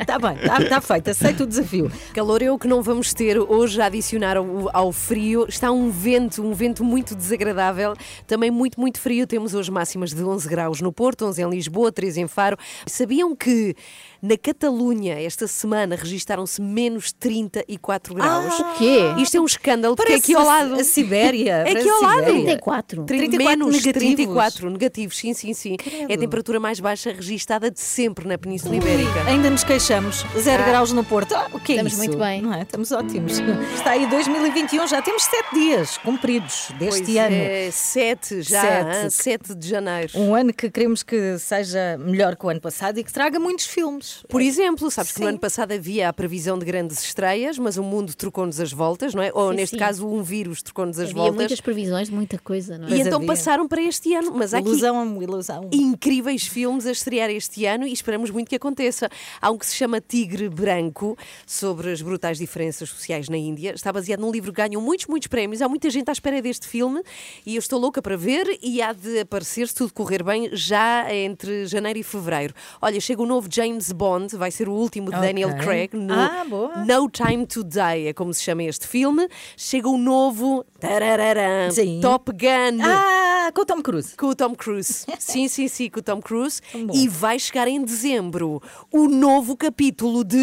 Está 0.00 0.18
bem, 0.20 0.36
está 0.40 0.64
tá 0.68 0.80
feito, 0.80 1.10
aceito 1.10 1.42
o 1.42 1.46
desafio. 1.46 1.90
Calor 2.14 2.42
é 2.42 2.50
o 2.50 2.58
que 2.58 2.68
não 2.68 2.80
vamos 2.82 3.12
ter 3.12 3.38
hoje 3.38 3.80
a 3.82 3.86
ao, 4.34 4.70
ao 4.72 4.92
frio. 4.92 5.44
Está 5.46 5.70
um 5.70 5.90
vento, 5.90 6.42
um 6.42 6.54
vento 6.54 6.82
muito 6.82 7.14
desagradável. 7.14 7.94
Também 8.26 8.50
muito, 8.50 8.80
muito 8.80 8.98
frio. 8.98 9.26
Temos 9.26 9.52
hoje 9.52 9.70
máximas 9.70 10.14
de 10.14 10.24
11 10.24 10.48
graus 10.48 10.80
no 10.80 10.90
Porto, 10.90 11.26
11 11.26 11.42
em 11.42 11.50
Lisboa, 11.50 11.92
3 11.92 12.16
em 12.16 12.26
Faro. 12.26 12.56
Sabiam 12.86 13.36
que 13.36 13.76
na 14.22 14.36
Catalunha 14.36 15.14
esta 15.20 15.46
semana 15.46 15.96
registaram-se 15.96 16.60
menos 16.60 17.12
34 17.12 18.14
graus? 18.14 18.58
O 18.60 18.74
quê? 18.78 18.98
Isto 19.18 19.36
é 19.36 19.40
um 19.40 19.44
escândalo 19.46 19.94
porque 19.96 20.12
é 20.12 20.14
Parece 20.16 20.32
aqui 20.32 20.40
ao 20.40 20.46
lado. 20.46 20.74
a 20.80 20.84
Sibéria. 20.84 21.56
É 21.66 21.72
aqui 21.72 21.88
ao 21.88 22.00
lado. 22.02 22.16
Sibéria. 22.26 22.44
34. 22.44 23.04
30 23.04 23.26
34 23.36 23.48
menos 23.58 23.74
negativos. 23.84 24.14
34 24.16 24.70
negativos, 24.70 25.16
sim, 25.16 25.34
sim, 25.34 25.54
sim. 25.54 25.76
É 26.08 26.14
a 26.14 26.18
temperatura 26.18 26.58
mais 26.60 26.80
baixa 26.80 27.12
registada 27.12 27.70
de 27.70 27.80
sempre 27.80 28.26
na 28.26 28.36
Península 28.38 28.76
Ibérica. 28.76 29.22
Ainda 29.26 29.50
nos 29.50 29.64
queixamos. 29.64 30.24
Zero 30.38 30.62
Ah. 30.62 30.66
graus 30.66 30.92
no 30.92 31.04
Porto. 31.04 31.34
Ah, 31.34 31.48
o 31.52 31.60
que 31.60 31.72
é 31.72 31.74
Estamos 31.76 31.92
isso? 31.92 32.02
muito 32.02 32.18
bem. 32.18 32.40
Não 32.42 32.52
é? 32.54 32.62
Estamos 32.62 32.92
ótimos. 32.92 33.38
Está 33.74 33.90
aí 33.92 34.06
2021, 34.06 34.86
já 34.86 35.00
temos 35.02 35.22
sete 35.24 35.54
dias 35.54 35.98
cumpridos 35.98 36.68
deste 36.78 37.02
Pois 37.04 37.16
ano. 37.16 37.34
é, 37.36 37.70
7 37.70 38.42
já, 38.42 38.60
Sete. 38.60 39.06
ah, 39.06 39.10
7 39.10 39.54
de 39.54 39.68
janeiro. 39.68 40.12
Um 40.16 40.34
ano 40.34 40.52
que 40.52 40.70
queremos 40.70 41.02
que 41.02 41.38
seja 41.38 41.96
melhor 41.98 42.36
que 42.36 42.46
o 42.46 42.48
ano 42.48 42.60
passado 42.60 42.98
e 42.98 43.04
que 43.04 43.12
traga 43.12 43.38
muitos 43.38 43.66
filmes. 43.66 44.05
Por 44.28 44.40
exemplo, 44.42 44.90
sabes 44.90 45.12
que 45.12 45.20
no 45.20 45.26
Sim. 45.26 45.30
ano 45.30 45.38
passado 45.38 45.72
havia 45.72 46.08
a 46.08 46.12
previsão 46.12 46.58
de 46.58 46.64
grandes 46.64 47.02
estreias, 47.02 47.58
mas 47.58 47.76
o 47.76 47.82
mundo 47.82 48.14
trocou-nos 48.14 48.60
as 48.60 48.72
voltas, 48.72 49.14
não 49.14 49.22
é? 49.22 49.30
Ou 49.34 49.50
Sim, 49.50 49.56
neste 49.56 49.74
sim. 49.74 49.78
caso, 49.78 50.06
um 50.06 50.22
vírus 50.22 50.62
trocou-nos 50.62 50.98
as 50.98 51.10
Havia 51.10 51.14
voltas. 51.22 51.36
muitas 51.36 51.60
previsões 51.60 52.08
de 52.08 52.14
muita 52.14 52.38
coisa, 52.38 52.78
não 52.78 52.84
é? 52.86 52.90
E 52.90 52.94
Pois 52.94 53.06
então 53.06 53.16
havia. 53.18 53.26
passaram 53.28 53.68
para 53.68 53.82
este 53.82 54.14
ano. 54.14 54.32
Mas 54.34 54.52
há 54.54 54.58
aqui 54.58 54.68
Ilusão, 54.68 55.22
ilusão. 55.22 55.68
incríveis 55.72 56.46
filmes 56.46 56.86
a 56.86 56.90
estrear 56.92 57.30
este 57.30 57.64
ano 57.66 57.86
e 57.86 57.92
esperamos 57.92 58.30
muito 58.30 58.48
que 58.48 58.56
aconteça. 58.56 59.08
Há 59.40 59.50
um 59.50 59.58
que 59.58 59.66
se 59.66 59.74
chama 59.76 60.00
Tigre 60.00 60.48
Branco, 60.48 61.16
sobre 61.46 61.90
as 61.92 62.02
brutais 62.02 62.38
diferenças 62.38 62.88
sociais 62.88 63.28
na 63.28 63.36
Índia. 63.36 63.72
Está 63.74 63.92
baseado 63.92 64.20
num 64.20 64.30
livro 64.30 64.52
que 64.52 64.60
ganhou 64.62 64.82
muitos, 64.82 65.06
muitos 65.06 65.28
prémios. 65.28 65.62
Há 65.62 65.68
muita 65.68 65.88
gente 65.90 66.08
à 66.08 66.12
espera 66.12 66.40
deste 66.42 66.66
filme 66.66 67.02
e 67.44 67.54
eu 67.56 67.58
estou 67.58 67.78
louca 67.80 68.00
para 68.02 68.16
ver 68.16 68.58
e 68.62 68.80
há 68.82 68.92
de 68.92 69.20
aparecer, 69.20 69.68
se 69.68 69.74
tudo 69.74 69.92
correr 69.92 70.22
bem, 70.22 70.50
já 70.52 71.06
entre 71.14 71.66
janeiro 71.66 71.98
e 71.98 72.02
fevereiro. 72.02 72.54
Olha, 72.80 73.00
chega 73.00 73.22
o 73.22 73.26
novo 73.26 73.48
James 73.50 73.90
Bond, 73.96 74.36
vai 74.36 74.50
ser 74.50 74.68
o 74.68 74.72
último 74.72 75.10
de 75.10 75.16
Ok. 75.16 75.26
Daniel 75.26 75.56
Craig, 75.56 75.90
no 75.94 76.14
Ah, 76.14 76.44
boa. 76.48 76.84
No 76.84 77.08
Time 77.10 77.46
to 77.46 77.64
Die, 77.64 78.06
é 78.08 78.12
como 78.12 78.32
se 78.32 78.42
chama 78.42 78.62
este 78.64 78.86
filme. 78.86 79.26
Chega 79.56 79.88
o 79.88 79.98
novo 79.98 80.64
tarararã, 80.78 81.70
Sim. 81.70 82.00
Top 82.00 82.30
Gun. 82.32 82.82
Ah, 82.82 83.50
com 83.54 83.62
o 83.62 83.64
Tom 83.66 83.82
Cruise. 83.82 84.16
Com 84.16 84.26
o 84.26 84.34
Tom 84.34 84.54
Cruise. 84.54 85.06
Sim, 85.18 85.48
sim, 85.48 85.68
sim, 85.68 85.88
com 85.88 86.00
o 86.00 86.02
Tom 86.02 86.20
Cruise. 86.20 86.60
bom. 86.74 86.92
E 86.94 87.08
vai 87.08 87.38
chegar 87.38 87.66
em 87.68 87.82
dezembro 87.82 88.60
o 88.92 89.08
novo 89.08 89.56
capítulo 89.56 90.22
de 90.24 90.36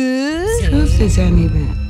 Truth 0.66 1.83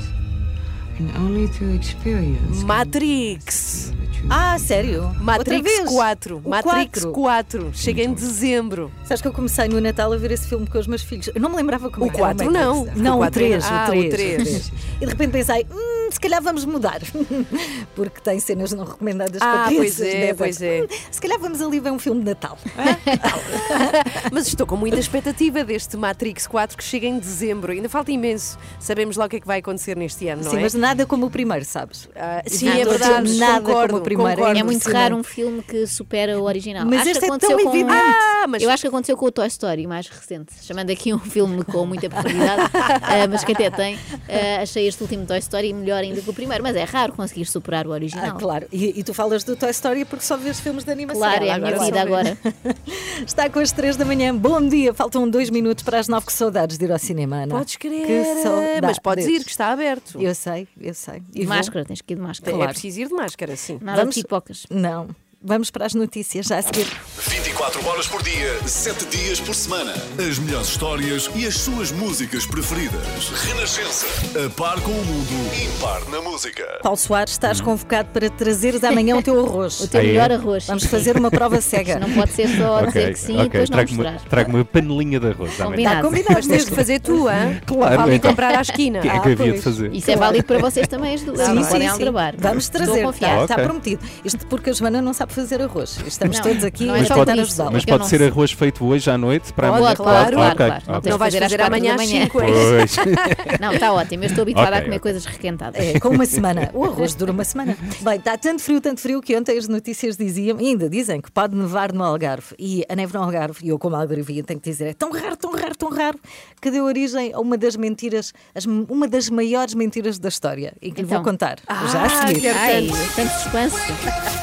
Matrix. 2.66 3.92
Ah, 4.30 4.58
sério? 4.58 5.14
Matrix 5.20 5.62
vez? 5.64 5.90
4. 5.90 6.42
O 6.46 6.50
Matrix 6.50 7.04
4. 7.04 7.12
4. 7.12 7.72
Chega 7.74 8.04
em 8.04 8.14
dezembro. 8.14 8.90
Sabes 9.04 9.22
que 9.22 9.28
eu 9.28 9.34
comecei 9.34 9.68
no 9.68 9.82
Natal 9.82 10.14
a 10.14 10.18
ver 10.18 10.32
esse 10.32 10.48
filme 10.48 10.66
com 10.66 10.78
os 10.78 10.88
meus 10.88 11.02
filhos. 11.02 11.30
Eu 11.36 11.42
não 11.42 11.50
me 11.50 11.58
lembrava 11.58 11.90
como 11.90 12.06
O 12.06 12.10
era 12.10 12.18
Matrix. 12.28 12.52
4 12.54 12.54
não. 12.54 12.86
Não, 12.96 13.14
O 13.14 13.16
o 13.16 13.20
4 13.20 13.34
3. 13.34 13.64
ah, 13.66 13.88
o 13.90 13.98
o 14.00 14.10
3. 14.10 14.44
3. 14.44 14.72
E 14.96 15.00
de 15.02 15.06
repente 15.06 15.32
pensei, 15.32 15.68
hum, 15.70 16.10
se 16.10 16.20
calhar 16.20 16.42
vamos 16.42 16.64
mudar. 16.64 17.02
Porque 17.96 18.22
tem 18.22 18.40
cenas 18.40 18.72
não 18.72 18.86
recomendadas 18.86 19.42
Ah, 19.42 19.66
para 19.66 19.76
pois 19.76 19.96
crianças. 19.96 20.02
é, 20.16 20.28
né? 20.28 20.34
pois 20.34 20.62
é. 20.62 20.82
Hum, 20.84 20.88
Se 21.12 21.20
calhar 21.22 21.40
vamos 21.40 21.62
ali 21.62 21.80
ver 21.82 21.92
um 21.92 22.00
filme 22.00 22.22
de 22.22 22.26
Natal. 22.28 22.58
Mas 24.32 24.48
estou 24.48 24.66
com 24.66 24.78
muita 24.78 25.00
expectativa 25.00 25.64
deste 25.66 25.98
Matrix 25.98 26.48
4 26.48 26.78
que 26.78 26.84
chega 26.84 27.06
em 27.08 27.20
dezembro. 27.20 27.74
Ainda 27.74 27.90
falta 27.90 28.10
imenso. 28.12 28.58
Sabemos 28.80 29.18
lá 29.18 29.26
o 29.26 29.30
que 29.30 29.36
é 29.36 29.40
que 29.42 29.48
vai 29.48 29.60
acontecer 29.60 29.98
neste 29.98 30.28
ano, 30.30 30.44
não 30.44 30.52
Sim, 30.52 30.58
é? 30.58 30.62
Nada 30.84 31.06
como 31.06 31.26
o 31.26 31.30
primeiro, 31.30 31.66
sabes? 31.66 32.10
Ah, 32.16 32.44
sim, 32.46 32.66
Nada, 32.66 32.80
é 32.82 32.86
verdade. 32.86 33.38
nada 33.38 33.62
concordo, 33.66 33.88
como 33.90 34.00
o 34.00 34.04
primeiro. 34.04 34.36
concordo. 34.36 34.60
É 34.60 34.64
muito 34.64 34.78
impressionante. 34.78 35.04
raro 35.04 35.16
um 35.18 35.24
filme 35.24 35.62
que 35.64 35.88
supera 35.88 36.40
o 36.40 36.44
original. 36.44 36.86
Mas 36.86 37.02
acho 37.02 37.10
este 37.12 37.20
que 37.20 37.26
é 37.26 37.28
aconteceu 37.30 37.58
tão 37.58 37.66
com... 37.66 37.76
evidente. 37.76 37.94
Ah, 37.96 38.46
mas 38.48 38.62
Eu 38.64 38.70
acho 38.70 38.82
que 38.82 38.88
aconteceu 38.88 39.18
com 39.18 39.26
o 39.26 39.32
Toy 39.32 39.48
Story, 39.48 39.88
mais 39.88 40.08
recente. 40.08 40.54
Chamando 40.62 40.90
aqui 40.92 41.14
um 41.14 41.20
filme 41.20 41.64
com 41.64 41.86
muita 41.86 42.10
profundidade, 42.10 42.62
ah, 43.02 43.28
mas 43.30 43.44
que 43.44 43.54
até 43.54 43.70
tem. 43.72 43.98
ah, 44.30 44.62
achei 44.62 44.88
este 44.88 45.02
último 45.02 45.26
Toy 45.26 45.40
Story 45.40 45.74
melhor 45.74 45.98
ainda 46.04 46.22
que 46.22 46.30
o 46.30 46.34
primeiro, 46.34 46.62
mas 46.64 46.76
é 46.76 46.84
raro 46.84 47.14
conseguir 47.14 47.46
superar 47.46 47.88
o 47.88 47.92
Ah, 47.92 47.96
original. 47.96 48.38
claro. 48.38 48.68
E, 48.72 49.00
e 49.00 49.04
tu 49.04 49.14
falas 49.14 49.44
do 49.44 49.56
Toy 49.56 49.70
Story 49.72 50.06
porque 50.06 50.26
só 50.26 50.36
vês 50.38 50.60
filmes 50.60 50.84
de 50.84 50.92
animação. 50.92 51.22
Claro, 51.22 51.46
é 51.46 51.50
a 51.52 51.58
minha 51.58 51.70
Agora 51.76 51.86
vida 51.86 52.00
só 52.00 52.06
vês. 52.06 52.06
agora. 52.06 52.38
Está 53.26 53.50
com 53.50 53.60
as 53.60 53.72
três 53.72 53.96
da 53.96 54.04
manhã. 54.06 54.36
Bom 54.36 54.62
dia. 54.68 54.94
Faltam 54.94 55.30
dois 55.30 55.50
minutos 55.50 55.84
para 55.84 56.00
as 56.00 56.08
nove. 56.08 56.26
Que 56.26 56.34
saudades 56.34 56.78
de 56.78 56.86
ir 56.86 56.92
ao 56.92 57.00
cinema, 57.00 57.44
Ana. 57.44 57.56
Podes 57.56 57.76
crer, 57.78 58.06
Que 58.06 58.42
saudades. 58.44 58.82
mas 58.82 59.00
podes 59.00 59.26
ir, 59.28 59.44
que 59.44 59.50
está 59.52 59.68
aberto. 59.72 60.20
Eu 60.22 60.34
sei, 60.36 60.68
eu 60.80 60.94
sei. 60.94 61.22
E 61.34 61.40
De 61.42 61.46
vou. 61.46 61.56
máscara, 61.56 61.86
tens 61.86 62.02
que 62.02 62.14
ir 62.14 62.16
de 62.18 62.22
máscara. 62.22 62.58
É 62.64 62.68
preciso 62.68 63.02
ir 63.02 63.08
de 63.08 63.14
máscara, 63.14 63.56
sim. 63.56 63.80
Nada 63.82 64.00
Vamos- 64.02 64.16
de 64.16 64.22
pipocas. 64.24 64.66
Não. 64.70 65.10
Vamos 65.42 65.70
para 65.70 65.86
as 65.86 65.94
notícias 65.94 66.46
já 66.46 66.58
a 66.58 66.62
seguir. 66.62 66.88
24 67.28 67.88
horas 67.88 68.06
por 68.08 68.22
dia, 68.22 68.60
7 68.68 69.06
dias 69.06 69.40
por 69.40 69.56
semana. 69.56 69.94
As 70.20 70.38
melhores 70.40 70.68
histórias 70.68 71.30
e 71.34 71.46
as 71.48 71.58
suas 71.58 71.92
músicas 71.92 72.46
preferidas. 72.46 73.02
Renascença. 73.46 74.06
A 74.46 74.50
par 74.50 74.80
com 74.82 74.92
o 74.92 75.06
mundo, 75.06 75.30
impar 75.64 76.02
na 76.10 76.22
música. 76.22 76.64
Paulo 76.82 76.98
Soares, 76.98 77.34
estás 77.34 77.62
convocado 77.62 78.10
para 78.10 78.30
trazeres 78.30 78.84
amanhã 78.84 79.16
o 79.18 79.24
teu 79.24 79.40
arroz. 79.46 79.80
O 79.84 79.88
teu 79.88 80.02
Ah, 80.02 80.04
é? 80.04 80.08
melhor 80.08 80.32
arroz. 80.32 80.66
Vamos 80.68 80.84
fazer 80.86 81.16
uma 81.18 81.32
prova 81.32 81.60
cega. 81.62 81.98
Não 82.00 82.12
pode 82.12 82.32
ser 82.34 82.48
só 82.58 82.86
dizer 82.86 83.14
que 83.14 83.20
sim 83.20 83.40
e 83.40 83.44
depois 83.44 83.70
não 83.70 83.78
Trago-me 83.78 83.98
mostrar. 83.98 84.30
trago 84.30 84.50
uma 84.52 84.66
panelinha 84.66 85.20
de 85.20 85.28
arroz. 85.28 85.54
Combinado. 85.56 85.78
Está 85.96 86.02
combinado. 86.02 86.34
Mas 86.34 86.48
tens 86.48 86.66
de 86.66 86.72
fazer 86.72 87.00
tu, 87.00 87.28
hã? 87.28 87.60
Claro, 87.66 87.98
Vale 87.98 88.16
então. 88.16 88.32
comprar 88.32 88.56
à 88.56 88.62
esquina. 88.62 89.00
O 89.00 89.02
que 89.02 89.08
é 89.08 89.12
que 89.12 89.18
Ah, 89.30 89.32
havia 89.32 89.54
de 89.54 89.62
fazer? 89.62 89.94
Isso 89.94 90.12
é 90.12 90.16
válido 90.16 90.46
para 90.46 90.60
vocês 90.60 90.88
também, 90.88 91.16
as 91.16 91.22
duas. 91.22 91.40
Sim, 91.40 91.54
não 91.54 91.64
sim, 91.64 91.70
podem 91.70 91.90
sim. 91.90 92.12
Vamos 92.38 92.64
Estou 92.66 92.82
a 92.82 92.86
trazer, 92.86 93.04
confiar. 93.04 93.32
está, 93.32 93.42
está 93.44 93.54
Ok. 93.56 93.66
prometido. 93.66 94.04
Isto 94.26 94.46
porque 94.48 94.70
a 94.70 94.74
Joana 94.74 95.02
não 95.02 95.14
sabe 95.14 95.34
fazer 95.34 95.62
arroz. 95.62 95.98
Estamos 96.06 96.38
Não, 96.38 96.44
todos 96.44 96.64
aqui 96.64 96.86
não 96.86 96.96
é 96.96 97.04
tentar 97.16 97.42
ajudá-la. 97.42 97.72
Mas 97.72 97.86
pode 97.86 98.08
ser 98.08 98.24
arroz 98.24 98.52
feito 98.52 98.86
hoje 98.86 99.10
à 99.10 99.18
noite 99.18 99.54
para 99.54 99.70
amanhã? 99.70 99.96
claro, 99.96 100.36
claro. 100.36 100.84
ok. 100.98 101.12
Não 101.12 101.18
vais 101.18 101.36
fazer 101.36 101.62
amanhã 101.62 101.96
às 101.96 101.98
manhã. 101.98 102.24
5, 102.24 102.42
é 102.42 102.50
isso? 102.84 103.00
Pois. 103.04 103.60
Não, 103.60 103.72
está 103.74 103.94
ótimo. 103.94 104.24
Eu 104.24 104.28
estou 104.28 104.42
habituada 104.44 104.78
a 104.78 104.82
comer 104.82 105.00
coisas 105.00 105.26
requentadas. 105.26 105.84
É, 105.84 106.00
com 106.00 106.10
uma 106.10 106.26
semana. 106.26 106.70
O 106.74 106.84
arroz 106.86 107.14
dura 107.16 107.32
uma 107.32 107.44
semana. 107.44 107.78
Bem, 108.02 108.16
está 108.18 108.38
tanto 108.38 108.62
frio, 108.62 108.80
tanto 108.82 109.00
frio 109.02 109.22
que 109.22 109.36
ontem 109.36 109.58
as 109.58 109.68
notícias 109.68 110.18
diziam, 110.18 110.58
ainda 110.58 110.90
dizem, 110.90 111.22
que 111.22 111.32
pode 111.32 111.56
nevar 111.56 111.92
no 111.94 112.04
Algarve. 112.04 112.56
E 112.60 112.86
a 112.90 112.96
neve 112.96 113.14
no 113.14 113.24
Algarve, 113.24 113.60
e 113.66 113.70
eu 113.70 113.80
como 113.80 113.96
algarvia 113.96 114.44
tenho 114.44 114.60
que 114.60 114.70
dizer, 114.70 114.88
é 114.88 114.94
tão 114.94 115.12
raro, 115.12 115.36
tão 115.38 115.52
raro, 115.54 115.76
tão 115.76 115.90
raro 115.90 116.20
que 116.62 116.70
deu 116.72 116.86
origem 116.86 117.34
a 117.34 117.40
uma 117.40 117.58
das 117.58 117.76
mentiras, 117.76 118.34
as- 118.56 118.66
uma 118.66 119.08
das 119.08 119.30
maiores 119.30 119.74
mentiras 119.74 120.18
da 120.20 120.30
história 120.30 120.74
e 120.82 120.92
que 120.92 121.02
lhe 121.02 121.08
vou 121.08 121.18
Então. 121.20 121.32
contar. 121.32 121.58
Ah, 121.68 121.86
já 121.92 122.04
a 122.04 122.10
seguir. 122.28 122.42
quero 122.42 122.58
Ai, 122.60 122.88
tanto 123.16 123.32
suspense. 123.34 123.76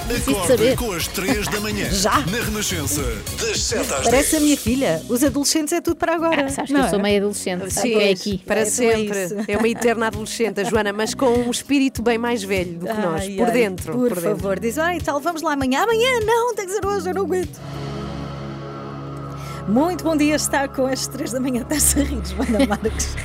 Preciso 0.07 0.45
saber. 0.47 0.77
com 0.77 0.93
as 0.93 1.07
3 1.09 1.47
da 1.49 1.61
manhã. 1.61 1.89
Já? 1.91 2.21
Na 2.61 2.63
Renascença, 2.63 3.03
das 3.41 3.59
7 3.63 3.81
às 3.81 4.05
Parece 4.05 4.33
10. 4.33 4.35
a 4.35 4.41
minha 4.41 4.57
filha. 4.59 5.03
Os 5.09 5.25
adolescentes 5.25 5.73
é 5.73 5.81
tudo 5.81 5.97
para 5.97 6.15
agora. 6.15 6.45
Ah, 6.45 6.49
sabes 6.51 6.71
que 6.71 6.77
não 6.77 6.85
eu 6.85 6.91
sou 6.91 6.99
é? 6.99 7.03
meio 7.03 7.17
adolescente. 7.17 7.71
Sim, 7.73 7.95
é 7.95 8.11
aqui. 8.11 8.37
para 8.45 8.61
É, 8.61 8.65
sempre. 8.67 9.19
É 9.49 9.57
uma 9.57 9.67
eterna 9.67 10.09
adolescente, 10.09 10.61
a 10.61 10.65
Joana, 10.65 10.93
mas 10.93 11.15
com 11.15 11.27
um 11.31 11.51
espírito 11.51 12.03
bem 12.03 12.19
mais 12.19 12.43
velho 12.43 12.75
do 12.75 12.87
que 12.87 12.93
nós, 13.01 13.23
Ai, 13.23 13.31
por 13.31 13.47
ai, 13.47 13.53
dentro. 13.53 13.93
Por, 13.95 14.09
dentro. 14.11 14.21
favor, 14.21 14.61
diz, 14.61 14.77
ai 14.77 15.01
tal, 15.01 15.19
vamos 15.21 15.41
lá 15.41 15.55
amanhã. 15.55 15.85
Amanhã 15.85 16.21
não, 16.23 16.55
tem 16.55 16.67
que 16.67 16.73
ser 16.73 16.85
hoje, 16.85 17.09
eu 17.09 17.15
não 17.15 17.23
aguento. 17.23 17.59
Muito 19.67 20.05
bom 20.05 20.17
dia, 20.17 20.35
está 20.35 20.69
com 20.69 20.85
as 20.85 21.07
três 21.07 21.31
da 21.33 21.41
manhã, 21.41 21.63
está-se 21.63 22.01
a 22.01 22.03
rir, 22.03 22.21
Joana 22.27 22.67
Marques. 22.67 23.17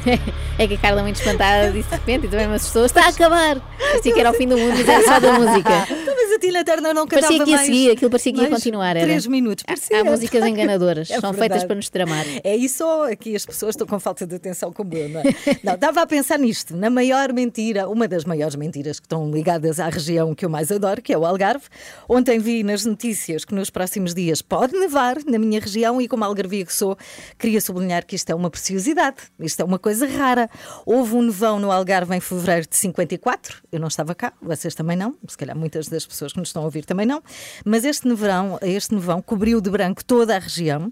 É 0.58 0.66
que 0.68 0.76
a 0.76 0.78
Carla, 0.78 1.02
muito 1.02 1.18
espantada, 1.18 1.72
disse 1.72 1.90
de 1.90 1.96
repente 1.96 2.28
e 2.28 2.30
também 2.30 2.48
me 2.48 2.56
assustou. 2.56 2.86
Está 2.86 3.06
a 3.06 3.10
acabar! 3.10 3.60
Parecia 3.78 4.14
que 4.14 4.20
era 4.20 4.32
o 4.32 4.34
fim 4.34 4.48
do 4.48 4.58
mundo, 4.58 4.76
mas 4.78 4.88
era 4.88 5.04
só 5.04 5.20
da 5.20 5.34
música. 5.34 5.88
Tina 6.46 6.64
Turner 6.64 6.94
não 6.94 7.08
cantava 7.08 7.28
Parecia 7.28 7.44
que 7.46 7.50
ia 7.52 7.56
mais- 7.58 7.66
seguir, 7.68 7.92
aquilo 7.92 8.10
parecia 8.12 8.34
que 8.34 8.42
ia 8.42 8.50
continuar. 8.50 8.96
Era. 8.96 9.06
Três 9.06 9.28
minutos, 9.28 9.64
Há- 9.66 9.68
parecia. 9.68 10.02
Há 10.02 10.04
músicas 10.04 10.44
enganadoras, 10.46 11.10
É 11.12 11.20
são 11.20 11.32
verdade. 11.32 11.40
feitas 11.40 11.64
para 11.66 11.76
nos 11.76 11.90
tramar. 11.90 12.26
É 12.44 12.56
isso 12.56 12.84
aqui 13.04 13.36
as 13.36 13.46
pessoas 13.46 13.72
estão 13.76 13.88
com 13.88 14.00
falta 14.00 14.26
de 14.26 14.36
atenção 14.36 14.72
como 14.72 14.94
eu, 14.96 15.10
não 15.10 15.22
é? 15.22 15.24
Não, 15.64 15.74
estava 15.76 16.02
a 16.02 16.08
pensar 16.08 16.38
nisto, 16.40 16.76
na 16.76 16.90
maior 16.90 17.32
mentira, 17.34 17.88
uma 17.90 18.08
das 18.08 18.26
maiores 18.26 18.56
mentiras 18.56 19.00
que 19.00 19.06
estão 19.06 19.30
ligadas 19.32 19.80
à 19.80 19.90
região 19.90 20.34
que 20.36 20.46
eu 20.46 20.50
mais 20.50 20.72
adoro, 20.72 21.02
que 21.02 21.12
é 21.14 21.18
o 21.18 21.26
Algarve. 21.26 21.66
Ontem 22.08 22.40
vi 22.40 22.64
nas 22.64 22.86
notícias 22.86 23.44
que 23.46 23.54
nos 23.56 23.70
próximos 23.70 24.14
dias 24.14 24.42
pode 24.42 24.74
nevar 24.78 25.18
na 25.26 25.38
minha 25.40 25.60
região 25.60 26.02
e 26.02 26.08
como 26.08 26.24
algarvia 26.24 26.66
que 26.66 26.74
sou, 26.74 26.98
queria 27.40 27.60
sublinhar 27.62 28.06
que 28.06 28.16
isto 28.16 28.30
é 28.30 28.36
uma 28.36 28.50
preciosidade, 28.50 29.18
isto 29.40 29.60
é 29.62 29.66
uma 29.66 29.80
coisa 29.80 30.06
rara. 30.08 30.50
Houve 30.86 31.16
um 31.16 31.22
nevão 31.24 31.60
no 31.60 31.72
Algarve 31.72 32.16
em 32.16 32.20
fevereiro 32.20 32.68
de 32.68 32.76
54, 32.76 33.62
eu 33.72 33.80
não 33.80 33.88
estava 33.88 34.14
cá, 34.14 34.34
vocês 34.42 34.76
também 34.76 34.96
não, 34.98 35.16
se 35.28 35.38
calhar 35.38 35.58
muitas 35.58 35.88
das 35.88 36.06
pessoas 36.06 36.34
que 36.36 36.40
nos 36.40 36.50
estão 36.50 36.62
a 36.62 36.66
ouvir 36.66 36.86
também 36.86 37.06
não, 37.06 37.22
mas 37.66 37.84
este 37.84 38.08
nevão, 38.08 38.60
este 38.62 38.94
nevão 38.94 39.22
cobriu 39.22 39.60
de 39.60 39.70
branco 39.70 40.04
toda 40.06 40.36
a 40.36 40.40
região. 40.40 40.92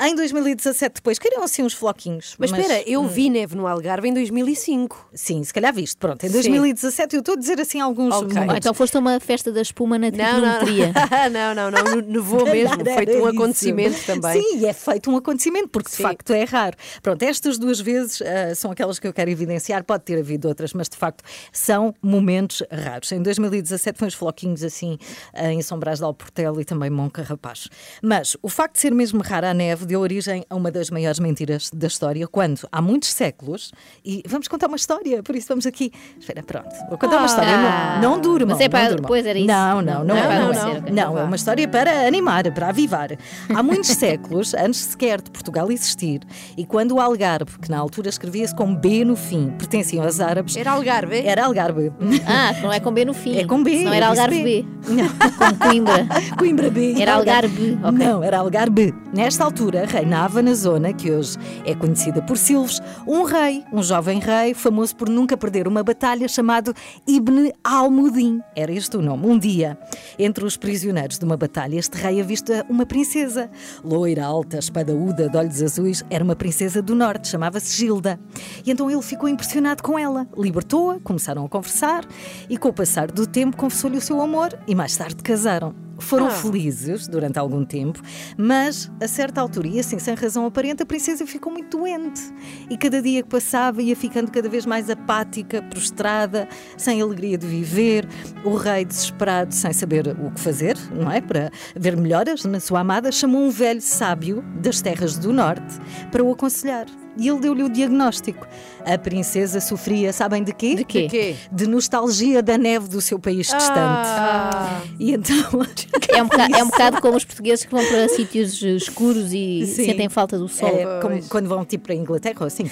Em 0.00 0.12
2017, 0.16 0.96
depois, 0.96 1.20
caíram 1.20 1.44
assim 1.44 1.62
uns 1.62 1.72
floquinhos. 1.72 2.34
Mas 2.36 2.50
espera, 2.50 2.82
eu 2.84 3.00
hum, 3.00 3.06
vi 3.06 3.30
neve 3.30 3.54
no 3.54 3.64
Algarve 3.64 4.08
em 4.08 4.12
2005. 4.14 5.10
Sim, 5.14 5.44
se 5.44 5.54
calhar 5.54 5.72
viste. 5.72 5.96
Pronto, 5.96 6.24
em 6.24 6.28
Sim. 6.28 6.32
2017 6.32 7.14
eu 7.14 7.20
estou 7.20 7.34
a 7.34 7.38
dizer 7.38 7.60
assim 7.60 7.80
alguns 7.80 8.12
Ok. 8.12 8.26
Ou 8.26 8.34
momentos. 8.34 8.56
então 8.56 8.74
foste 8.74 8.96
a 8.96 9.00
uma 9.00 9.20
festa 9.20 9.52
da 9.52 9.62
espuma 9.62 9.96
na 9.96 10.10
Não, 10.10 10.18
não, 10.18 10.58
trigonometria. 10.58 10.92
não, 11.30 11.54
não, 11.54 11.70
não, 11.70 11.84
não, 11.84 12.00
nevou 12.02 12.44
mesmo, 12.44 12.84
feito 12.84 13.12
um 13.12 13.18
isso. 13.18 13.28
acontecimento 13.28 14.04
também. 14.04 14.42
Sim, 14.42 14.66
é 14.66 14.72
feito 14.72 15.10
um 15.12 15.16
acontecimento, 15.16 15.68
porque 15.68 15.88
de 15.88 15.96
Sim. 15.96 16.02
facto 16.02 16.30
é 16.32 16.42
raro. 16.42 16.76
Pronto, 17.00 17.22
estas 17.22 17.56
duas 17.56 17.78
vezes 17.78 18.20
ah, 18.20 18.52
são 18.56 18.72
aquelas 18.72 18.98
que 18.98 19.06
eu 19.06 19.12
quero 19.12 19.30
evidenciar, 19.30 19.84
pode 19.84 20.02
ter 20.02 20.18
havido 20.18 20.48
outras, 20.48 20.72
mas 20.72 20.88
de 20.88 20.96
facto 20.96 21.22
são 21.52 21.94
momentos 22.02 22.64
raros. 22.68 23.12
Em 23.12 23.22
2017 23.22 23.96
foi 23.96 24.08
uns 24.08 24.14
floquinhos 24.14 24.64
assim 24.64 24.98
ah, 25.32 25.52
em 25.52 25.62
São 25.62 25.78
Brás 25.78 26.00
de 26.00 26.04
Alportel 26.04 26.60
e 26.60 26.64
também 26.64 26.90
Monca 26.90 27.22
Rapaz. 27.22 27.68
Mas 28.02 28.36
o 28.42 28.48
facto 28.48 28.74
de 28.74 28.80
ser 28.80 28.92
mesmo 28.92 29.22
rara 29.22 29.50
a 29.50 29.54
neve 29.54 29.83
deu 29.86 30.00
origem 30.00 30.44
a 30.48 30.54
uma 30.54 30.70
das 30.70 30.90
maiores 30.90 31.18
mentiras 31.18 31.70
da 31.72 31.86
história, 31.86 32.26
quando 32.26 32.60
há 32.70 32.80
muitos 32.82 33.10
séculos, 33.10 33.72
e 34.04 34.22
vamos 34.26 34.48
contar 34.48 34.66
uma 34.68 34.76
história, 34.76 35.22
por 35.22 35.34
isso 35.36 35.48
vamos 35.48 35.66
aqui. 35.66 35.90
Espera, 36.18 36.42
pronto, 36.42 36.68
vou 36.88 36.98
contar 36.98 37.18
uma 37.18 37.26
história. 37.26 37.50
Ah. 37.54 37.98
Não, 38.02 38.12
não 38.16 38.20
durmam. 38.20 38.48
Mas 38.56 38.60
é 38.60 38.68
para- 38.68 38.82
não 38.84 38.90
durmam. 38.90 39.08
pois 39.08 39.26
era 39.26 39.38
isso. 39.38 39.48
Não, 39.48 39.82
não, 39.82 40.04
não, 40.04 40.04
Não, 40.04 40.14
não 40.14 40.16
é. 40.16 40.20
é 40.20 40.26
para 40.26 40.38
Não, 40.38 40.52
não, 40.52 40.78
ok. 40.78 40.92
não, 40.92 41.18
é 41.18 41.22
uma 41.24 41.36
história 41.36 41.68
para 41.68 42.06
animar, 42.06 42.52
para 42.52 42.68
avivar. 42.68 43.10
Há 43.54 43.62
muitos 43.62 43.90
séculos, 43.96 44.54
antes 44.54 44.80
sequer 44.80 45.20
de 45.20 45.30
Portugal 45.30 45.70
existir, 45.70 46.20
e 46.56 46.64
quando 46.64 46.92
o 46.92 47.00
Algarve, 47.00 47.58
que 47.58 47.70
na 47.70 47.78
altura 47.78 48.08
escrevia-se 48.08 48.54
com 48.54 48.74
B 48.74 49.04
no 49.04 49.16
fim, 49.16 49.50
pertenciam 49.58 50.04
aos 50.04 50.20
árabes. 50.20 50.56
Era 50.56 50.72
Algarve? 50.72 51.18
Era 51.26 51.44
Algarve. 51.44 51.92
Ah, 52.26 52.52
não 52.62 52.72
é 52.72 52.80
com 52.80 52.92
B 52.92 53.04
no 53.04 53.14
fim. 53.14 53.36
É 53.38 53.44
com 53.44 53.62
B. 53.62 53.84
Não 53.84 53.92
era 53.92 54.08
Algarve 54.08 54.42
B. 54.42 54.64
Com 55.38 55.58
Coimbra. 55.68 56.06
Coimbra 56.38 56.70
B. 56.70 56.94
Era 57.00 57.14
Algarve. 57.14 57.78
ok. 57.82 57.92
Não, 58.06 58.22
era 58.22 58.38
Algarve. 58.38 58.94
Nesta 59.14 59.44
altura, 59.44 59.73
reinava 59.82 60.40
na 60.40 60.54
zona 60.54 60.92
que 60.92 61.10
hoje 61.10 61.36
é 61.64 61.74
conhecida 61.74 62.22
por 62.22 62.38
Silves, 62.38 62.80
um 63.06 63.24
rei, 63.24 63.64
um 63.72 63.82
jovem 63.82 64.20
rei, 64.20 64.54
famoso 64.54 64.94
por 64.94 65.08
nunca 65.08 65.36
perder 65.36 65.66
uma 65.66 65.82
batalha, 65.82 66.28
chamado 66.28 66.72
Ibn 67.06 67.52
Almudin. 67.64 68.40
Era 68.54 68.72
este 68.72 68.96
o 68.96 69.02
nome. 69.02 69.26
Um 69.26 69.38
dia, 69.38 69.76
entre 70.18 70.44
os 70.44 70.56
prisioneiros 70.56 71.18
de 71.18 71.24
uma 71.24 71.36
batalha, 71.36 71.76
este 71.76 71.96
rei 71.96 72.20
avista 72.20 72.64
uma 72.68 72.86
princesa. 72.86 73.50
Loira, 73.82 74.24
alta, 74.24 74.58
espadaúda, 74.58 75.28
de 75.28 75.36
olhos 75.36 75.62
azuis, 75.62 76.04
era 76.08 76.22
uma 76.22 76.36
princesa 76.36 76.80
do 76.80 76.94
norte, 76.94 77.28
chamava-se 77.28 77.76
Gilda. 77.76 78.20
E 78.64 78.70
então 78.70 78.90
ele 78.90 79.02
ficou 79.02 79.28
impressionado 79.28 79.82
com 79.82 79.98
ela, 79.98 80.26
libertou-a, 80.36 81.00
começaram 81.00 81.44
a 81.44 81.48
conversar 81.48 82.04
e, 82.48 82.56
com 82.56 82.68
o 82.68 82.72
passar 82.72 83.10
do 83.10 83.26
tempo, 83.26 83.56
confessou-lhe 83.56 83.96
o 83.96 84.00
seu 84.00 84.20
amor 84.20 84.56
e 84.66 84.74
mais 84.74 84.96
tarde 84.96 85.22
casaram. 85.22 85.83
Foram 85.98 86.26
Ah. 86.26 86.30
felizes 86.30 87.06
durante 87.08 87.38
algum 87.38 87.64
tempo, 87.64 88.00
mas 88.36 88.90
a 89.00 89.08
certa 89.08 89.40
altura, 89.40 89.68
e 89.68 89.78
assim 89.80 89.98
sem 89.98 90.14
razão 90.14 90.44
aparente, 90.46 90.82
a 90.82 90.86
princesa 90.86 91.26
ficou 91.26 91.52
muito 91.52 91.78
doente. 91.78 92.20
E 92.68 92.76
cada 92.76 93.00
dia 93.00 93.22
que 93.22 93.28
passava 93.28 93.82
ia 93.82 93.94
ficando 93.96 94.30
cada 94.30 94.48
vez 94.48 94.66
mais 94.66 94.90
apática, 94.90 95.62
prostrada, 95.62 96.48
sem 96.76 97.00
alegria 97.00 97.38
de 97.38 97.46
viver. 97.46 98.08
O 98.44 98.54
rei, 98.56 98.84
desesperado, 98.84 99.54
sem 99.54 99.72
saber 99.72 100.08
o 100.08 100.30
que 100.30 100.40
fazer, 100.40 100.76
não 100.92 101.10
é? 101.10 101.20
Para 101.20 101.50
ver 101.76 101.96
melhoras 101.96 102.44
na 102.44 102.60
sua 102.60 102.80
amada, 102.80 103.10
chamou 103.12 103.42
um 103.42 103.50
velho 103.50 103.80
sábio 103.80 104.42
das 104.60 104.80
terras 104.80 105.16
do 105.16 105.32
norte 105.32 105.78
para 106.10 106.22
o 106.22 106.30
aconselhar. 106.32 106.86
E 107.16 107.28
ele 107.28 107.40
deu-lhe 107.40 107.62
o 107.62 107.68
diagnóstico. 107.68 108.46
A 108.84 108.98
princesa 108.98 109.60
sofria, 109.60 110.12
sabem 110.12 110.42
de 110.42 110.52
quê? 110.52 110.74
De 110.74 110.84
quê? 110.84 111.02
De 111.02 111.08
quê? 111.08 111.36
De 111.50 111.66
nostalgia 111.66 112.42
da 112.42 112.58
neve 112.58 112.88
do 112.88 113.00
seu 113.00 113.18
país 113.18 113.46
distante. 113.46 113.70
Ah. 113.74 114.82
E 114.98 115.12
então. 115.12 115.34
É 116.14 116.22
um, 116.22 116.28
bocado, 116.28 116.54
é 116.54 116.62
um 116.62 116.66
bocado 116.66 117.00
como 117.00 117.16
os 117.16 117.24
portugueses 117.24 117.64
que 117.64 117.72
vão 117.72 117.84
para 117.84 118.08
sítios 118.08 118.62
eh, 118.62 118.76
escuros 118.76 119.32
e 119.32 119.66
Sim. 119.66 119.86
sentem 119.86 120.08
falta 120.08 120.38
do 120.38 120.46
sol. 120.46 120.68
É, 120.68 121.00
como 121.00 121.20
quando 121.28 121.48
vão 121.48 121.64
tipo 121.64 121.84
para 121.84 121.94
a 121.94 121.96
Inglaterra 121.96 122.36
ou 122.40 122.46
assim. 122.46 122.70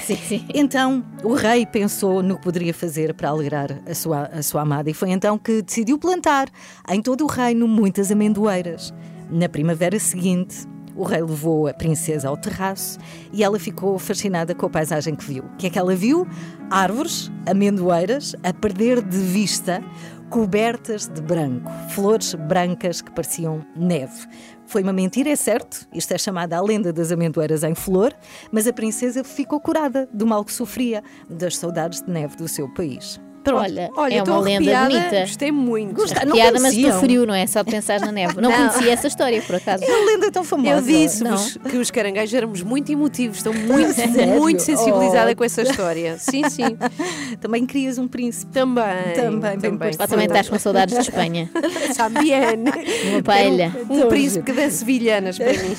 Então 0.54 1.04
o 1.24 1.34
rei 1.34 1.66
pensou 1.66 2.22
no 2.22 2.36
que 2.36 2.42
poderia 2.42 2.72
fazer 2.72 3.12
para 3.14 3.30
alegrar 3.30 3.80
a 3.84 3.94
sua, 3.94 4.26
a 4.26 4.42
sua 4.42 4.62
amada 4.62 4.90
e 4.90 4.94
foi 4.94 5.10
então 5.10 5.36
que 5.36 5.62
decidiu 5.62 5.98
plantar 5.98 6.48
em 6.88 7.02
todo 7.02 7.24
o 7.24 7.26
reino 7.26 7.66
muitas 7.66 8.12
amendoeiras. 8.12 8.94
Na 9.30 9.48
primavera 9.48 9.98
seguinte, 9.98 10.66
o 10.96 11.04
rei 11.04 11.22
levou 11.22 11.66
a 11.66 11.74
princesa 11.74 12.28
ao 12.28 12.36
terraço 12.36 12.98
e 13.32 13.42
ela 13.42 13.58
ficou 13.58 13.98
fascinada 13.98 14.54
com 14.54 14.66
a 14.66 14.70
paisagem 14.70 15.14
que 15.14 15.24
viu. 15.24 15.44
O 15.44 15.56
que 15.56 15.66
é 15.66 15.70
que 15.70 15.78
ela 15.78 15.94
viu? 15.94 16.26
Árvores, 16.70 17.30
amendoeiras, 17.46 18.34
a 18.42 18.52
perder 18.52 19.02
de 19.02 19.18
vista, 19.18 19.82
cobertas 20.30 21.08
de 21.08 21.20
branco, 21.20 21.70
flores 21.90 22.34
brancas 22.34 23.02
que 23.02 23.10
pareciam 23.10 23.64
neve. 23.76 24.26
Foi 24.66 24.82
uma 24.82 24.92
mentira, 24.92 25.28
é 25.28 25.36
certo, 25.36 25.86
isto 25.92 26.12
é 26.12 26.18
chamada 26.18 26.56
a 26.56 26.62
lenda 26.62 26.92
das 26.92 27.12
amendoeiras 27.12 27.62
em 27.62 27.74
flor, 27.74 28.14
mas 28.50 28.66
a 28.66 28.72
princesa 28.72 29.22
ficou 29.22 29.60
curada 29.60 30.08
do 30.12 30.26
mal 30.26 30.44
que 30.44 30.52
sofria, 30.52 31.02
das 31.28 31.58
saudades 31.58 32.00
de 32.00 32.10
neve 32.10 32.36
do 32.36 32.48
seu 32.48 32.66
país. 32.72 33.20
Pronto. 33.42 33.60
Olha, 33.62 33.90
Olha, 33.96 34.14
é 34.14 34.22
uma 34.22 34.38
lenda 34.40 34.76
arrepiada, 34.78 34.88
bonita. 35.10 35.20
Gostei 35.26 35.52
muito. 35.52 35.94
Gosta- 35.94 36.24
não 36.24 36.32
Piada, 36.36 36.60
mas 36.60 36.76
do 36.76 36.92
frio, 37.00 37.26
não 37.26 37.34
é? 37.34 37.46
Só 37.46 37.62
de 37.62 37.70
pensar 37.70 38.00
na 38.00 38.12
neve. 38.12 38.40
Não, 38.40 38.50
Não. 38.50 38.56
conhecia 38.68 38.92
essa 38.92 39.06
história, 39.08 39.42
por 39.42 39.56
acaso. 39.56 39.84
É 39.84 39.86
uma 39.96 40.06
lenda 40.12 40.30
tão 40.30 40.44
famosa. 40.44 40.76
Eu 40.76 40.82
disse-vos 40.82 41.56
Não. 41.56 41.70
que 41.70 41.76
os 41.76 41.90
caranguejos 41.90 42.32
éramos 42.34 42.62
muito 42.62 42.90
emotivos, 42.92 43.38
estou 43.38 43.52
muito, 43.52 43.94
muito 44.38 44.62
sensibilizada 44.62 45.32
Oh. 45.32 45.36
com 45.36 45.44
essa 45.44 45.62
história. 45.62 46.16
Sim, 46.18 46.48
sim. 46.48 46.76
Também 47.40 47.66
querias 47.66 47.98
um 47.98 48.06
príncipe. 48.08 48.52
Também. 48.52 48.84
Também, 49.14 49.58
também. 49.58 49.90
Ou 49.98 50.06
também 50.08 50.26
estás 50.26 50.48
com 50.48 50.58
saudades 50.58 50.94
de 50.94 51.00
Espanha. 51.00 51.50
También. 51.96 52.64
Uma 53.10 53.22
paella. 53.22 53.72
Um 53.88 54.00
Tão 54.00 54.08
príncipe 54.08 54.52
das 54.52 54.74
sevilhanas 54.74 55.38
para 55.38 55.52
mim. 55.52 55.74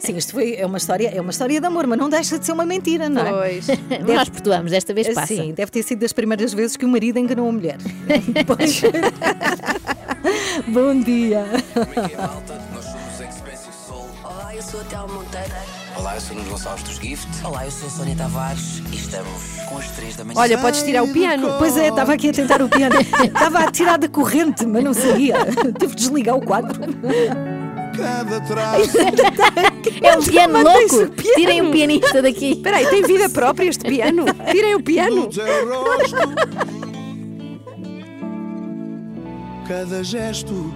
Sim, 0.00 0.16
isto 0.16 0.32
foi, 0.32 0.54
é, 0.56 0.66
uma 0.66 0.78
hisória, 0.78 1.12
é 1.14 1.20
uma 1.20 1.30
história 1.30 1.60
de 1.60 1.66
amor, 1.66 1.86
mas 1.86 1.98
não 1.98 2.08
deixa 2.08 2.38
de 2.38 2.46
ser 2.46 2.52
uma 2.52 2.64
mentira, 2.66 3.08
não 3.08 3.22
é? 3.26 3.30
Pois. 3.30 3.66
Nós 4.06 4.28
perdoamos, 4.28 4.70
desta 4.70 4.92
vez 4.94 5.08
passa. 5.08 5.34
Sim, 5.34 5.52
deve 5.52 5.70
ter 5.70 5.82
sido 5.82 6.00
das 6.00 6.12
primeiras 6.12 6.52
vezes 6.52 6.76
que 6.76 6.84
o 6.84 6.88
marido 7.00 7.18
enganou 7.18 7.48
a 7.48 7.52
mulher. 7.52 7.78
Pois. 8.46 8.82
Bom 10.68 11.00
dia. 11.00 11.46
Olá, 14.22 14.54
eu 14.54 14.62
sou 14.62 14.80
a 14.80 14.84
Théo 14.84 15.08
Monteiro. 15.08 15.54
Olá, 15.96 16.14
eu 16.16 16.20
sou 16.20 16.36
Nuno 16.36 16.50
Gonçalves 16.50 16.82
dos 16.84 16.96
Gift. 16.96 17.26
Olá, 17.42 17.64
eu 17.64 17.70
sou 17.70 17.88
a 17.88 17.90
Sónia 17.90 18.14
Tavares 18.16 18.82
e 18.92 18.96
estamos 18.96 19.56
com 19.66 19.78
as 19.78 19.90
3 19.92 20.16
da 20.16 20.24
manhã. 20.24 20.40
Olha, 20.40 20.58
podes 20.58 20.82
tirar 20.82 21.02
o 21.02 21.08
piano. 21.08 21.54
Pois 21.58 21.76
é, 21.78 21.88
estava 21.88 22.12
aqui 22.12 22.28
a 22.28 22.32
tentar 22.32 22.60
o 22.60 22.68
piano. 22.68 22.96
Estava 23.00 23.60
a 23.60 23.70
tirar 23.70 23.96
da 23.96 24.08
corrente, 24.08 24.66
mas 24.66 24.84
não 24.84 24.92
saía. 24.92 25.36
Tive 25.78 25.94
de 25.94 26.02
desligar 26.02 26.36
o 26.36 26.44
quadro. 26.44 26.78
Cada 27.96 28.40
traço 28.44 28.98
É 30.02 30.16
um 30.16 30.22
piano 30.22 30.62
louco! 30.62 30.96
o 31.04 31.10
piano. 31.10 31.34
Tirem 31.34 31.62
um 31.62 31.70
pianista 31.70 32.20
daqui. 32.22 32.52
Espera 32.52 32.76
aí, 32.76 32.86
tem 32.86 33.02
vida 33.02 33.28
própria 33.30 33.68
este 33.68 33.84
piano? 33.84 34.24
Tirem 34.50 34.74
o 34.74 34.82
piano. 34.82 35.28
Cada 39.70 40.02
gesto 40.02 40.74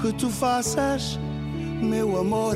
que 0.00 0.12
tu 0.12 0.30
faças, 0.30 1.18
meu 1.82 2.16
amor, 2.16 2.54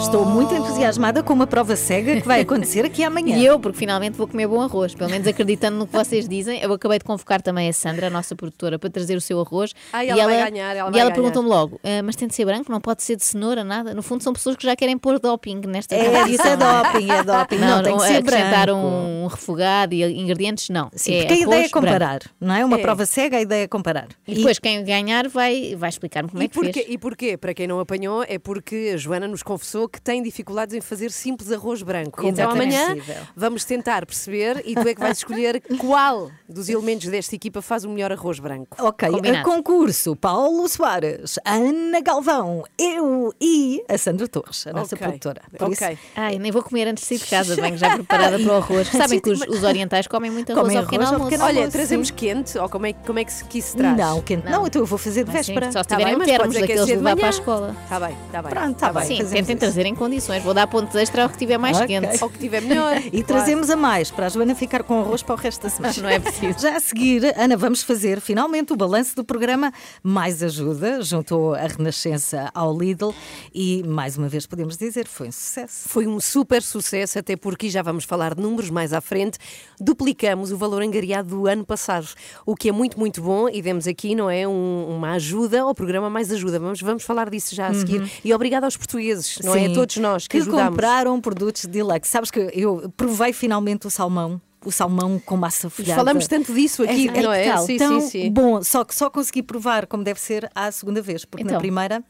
Estou 0.00 0.24
muito 0.24 0.54
entusiasmada 0.54 1.22
com 1.22 1.32
uma 1.34 1.46
prova 1.46 1.76
cega 1.76 2.20
que 2.20 2.26
vai 2.26 2.40
acontecer 2.40 2.84
aqui 2.84 3.04
amanhã. 3.04 3.22
E 3.42 3.44
eu, 3.46 3.58
porque 3.58 3.78
finalmente 3.78 4.16
vou 4.16 4.26
comer 4.26 4.46
bom 4.46 4.60
arroz, 4.60 4.94
pelo 4.94 5.10
menos 5.10 5.26
acreditando 5.26 5.76
no 5.78 5.86
que 5.86 5.92
vocês 5.92 6.28
dizem. 6.28 6.60
Eu 6.60 6.72
acabei 6.72 6.98
de 6.98 7.04
convocar 7.04 7.40
também 7.42 7.68
a 7.68 7.72
Sandra, 7.72 8.06
a 8.08 8.10
nossa 8.10 8.34
produtora, 8.34 8.78
para 8.78 8.90
trazer 8.90 9.16
o 9.16 9.20
seu 9.20 9.40
arroz. 9.40 9.72
Ai, 9.92 10.06
e 10.06 10.10
ela 10.10 10.22
ela, 10.22 10.32
vai 10.42 10.50
ganhar, 10.50 10.76
ela 10.76 10.96
e 10.96 10.98
ela 11.00 11.10
perguntou-me 11.10 11.48
logo: 11.48 11.78
"Ah, 11.84 12.02
mas 12.02 12.16
tem 12.16 12.26
de 12.28 12.34
ser 12.34 12.44
branco, 12.44 12.70
não 12.72 12.80
pode 12.80 13.02
ser 13.02 13.16
de 13.16 13.24
cenoura, 13.24 13.62
nada. 13.64 13.94
No 13.94 14.02
fundo, 14.02 14.22
são 14.22 14.32
pessoas 14.32 14.56
que 14.56 14.64
já 14.64 14.74
querem 14.76 14.96
pôr 14.98 15.18
doping 15.18 15.60
nesta 15.66 15.94
É, 15.94 16.22
isso 16.28 16.46
é 16.46 16.56
não 16.56 16.82
doping, 16.82 17.10
é 17.10 17.22
doping. 17.22 17.56
Não, 17.58 17.82
tem 17.82 17.96
que 17.96 18.02
ser 18.06 18.16
acrescentar 18.16 18.66
branco. 18.66 18.80
um 18.86 19.26
refogado 19.26 19.94
e 19.94 20.02
ingredientes, 20.20 20.68
não. 20.68 20.90
Sim, 20.94 21.14
é 21.14 21.18
porque 21.20 21.34
a 21.34 21.46
ideia 21.46 21.64
é 21.64 21.68
comparar, 21.68 22.18
branco. 22.18 22.34
não 22.40 22.54
é? 22.54 22.64
Uma 22.64 22.78
É. 22.78 22.82
prova 22.82 23.06
cega, 23.06 23.36
a 23.36 23.40
ideia 23.40 23.64
é 23.64 23.68
comparar. 23.68 24.08
E 24.26 24.34
depois, 24.34 24.58
quem 24.58 24.84
ganhar 24.84 25.28
vai, 25.28 25.74
vai 25.76 25.88
explicar-me 25.88 26.28
como 26.28 26.42
E 26.42 26.46
é 26.46 26.48
que 26.48 26.54
porquê, 26.54 26.72
fez. 26.72 26.86
e 26.88 26.98
porquê? 26.98 27.36
Para 27.36 27.54
quem 27.54 27.66
não 27.66 27.80
apanhou, 27.80 28.24
é 28.32 28.38
porque 28.38 28.92
a 28.94 28.96
Joana 28.96 29.28
nos 29.28 29.42
confessou 29.42 29.88
que 29.88 30.00
tem 30.00 30.22
dificuldades 30.22 30.74
em 30.74 30.80
fazer 30.80 31.10
simples 31.10 31.52
arroz 31.52 31.82
branco. 31.82 32.12
Como 32.18 32.28
então 32.28 32.50
é 32.50 32.52
amanhã 32.52 32.86
possível? 32.94 33.16
vamos 33.36 33.64
tentar 33.64 34.04
perceber 34.06 34.62
e 34.64 34.74
tu 34.74 34.86
é 34.88 34.94
que 34.94 35.00
vais 35.00 35.18
escolher 35.18 35.62
qual 35.78 36.30
dos 36.48 36.68
elementos 36.68 37.08
desta 37.08 37.34
equipa 37.34 37.60
faz 37.62 37.84
o 37.84 37.88
melhor 37.90 38.12
arroz 38.12 38.38
branco. 38.38 38.76
Ok, 38.80 39.08
Combinado. 39.10 39.38
a 39.50 39.54
concurso 39.54 40.16
Paulo 40.16 40.68
Soares, 40.68 41.38
Ana 41.44 42.00
Galvão, 42.00 42.64
eu 42.78 43.32
e 43.40 43.82
a 43.88 43.98
Sandra 43.98 44.26
Torres, 44.28 44.66
a 44.66 44.72
nossa 44.72 44.94
Ok, 44.94 45.06
produtora. 45.06 45.42
Por 45.58 45.68
ok. 45.70 45.88
isso, 45.92 46.00
Ai, 46.16 46.38
nem 46.38 46.50
vou 46.50 46.62
comer 46.62 46.88
antes 46.88 47.02
de 47.02 47.08
sair 47.08 47.18
de 47.24 47.30
casa, 47.30 47.54
venho 47.60 47.76
já 47.76 47.90
preparada 47.94 48.38
para 48.38 48.52
o 48.52 48.56
arroz. 48.56 48.88
Sabem 48.92 49.20
que 49.20 49.30
os, 49.30 49.40
os 49.42 49.62
orientais 49.62 50.06
comem 50.06 50.30
muito 50.30 50.50
arroz 50.52 50.62
Comem 50.64 50.76
ao 50.78 50.84
pequeno 50.84 51.02
arroz 51.02 51.12
ao 51.12 51.14
almoço. 51.20 51.30
pequeno 51.30 51.44
Olha, 51.48 51.58
almoço, 51.58 51.72
trazemos 51.76 52.10
quente 52.10 52.58
ou 52.58 52.68
como 52.68 52.86
é, 52.86 52.92
que- 52.92 53.06
como 53.06 53.18
é 53.18 53.24
que 53.24 53.32
se, 53.32 53.44
que 53.44 53.58
isso 53.58 53.70
se 53.72 53.76
traz? 53.76 53.96
não, 53.96 54.20
quente. 54.22 54.48
Não, 54.48 54.66
então 54.66 54.80
eu 54.82 54.86
vou 54.86 54.98
fazer 54.98 55.24
de 55.24 55.32
Mas 55.32 55.46
sim, 55.46 55.52
véspera. 55.54 55.72
só 55.72 55.82
se 55.82 55.88
Tá 55.88 55.96
tiverem 55.96 56.16
bem, 56.16 56.18
mas 56.18 56.26
termos 56.28 56.46
podes 56.46 56.60
daqueles 56.60 56.86
de 56.86 56.96
levar 56.96 57.16
para 57.16 57.26
a 57.26 57.30
escola. 57.30 57.76
Está 57.84 58.00
bem, 58.00 58.11
está 58.26 58.42
bem. 58.42 58.50
Pronto, 58.52 58.76
tá 58.78 58.92
bem. 58.92 59.04
Sim, 59.06 59.16
tentem 59.18 59.40
isso. 59.54 59.56
trazer 59.56 59.86
em 59.86 59.94
condições. 59.94 60.42
Vou 60.42 60.54
dar 60.54 60.66
pontos 60.66 60.94
extra 60.96 61.22
ao 61.24 61.28
que 61.28 61.38
tiver 61.38 61.58
mais 61.58 61.76
Ok. 61.78 61.86
quente. 62.00 62.22
Ou 62.22 62.30
que 62.30 62.38
tiver 62.38 62.62
melhor. 62.62 62.96
E 63.12 63.22
trazemos 63.22 63.68
a 63.70 63.76
mais 63.76 64.10
para 64.10 64.26
a 64.26 64.28
Joana 64.28 64.54
ficar 64.54 64.82
com 64.82 65.00
arroz 65.00 65.22
para 65.22 65.34
o 65.34 65.38
resto 65.38 65.62
da 65.62 65.68
semana. 65.68 65.94
Não 66.02 66.08
é 66.08 66.18
preciso. 66.18 66.58
Já 66.62 66.76
a 66.76 66.80
seguir, 66.80 67.24
Ana, 67.38 67.56
vamos 67.56 67.82
fazer 67.82 68.20
finalmente 68.20 68.72
o 68.72 68.76
balanço 68.76 69.14
do 69.16 69.24
programa 69.24 69.72
Mais 70.02 70.42
Ajuda. 70.42 71.02
Juntou 71.02 71.54
a 71.54 71.66
Renascença 71.66 72.50
ao 72.54 72.76
Lidl 72.76 73.12
e, 73.54 73.82
mais 73.86 74.16
uma 74.16 74.28
vez, 74.28 74.46
podemos 74.46 74.76
dizer, 74.76 75.06
foi 75.06 75.28
um 75.28 75.32
sucesso. 75.32 75.88
Foi 75.88 76.06
um 76.06 76.18
super 76.20 76.62
sucesso, 76.62 77.18
até 77.18 77.36
porque 77.36 77.68
já 77.70 77.82
vamos 77.82 78.04
falar 78.04 78.34
de 78.34 78.42
números 78.42 78.70
mais 78.70 78.92
à 78.92 79.00
frente. 79.00 79.38
Duplicamos 79.80 80.52
o 80.52 80.56
valor 80.56 80.82
angariado 80.82 81.28
do 81.30 81.46
ano 81.46 81.64
passado, 81.64 82.08
o 82.46 82.54
que 82.54 82.68
é 82.68 82.72
muito, 82.72 82.98
muito 82.98 83.20
bom. 83.22 83.48
E 83.48 83.60
demos 83.60 83.86
aqui, 83.86 84.14
não 84.14 84.30
é? 84.30 84.46
um- 84.46 84.96
uma 84.96 85.12
ajuda 85.12 85.62
ao 85.62 85.74
programa 85.74 86.08
Mais 86.10 86.30
Ajuda. 86.32 86.58
Vamos, 86.58 86.80
vamos 86.80 87.02
falar 87.02 87.28
disso 87.30 87.54
já 87.54 87.68
a 87.68 87.74
seguir. 87.74 88.01
E 88.24 88.32
obrigado 88.34 88.64
aos 88.64 88.76
portugueses, 88.76 89.38
não 89.42 89.54
é? 89.54 89.60
Sim, 89.66 89.72
A 89.72 89.74
todos 89.74 89.96
nós 89.96 90.26
que, 90.26 90.36
que 90.36 90.42
ajudamos. 90.42 90.70
compraram 90.70 91.20
produtos 91.20 91.66
deluxe. 91.66 92.10
Sabes 92.10 92.30
que 92.30 92.50
eu 92.54 92.92
provei 92.96 93.32
finalmente 93.32 93.86
o 93.86 93.90
salmão. 93.90 94.40
O 94.64 94.70
salmão 94.70 95.18
com 95.18 95.36
massa 95.36 95.68
folhada. 95.68 95.96
Falamos 95.96 96.28
tanto 96.28 96.54
disso 96.54 96.84
aqui, 96.84 97.08
É, 97.08 97.20
não 97.22 97.32
é? 97.32 97.50
tal, 97.52 97.66
Sim, 97.66 97.76
tão 97.78 98.00
sim, 98.00 98.08
sim. 98.08 98.30
bom. 98.30 98.62
Só 98.62 98.84
que 98.84 98.94
só 98.94 99.10
consegui 99.10 99.42
provar 99.42 99.88
como 99.88 100.04
deve 100.04 100.20
ser 100.20 100.48
à 100.54 100.70
segunda 100.70 101.02
vez, 101.02 101.24
porque 101.24 101.42
na 101.42 101.50
Então. 101.50 101.60
primeira 101.60 102.02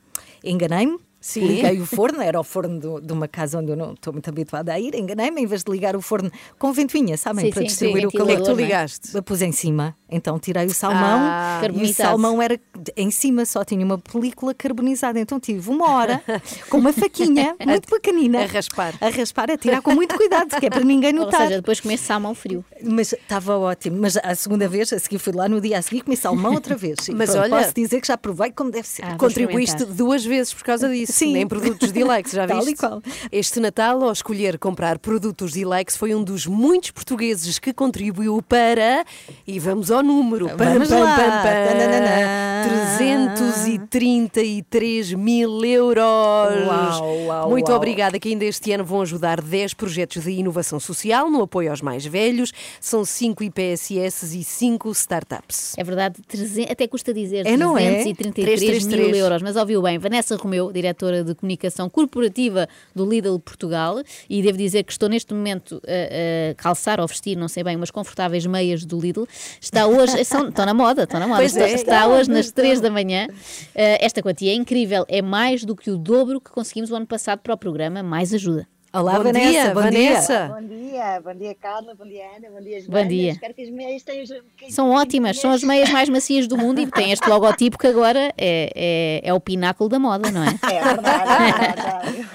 enganei-me. 0.45 0.99
Sim. 1.23 1.47
Liguei 1.47 1.81
o 1.81 1.87
forno, 1.87 2.21
era 2.21 2.39
o 2.39 2.43
forno 2.45 2.79
do- 2.81 3.01
de 3.01 3.13
uma 3.13 3.29
casa 3.29 3.59
onde 3.61 3.71
eu 3.71 3.77
não 3.77 3.93
estou 3.93 4.13
muito 4.13 4.29
habituada 4.29 4.73
a 4.73 4.79
ir. 4.81 4.95
Enganei-me, 4.97 5.41
em 5.41 5.47
vez 5.47 5.63
de 5.63 5.71
ligar 5.71 5.95
o 5.95 6.03
forno 6.03 6.31
com 6.59 6.73
ventoinha, 6.73 7.17
sabem? 7.17 7.45
Sim, 7.47 7.51
para 7.53 7.61
sim, 7.63 7.67
distribuir 7.69 8.01
sim, 8.03 8.07
o 8.09 8.13
calor. 8.13 8.31
É 8.33 8.37
que 8.37 8.43
tu 8.43 8.51
é? 8.51 8.55
ligaste? 8.55 9.15
Eu 9.17 9.23
pus 9.23 9.41
em 9.41 9.53
cima, 9.53 9.97
então 10.11 10.37
tirei 10.39 10.67
o 10.67 10.75
salmão 10.75 11.21
Ah, 11.23 11.61
e 11.73 11.83
o 11.85 11.95
salmão 11.95 12.43
era 12.43 12.61
em 12.97 13.11
cima, 13.11 13.47
só 13.47 13.65
tinha 13.65 13.85
uma 13.85 13.99
película 13.99 14.53
carbonizada. 14.53 15.21
Então 15.21 15.39
tive 15.39 15.71
uma 15.71 15.91
hora 15.93 16.21
com 16.69 16.79
uma 16.79 16.93
faquinha 16.93 17.55
muito 17.65 17.89
pequenina 17.89 18.43
A 18.43 18.47
raspar. 18.47 18.95
a 19.01 19.09
raspar, 19.09 19.51
a 19.51 19.57
tirar 19.57 19.81
com 19.81 19.95
muito 19.95 20.17
cuidado, 20.17 20.59
que 20.59 20.67
é 20.67 20.71
para 20.71 20.85
ninguém 20.85 21.17
Ou 21.17 21.25
notar. 21.27 21.43
seja, 21.47 21.57
depois 21.61 21.79
comer 21.81 21.99
salmão 21.99 22.35
frio. 22.35 22.65
Mas 22.83 23.13
estava 23.13 23.57
ótimo. 23.57 23.99
Mas 24.01 24.17
a 24.17 24.35
segunda 24.35 24.69
vez, 24.69 24.93
a 24.93 24.99
seguir 24.99 25.19
fui 25.19 25.33
lá 25.33 25.49
no 25.49 25.61
dia 25.61 25.79
a 25.79 25.83
seguir, 25.83 26.03
comi 26.03 26.17
salmão 26.17 26.55
outra 26.55 26.75
vez. 26.75 26.97
Mas 27.15 27.31
pronto, 27.31 27.45
olha- 27.45 27.63
posso 27.63 27.75
dizer 27.75 28.01
que 28.01 28.09
já 28.09 28.19
provei 28.19 28.51
como 28.51 28.71
deve 28.73 28.89
ser. 28.89 29.05
Ah, 29.05 29.17
Contribuíste 29.17 29.85
duas 29.85 30.25
vezes 30.25 30.53
por 30.53 30.65
causa 30.65 30.89
disso, 30.89 31.12
Sim. 31.13 31.37
em 31.37 31.47
produtos 31.47 31.93
Dilex, 31.93 32.33
já 32.33 32.47
Tal 32.49 32.63
e 32.63 32.65
viste? 32.65 32.81
qual. 32.81 33.03
Este 33.31 33.61
Natal, 33.61 34.03
ao 34.03 34.13
escolher 34.13 34.59
comprar 34.59 34.99
produtos 34.99 35.53
Dilex, 35.53 35.97
foi 35.97 36.15
um 36.15 36.23
dos 36.25 36.47
muitos 36.47 36.91
portugueses 36.91 37.59
que 37.59 37.73
contribuiu 37.73 38.43
para, 38.43 39.05
e 39.47 39.59
vamos 39.59 39.91
ao 39.91 40.03
número, 40.03 40.49
Vamos 40.57 40.91
lá. 40.91 41.17
Tananana. 41.17 42.52
333 42.63 45.15
mil 45.15 45.65
euros. 45.65 46.67
Uau, 46.67 47.17
uau, 47.27 47.51
Muito 47.51 47.69
uau. 47.69 47.77
obrigada, 47.77 48.19
que 48.19 48.29
ainda 48.29 48.45
este 48.45 48.73
ano 48.73 48.85
vão 48.85 49.03
ajudar 49.03 49.41
10 49.41 49.75
projetos 49.75 50.25
de 50.25 50.31
inovação 50.31 50.79
social 50.79 51.29
no 51.31 51.43
apoio 51.43 51.71
aos 51.71 51.81
mais 51.81 52.05
velhos. 52.07 52.53
São 52.81 53.05
5 53.05 53.43
IPSS 53.45 54.39
e 54.39 54.45
5 54.45 54.91
startups. 54.93 55.75
É 55.77 55.85
verdade, 55.85 56.21
300 56.29 56.71
até 56.71 56.87
custa 56.87 57.13
dizer 57.13 57.47
É, 57.47 57.57
não 57.57 57.77
é? 57.77 58.03
333 58.03 58.61
mil 58.61 58.71
333. 58.71 59.17
euros, 59.19 59.43
mas 59.43 59.57
ouviu 59.57 59.83
bem. 59.83 59.99
Vanessa 59.99 60.37
Romeu, 60.37 60.71
diretora 60.73 61.25
de 61.25 61.35
comunicação 61.35 61.89
corporativa 61.91 62.69
do 62.95 63.09
Lidl 63.09 63.39
Portugal, 63.39 64.01
e 64.29 64.43
devo 64.43 64.59
dizer 64.59 64.83
que 64.85 64.93
estou 64.93 65.09
neste 65.09 65.33
momento 65.35 65.81
a, 65.87 66.51
a 66.51 66.55
calçar 66.55 67.01
ou 67.01 67.07
vestir, 67.07 67.37
não 67.37 67.49
sei 67.49 67.65
bem, 67.65 67.77
umas 67.77 67.91
confortáveis 67.91 68.45
meias 68.47 68.85
do 68.85 68.99
Lidl. 69.01 69.25
Está 69.61 69.87
hoje, 69.87 70.25
são, 70.25 70.49
estão 70.49 70.67
na 70.67 70.75
moda, 70.75 71.03
estão 71.05 71.19
na 71.19 71.27
moda. 71.27 71.41
Pois 71.41 71.53
está, 71.57 71.69
é. 71.69 71.73
está 71.75 72.07
hoje 72.07 72.31
nas 72.31 72.52
3 72.53 72.81
da 72.81 72.91
manhã. 72.91 73.27
Eh, 73.75 74.05
esta 74.05 74.23
quantia 74.23 74.53
é 74.53 74.55
incrível, 74.55 75.05
é 75.09 75.23
mais 75.23 75.65
do 75.65 75.75
que 75.75 75.91
o 75.91 75.97
dobro 75.97 76.41
que 76.41 76.51
conseguimos 76.51 76.91
o 76.91 76.97
ano 76.97 77.07
passado 77.07 77.41
para 77.41 77.55
o 77.55 77.59
programa 77.59 78.03
Mais 78.03 78.33
Ajuda. 78.33 78.67
Olá, 78.95 79.15
Bom 79.15 79.23
Vanessa. 79.23 79.49
dia, 79.51 79.75
bom 79.75 79.81
Vanessa. 79.81 80.49
Bom 80.49 80.67
dia, 80.69 81.21
bom 81.25 81.35
dia 81.35 81.55
Carla, 81.55 81.95
bom 81.95 82.05
dia 82.05 82.25
Ana, 82.37 82.51
bom 82.51 82.61
dia 82.61 82.79
Bom 82.83 82.93
Joana. 82.93 83.09
dia. 83.09 83.31
Espero 83.33 83.55
que 83.55 83.63
as 83.63 83.71
meias 83.71 84.03
tenham... 84.03 84.25
São 84.69 84.91
ótimas, 84.91 85.39
são 85.41 85.51
as 85.51 85.63
meias 85.63 85.89
mais 85.89 86.11
macias 86.11 86.47
do 86.47 86.59
mundo 86.59 86.79
e 86.79 86.87
tem 86.91 87.11
este 87.11 87.27
logotipo 87.27 87.79
que 87.79 87.87
agora 87.87 88.35
é, 88.37 88.71
é, 88.77 89.21
é 89.25 89.33
o 89.33 89.41
pináculo 89.41 89.89
da 89.89 89.99
moda, 89.99 90.31
não 90.31 90.45
é? 90.45 90.49
É 90.71 90.83
verdade, 90.85 91.31
é 91.33 91.67
verdade. 91.67 92.29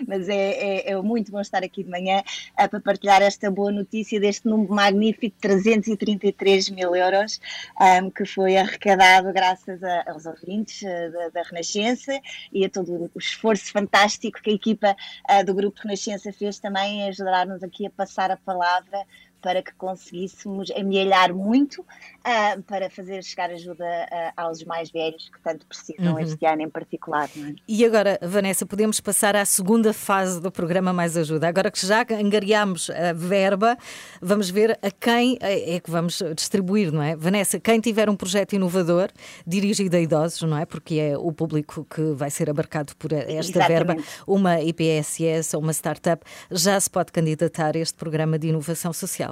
Mas 0.08 0.28
é, 0.30 0.34
é- 0.34 0.92
é 0.92 1.02
muito 1.02 1.30
bom 1.30 1.40
estar 1.40 1.62
aqui 1.62 1.84
de 1.84 1.90
manhã 1.90 2.22
ah, 2.56 2.66
para 2.66 2.80
partilhar 2.80 3.20
esta 3.20 3.50
boa 3.50 3.70
notícia 3.70 4.18
deste 4.18 4.46
número 4.48 4.72
magnífico 4.72 5.26
de 5.36 5.40
333 5.42 6.70
mil 6.70 6.96
euros 6.96 7.38
ah, 7.76 8.00
que 8.16 8.24
foi 8.24 8.56
arrecadado 8.56 9.30
graças 9.30 9.82
a- 9.84 10.04
aos 10.10 10.24
ouvintes 10.24 10.82
ah, 10.86 11.08
da, 11.10 11.28
da 11.28 11.42
Renascença 11.42 12.18
e 12.50 12.64
a 12.64 12.70
todo 12.70 13.10
o 13.14 13.18
esforço 13.18 13.70
fantástico 13.70 14.40
que 14.42 14.50
a 14.50 14.54
equipa 14.54 14.96
ah, 15.28 15.42
do 15.50 15.54
Grupo 15.54 15.80
Renascença 15.82 16.32
fez 16.32 16.60
também 16.60 17.08
ajudar-nos 17.08 17.62
aqui 17.62 17.86
a 17.86 17.90
passar 17.90 18.30
a 18.30 18.36
palavra 18.36 19.04
para 19.40 19.62
que 19.62 19.72
conseguíssemos 19.74 20.70
amelhar 20.72 21.32
muito 21.32 21.84
ah, 22.24 22.58
para 22.66 22.90
fazer 22.90 23.22
chegar 23.24 23.50
ajuda 23.50 23.84
ah, 24.10 24.32
aos 24.36 24.62
mais 24.64 24.90
velhos 24.90 25.28
que 25.28 25.40
tanto 25.40 25.66
precisam 25.66 26.12
Uhum. 26.14 26.18
este 26.18 26.44
ano 26.46 26.62
em 26.62 26.68
particular. 26.68 27.28
É? 27.36 27.54
E 27.68 27.84
agora, 27.84 28.18
Vanessa, 28.22 28.64
podemos 28.66 29.00
passar 29.00 29.36
à 29.36 29.44
segunda 29.44 29.92
fase 29.92 30.40
do 30.40 30.50
programa 30.50 30.92
Mais 30.92 31.16
Ajuda. 31.16 31.48
Agora 31.48 31.70
que 31.70 31.84
já 31.86 32.04
angariámos 32.18 32.90
a 32.90 33.12
verba, 33.12 33.76
vamos 34.20 34.48
ver 34.50 34.78
a 34.82 34.90
quem 34.90 35.38
é 35.40 35.78
que 35.80 35.90
vamos 35.90 36.22
distribuir, 36.36 36.92
não 36.92 37.02
é? 37.02 37.16
Vanessa, 37.16 37.58
quem 37.60 37.80
tiver 37.80 38.08
um 38.08 38.16
projeto 38.16 38.54
inovador 38.54 39.10
dirigido 39.46 39.96
a 39.96 40.00
idosos, 40.00 40.42
não 40.42 40.56
é? 40.58 40.64
Porque 40.64 40.94
é 40.96 41.16
o 41.18 41.32
público 41.32 41.86
que 41.88 42.12
vai 42.12 42.30
ser 42.30 42.48
abarcado 42.50 42.94
por 42.96 43.12
esta 43.12 43.66
verba, 43.66 43.94
Exatamente. 43.94 44.08
uma 44.26 44.60
IPSS 44.60 45.54
ou 45.56 45.62
uma 45.62 45.72
startup, 45.72 46.24
já 46.50 46.78
se 46.80 46.88
pode 46.90 47.12
candidatar 47.12 47.76
a 47.76 47.78
este 47.78 47.94
programa 47.96 48.38
de 48.38 48.48
inovação 48.48 48.92
social. 48.92 49.29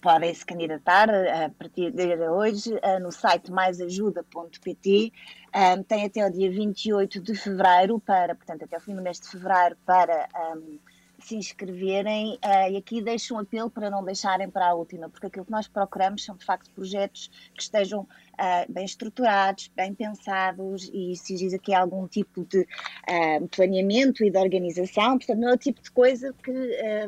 Podem 0.00 0.32
se 0.34 0.44
candidatar 0.44 1.08
eh, 1.08 1.44
a 1.44 1.50
partir 1.50 1.90
de 1.92 2.16
hoje 2.28 2.78
eh, 2.82 2.98
no 2.98 3.10
site 3.12 3.50
maisajuda.pt. 3.50 5.12
Um, 5.54 5.82
tem 5.82 6.04
até 6.04 6.24
o 6.24 6.30
dia 6.30 6.50
28 6.50 7.20
de 7.20 7.34
fevereiro 7.34 7.98
para, 7.98 8.34
portanto, 8.34 8.64
até 8.64 8.76
o 8.76 8.80
fim 8.80 8.94
do 8.94 9.02
mês 9.02 9.20
de 9.20 9.28
fevereiro 9.28 9.76
para 9.84 10.28
um, 10.54 10.78
se 11.24 11.36
inscreverem 11.36 12.38
eh, 12.42 12.72
e 12.72 12.76
aqui 12.76 13.02
deixo 13.02 13.34
um 13.34 13.38
apelo 13.38 13.70
para 13.70 13.90
não 13.90 14.04
deixarem 14.04 14.48
para 14.50 14.68
a 14.68 14.74
última, 14.74 15.08
porque 15.08 15.26
aquilo 15.26 15.44
que 15.44 15.50
nós 15.50 15.68
procuramos 15.68 16.24
são 16.24 16.36
de 16.36 16.44
facto 16.44 16.70
projetos 16.72 17.30
que 17.54 17.62
estejam 17.62 18.06
ah, 18.38 18.64
bem 18.68 18.84
estruturados, 18.84 19.70
bem 19.76 19.94
pensados 19.94 20.90
e 20.92 21.14
se 21.16 21.34
diz 21.36 21.52
aqui 21.52 21.74
algum 21.74 22.06
tipo 22.08 22.44
de 22.44 22.66
ah, 23.08 23.40
planeamento 23.54 24.24
e 24.24 24.30
de 24.30 24.38
organização, 24.38 25.18
portanto 25.18 25.38
não 25.38 25.50
é 25.50 25.54
o 25.54 25.58
tipo 25.58 25.82
de 25.82 25.90
coisa 25.90 26.34
que 26.42 26.52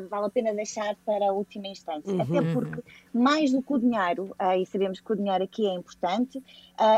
vale 0.09 0.25
a 0.27 0.29
pena 0.29 0.53
deixar 0.53 0.95
para 1.05 1.29
a 1.29 1.33
última 1.33 1.67
instância, 1.67 2.11
Uhum. 2.13 2.21
até 2.21 2.41
porque 2.53 2.83
mais 3.13 3.51
do 3.51 3.61
que 3.61 3.73
o 3.73 3.79
dinheiro, 3.79 4.35
e 4.59 4.65
sabemos 4.65 4.99
que 4.99 5.11
o 5.11 5.15
dinheiro 5.15 5.43
aqui 5.43 5.67
é 5.67 5.73
importante, 5.73 6.43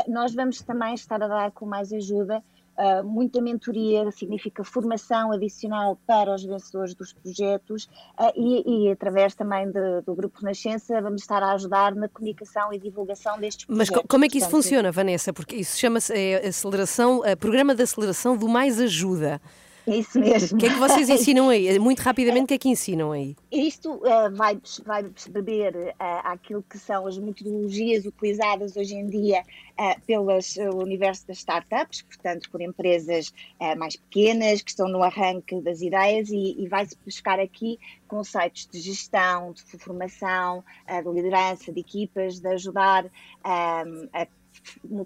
nós 0.08 0.34
vamos 0.34 0.60
também 0.62 0.94
estar 0.94 1.22
a 1.22 1.28
dar 1.28 1.50
com 1.52 1.66
mais 1.66 1.92
ajuda 1.92 2.42
ah, 2.76 3.02
muita 3.02 3.40
mentoria, 3.40 4.10
significa 4.10 4.62
formação 4.64 5.32
adicional 5.32 5.98
para 6.06 6.34
os 6.34 6.44
vencedores 6.44 6.94
dos 6.94 7.12
projetos 7.12 7.88
ah, 8.18 8.32
e, 8.36 8.86
e 8.88 8.90
através 8.90 9.34
também 9.34 9.70
de- 9.70 10.00
do 10.04 10.14
Grupo 10.14 10.38
Renascença 10.40 11.00
vamos 11.00 11.22
estar 11.22 11.42
a 11.42 11.52
ajudar 11.52 11.94
na 11.94 12.08
comunicação 12.08 12.72
e 12.72 12.78
divulgação 12.78 13.38
destes 13.38 13.66
Mas 13.68 13.88
projetos. 13.88 14.02
co- 14.02 14.08
como 14.08 14.24
é 14.24 14.28
que 14.28 14.38
isso 14.38 14.46
Portanto, 14.48 14.62
funciona, 14.64 14.92
Vanessa? 14.92 15.32
Porque 15.32 15.56
isso 15.56 15.78
chama-se 15.78 16.12
é, 16.14 16.46
aceleração, 16.48 17.24
eh, 17.24 17.34
programa 17.36 17.74
de 17.74 17.82
aceleração 17.82 18.36
do 18.36 18.48
Mais 18.48 18.80
Ajuda. 18.80 19.40
Isso 19.86 20.18
mesmo. 20.18 20.56
O 20.56 20.60
que 20.60 20.66
é 20.66 20.68
que 20.70 20.78
vocês 20.78 21.08
ensinam 21.10 21.48
aí? 21.48 21.78
Muito 21.78 22.00
rapidamente, 22.00 22.44
o 22.44 22.46
que 22.48 22.54
é 22.54 22.58
que 22.58 22.68
ensinam 22.68 23.12
aí? 23.12 23.36
Isto 23.50 24.00
eh, 24.04 24.30
vai, 24.30 24.58
vai 24.84 25.04
beber 25.30 25.76
eh, 25.76 25.94
àquilo 25.98 26.64
que 26.68 26.78
são 26.78 27.06
as 27.06 27.16
metodologias 27.18 28.04
utilizadas 28.04 28.76
hoje 28.76 28.94
em 28.94 29.06
dia 29.06 29.42
eh, 29.78 29.98
pelas 30.06 30.56
eh, 30.56 30.70
universo 30.70 31.26
das 31.26 31.36
startups, 31.36 32.00
portanto, 32.00 32.50
por 32.50 32.62
empresas 32.62 33.30
eh, 33.60 33.74
mais 33.74 33.94
pequenas 33.94 34.62
que 34.62 34.70
estão 34.70 34.88
no 34.88 35.02
arranque 35.02 35.60
das 35.60 35.82
ideias 35.82 36.30
e, 36.30 36.56
e 36.58 36.66
vai-se 36.66 36.96
buscar 37.04 37.38
aqui 37.38 37.78
conceitos 38.08 38.66
de 38.72 38.80
gestão, 38.80 39.52
de 39.52 39.62
formação, 39.76 40.64
de 40.88 41.10
liderança, 41.10 41.70
de 41.72 41.80
equipas, 41.80 42.40
de 42.40 42.48
ajudar 42.48 43.04
ehm, 43.04 44.08
a 44.14 44.26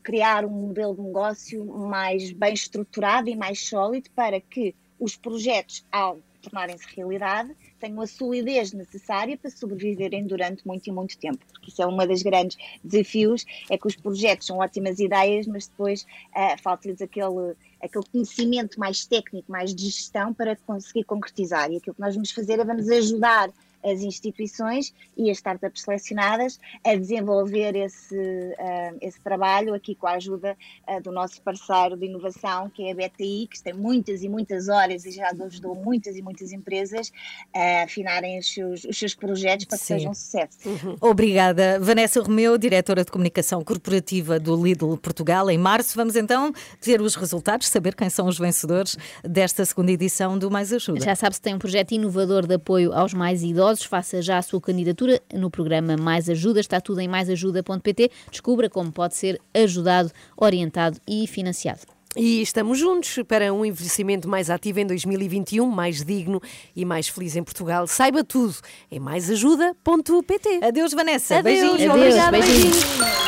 criar 0.02 0.44
um 0.44 0.50
modelo 0.50 0.94
de 0.94 1.02
negócio 1.02 1.64
mais 1.64 2.32
bem 2.32 2.54
estruturado 2.54 3.28
e 3.28 3.36
mais 3.36 3.66
sólido 3.66 4.10
para 4.14 4.40
que 4.40 4.74
os 4.98 5.16
projetos, 5.16 5.84
ao 5.90 6.18
tornarem-se 6.42 6.86
realidade, 6.94 7.54
tenham 7.78 8.00
a 8.00 8.06
solidez 8.06 8.72
necessária 8.72 9.36
para 9.36 9.50
sobreviverem 9.50 10.26
durante 10.26 10.66
muito 10.66 10.88
e 10.88 10.92
muito 10.92 11.18
tempo. 11.18 11.38
Porque 11.52 11.70
isso 11.70 11.82
é 11.82 11.86
uma 11.86 12.06
das 12.06 12.22
grandes 12.22 12.56
desafios, 12.82 13.44
é 13.68 13.76
que 13.76 13.86
os 13.86 13.96
projetos 13.96 14.46
são 14.46 14.58
ótimas 14.58 14.98
ideias, 14.98 15.46
mas 15.46 15.66
depois 15.66 16.06
ah, 16.34 16.56
falta-lhes 16.58 17.00
aquele, 17.00 17.54
aquele 17.80 18.04
conhecimento 18.10 18.78
mais 18.78 19.06
técnico, 19.06 19.50
mais 19.50 19.74
de 19.74 19.86
gestão 19.86 20.32
para 20.32 20.56
conseguir 20.56 21.04
concretizar. 21.04 21.70
E 21.70 21.76
aquilo 21.76 21.94
que 21.94 22.00
nós 22.00 22.14
vamos 22.14 22.30
fazer 22.30 22.58
é 22.58 22.64
vamos 22.64 22.88
ajudar 22.88 23.50
as 23.82 24.02
instituições 24.02 24.92
e 25.16 25.30
as 25.30 25.38
startups 25.38 25.82
selecionadas 25.82 26.58
a 26.84 26.94
desenvolver 26.94 27.74
esse, 27.76 28.54
ah, 28.58 28.94
esse 29.00 29.20
trabalho 29.20 29.74
aqui 29.74 29.94
com 29.94 30.06
a 30.06 30.12
ajuda 30.12 30.56
ah, 30.86 31.00
do 31.00 31.10
nosso 31.12 31.40
parceiro 31.42 31.96
de 31.96 32.06
inovação, 32.06 32.68
que 32.70 32.84
é 32.84 32.92
a 32.92 32.94
BTI, 32.94 33.48
que 33.50 33.62
tem 33.62 33.72
muitas 33.72 34.22
e 34.22 34.28
muitas 34.28 34.68
horas 34.68 35.04
e 35.04 35.10
já 35.10 35.30
ajudou 35.30 35.74
muitas 35.74 36.16
e 36.16 36.22
muitas 36.22 36.52
empresas 36.52 37.12
a 37.54 37.84
afinarem 37.84 38.38
os 38.38 38.52
seus, 38.52 38.84
os 38.84 38.98
seus 38.98 39.14
projetos 39.14 39.66
para 39.66 39.78
que 39.78 39.84
Sim. 39.84 39.94
sejam 39.94 40.10
um 40.10 40.14
sucesso. 40.14 40.58
Obrigada. 41.00 41.78
Vanessa 41.80 42.20
Romeu, 42.20 42.56
diretora 42.58 43.04
de 43.04 43.10
comunicação 43.10 43.62
corporativa 43.62 44.38
do 44.38 44.54
Lidl 44.62 44.96
Portugal. 44.96 45.50
Em 45.50 45.58
março, 45.58 45.96
vamos 45.96 46.16
então 46.16 46.52
ter 46.80 47.00
os 47.00 47.14
resultados, 47.14 47.68
saber 47.68 47.94
quem 47.94 48.10
são 48.10 48.26
os 48.26 48.38
vencedores 48.38 48.96
desta 49.22 49.64
segunda 49.64 49.92
edição 49.92 50.38
do 50.38 50.50
Mais 50.50 50.72
Ajuda. 50.72 51.04
Já 51.04 51.14
sabe 51.14 51.34
se 51.34 51.40
tem 51.40 51.54
um 51.54 51.58
projeto 51.58 51.92
inovador 51.92 52.46
de 52.46 52.54
apoio 52.54 52.92
aos 52.92 53.14
mais 53.14 53.42
idosos, 53.42 53.69
faça 53.78 54.20
já 54.20 54.38
a 54.38 54.42
sua 54.42 54.60
candidatura 54.60 55.20
no 55.32 55.50
programa 55.50 55.96
Mais 55.96 56.28
Ajuda, 56.28 56.60
está 56.60 56.80
tudo 56.80 57.00
em 57.00 57.08
maisajuda.pt. 57.08 58.10
Descubra 58.30 58.68
como 58.68 58.90
pode 58.92 59.16
ser 59.16 59.40
ajudado, 59.54 60.10
orientado 60.36 60.98
e 61.06 61.26
financiado. 61.26 61.82
E 62.16 62.42
estamos 62.42 62.76
juntos 62.76 63.20
para 63.28 63.52
um 63.52 63.64
envelhecimento 63.64 64.28
mais 64.28 64.50
ativo 64.50 64.80
em 64.80 64.86
2021, 64.86 65.64
mais 65.64 66.04
digno 66.04 66.42
e 66.74 66.84
mais 66.84 67.06
feliz 67.06 67.36
em 67.36 67.44
Portugal. 67.44 67.86
Saiba 67.86 68.24
tudo 68.24 68.56
em 68.90 68.98
maisajuda.pt. 68.98 70.60
Adeus, 70.64 70.92
Vanessa. 70.92 71.38
Adeus, 71.38 71.74
Adeus, 71.74 71.94
obrigada, 71.94 72.30
beijinhos. 72.32 72.84
beijinhos. 72.84 73.20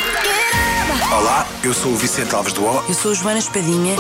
Olá, 1.13 1.42
eu 1.65 1.73
sou 1.73 1.93
o 1.93 1.97
Vicente 1.97 2.35
Alves 2.35 2.53
do 2.53 2.65
O. 2.65 2.85
Eu 2.89 2.95
sou 2.95 3.13
a 3.13 3.15
Joana 3.15 3.39
Espadinha. 3.39 3.95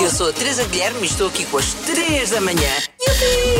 Eu 0.00 0.10
sou 0.10 0.28
a 0.28 0.32
Teresa 0.32 0.64
Guilherme 0.64 1.02
e 1.02 1.06
estou 1.06 1.26
aqui 1.26 1.44
com 1.44 1.58
as 1.58 1.74
3 1.74 2.30
da 2.30 2.40
manhã. 2.40 2.70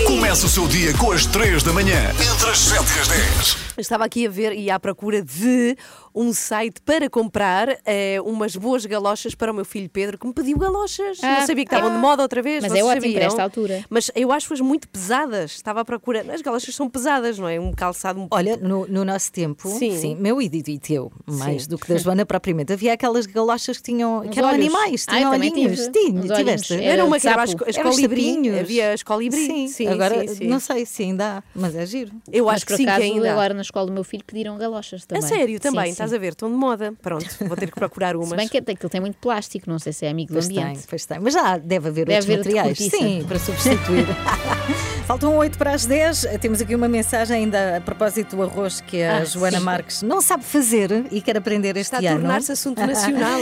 Começa 0.07 0.47
o 0.47 0.49
seu 0.49 0.69
dia 0.69 0.95
com 0.95 1.11
as 1.11 1.27
3 1.27 1.63
da 1.65 1.73
manhã, 1.73 2.11
entre 2.11 2.51
as 2.51 2.59
7 2.59 2.85
e 2.97 3.01
as 3.01 3.09
10. 3.09 3.57
Estava 3.79 4.05
aqui 4.05 4.27
a 4.27 4.31
ver 4.31 4.53
e 4.53 4.71
à 4.71 4.79
procura 4.79 5.21
de 5.21 5.77
um 6.21 6.33
site 6.33 6.81
para 6.83 7.09
comprar 7.09 7.79
eh, 7.87 8.21
umas 8.25 8.57
boas 8.57 8.85
galochas 8.85 9.35
para 9.35 9.53
o 9.53 9.55
meu 9.55 9.65
filho 9.65 9.89
Pedro, 9.89 10.19
que 10.19 10.27
me 10.27 10.33
pediu 10.33 10.59
galochas. 10.59 11.19
Ah, 11.23 11.41
Não 11.41 11.47
sabia 11.47 11.65
que 11.65 11.73
estavam 11.73 11.91
é. 11.93 11.95
de 11.95 12.01
moda 12.01 12.23
outra 12.23 12.43
vez. 12.43 12.63
Mas 12.63 12.73
é 12.75 12.83
ótimo 12.83 12.95
sabiam? 13.03 13.15
para 13.15 13.25
esta 13.25 13.43
altura. 13.43 13.85
Mas 13.89 14.11
eu 14.15 14.33
acho-as 14.33 14.61
muito 14.61 14.89
pesadas. 14.89 15.53
Estava 15.53 15.81
à 15.83 15.85
procura. 15.85 16.25
As 16.33 16.43
galochas 16.43 16.75
são 16.75 16.91
pesadas, 16.91 17.39
não 17.39 17.49
é? 17.49 17.61
Um 17.61 17.73
calçado. 17.73 18.27
Olha, 18.31 18.57
no, 18.57 18.87
no 18.89 19.05
nosso 19.05 19.31
tempo, 19.33 19.69
Sim. 19.69 19.97
sim, 19.97 20.17
meu 20.17 20.43
e 20.43 20.47
e 20.47 20.79
teu, 20.79 21.13
mais 21.27 21.63
Sim. 21.63 21.69
do 21.69 21.79
que 21.79 21.87
da 21.89 21.97
Joana 21.99 22.27
propriamente, 22.27 22.73
havia 22.73 22.93
aquelas 22.95 23.27
galochas 23.27 23.77
que 23.77 23.83
tinham 23.85 24.21
Uns 24.23 24.31
que 24.31 24.39
eram 24.39 24.49
olhos. 24.49 24.61
animais, 24.67 25.05
Ah, 25.09 25.15
tinham 25.17 25.31
olhinhos. 25.33 25.89
Tinha, 25.89 26.23
tiveste? 26.35 26.73
olhinhos. 26.73 26.89
Era 26.93 27.05
uma 27.05 27.21
que 27.21 27.29
era 27.29 27.43
as, 27.43 27.51
as 27.67 27.77
Eram 27.77 27.91
os 27.91 27.97
colibri. 27.97 28.27
sapinhos. 28.35 28.59
Havia 28.59 28.93
as 28.93 29.03
colibri. 29.03 29.47
Sim, 29.47 29.69
sim, 29.69 29.87
agora 29.87 30.27
sim, 30.27 30.35
sim. 30.35 30.47
não 30.49 30.59
sei 30.59 30.85
se 30.85 31.03
ainda 31.05 31.39
há, 31.39 31.43
mas 31.55 31.77
é 31.77 31.87
giro. 31.87 32.11
Eu 32.33 32.47
Mas 32.47 32.57
acho 32.57 32.67
que 32.67 32.77
sim, 32.77 32.85
que 32.85 32.91
acaso, 32.91 33.05
ainda. 33.05 33.29
há. 33.29 33.33
agora 33.33 33.55
na 33.55 33.63
escola 33.63 33.87
do 33.87 33.93
meu 33.93 34.03
filho 34.05 34.25
pediram 34.27 34.57
galochas 34.59 35.05
A 35.05 35.07
também. 35.07 35.23
sério, 35.29 35.61
também, 35.61 35.93
Sim, 35.93 35.97
estás 36.09 36.19
a 36.19 36.21
ver, 36.21 36.33
estão 36.33 36.51
de 36.51 36.57
moda. 36.57 36.93
Pronto, 37.01 37.25
vou 37.47 37.57
ter 37.57 37.67
que 37.71 37.75
procurar 37.75 38.17
umas. 38.17 38.29
Se 38.31 38.37
bem 38.37 38.49
que 38.49 38.59
aquilo 38.59 38.91
tem 38.91 39.01
muito 39.01 39.17
plástico, 39.19 39.69
não 39.71 39.79
sei 39.79 39.93
se 39.93 40.07
é 40.07 40.11
amigo 40.11 40.33
Pois 40.33 40.49
do 40.49 40.55
tem, 40.55 40.65
ambiente. 40.65 40.87
pois 40.89 41.05
tem. 41.07 41.19
Mas 41.21 41.35
já 41.35 41.57
deve 41.59 41.89
haver 41.89 42.07
Deve 42.07 42.33
outros 42.33 42.55
haver 42.55 42.69
materiais. 42.69 42.79
Sim, 42.79 43.25
para 43.27 43.39
substituir. 43.39 44.07
Faltam 45.09 45.35
8 45.39 45.57
para 45.57 45.73
as 45.73 45.87
10. 45.87 46.27
Temos 46.39 46.61
aqui 46.61 46.75
uma 46.75 46.87
mensagem 46.87 47.35
ainda 47.39 47.79
a 47.79 47.81
propósito 47.81 48.37
do 48.37 48.43
arroz 48.43 48.83
que 48.83 49.03
a 49.03 49.17
Ah, 49.21 49.25
Joana 49.25 49.57
sim. 49.59 49.65
Marques 49.65 50.03
não 50.03 50.21
sabe 50.21 50.45
fazer 50.45 51.07
e 51.11 51.23
quer 51.23 51.35
aprender 51.39 51.79
este 51.79 51.95
Está 51.95 52.07
a 52.07 52.13
ano. 52.13 52.21
tornar-se 52.21 52.53
assunto 52.53 52.79
nacional. 52.87 53.41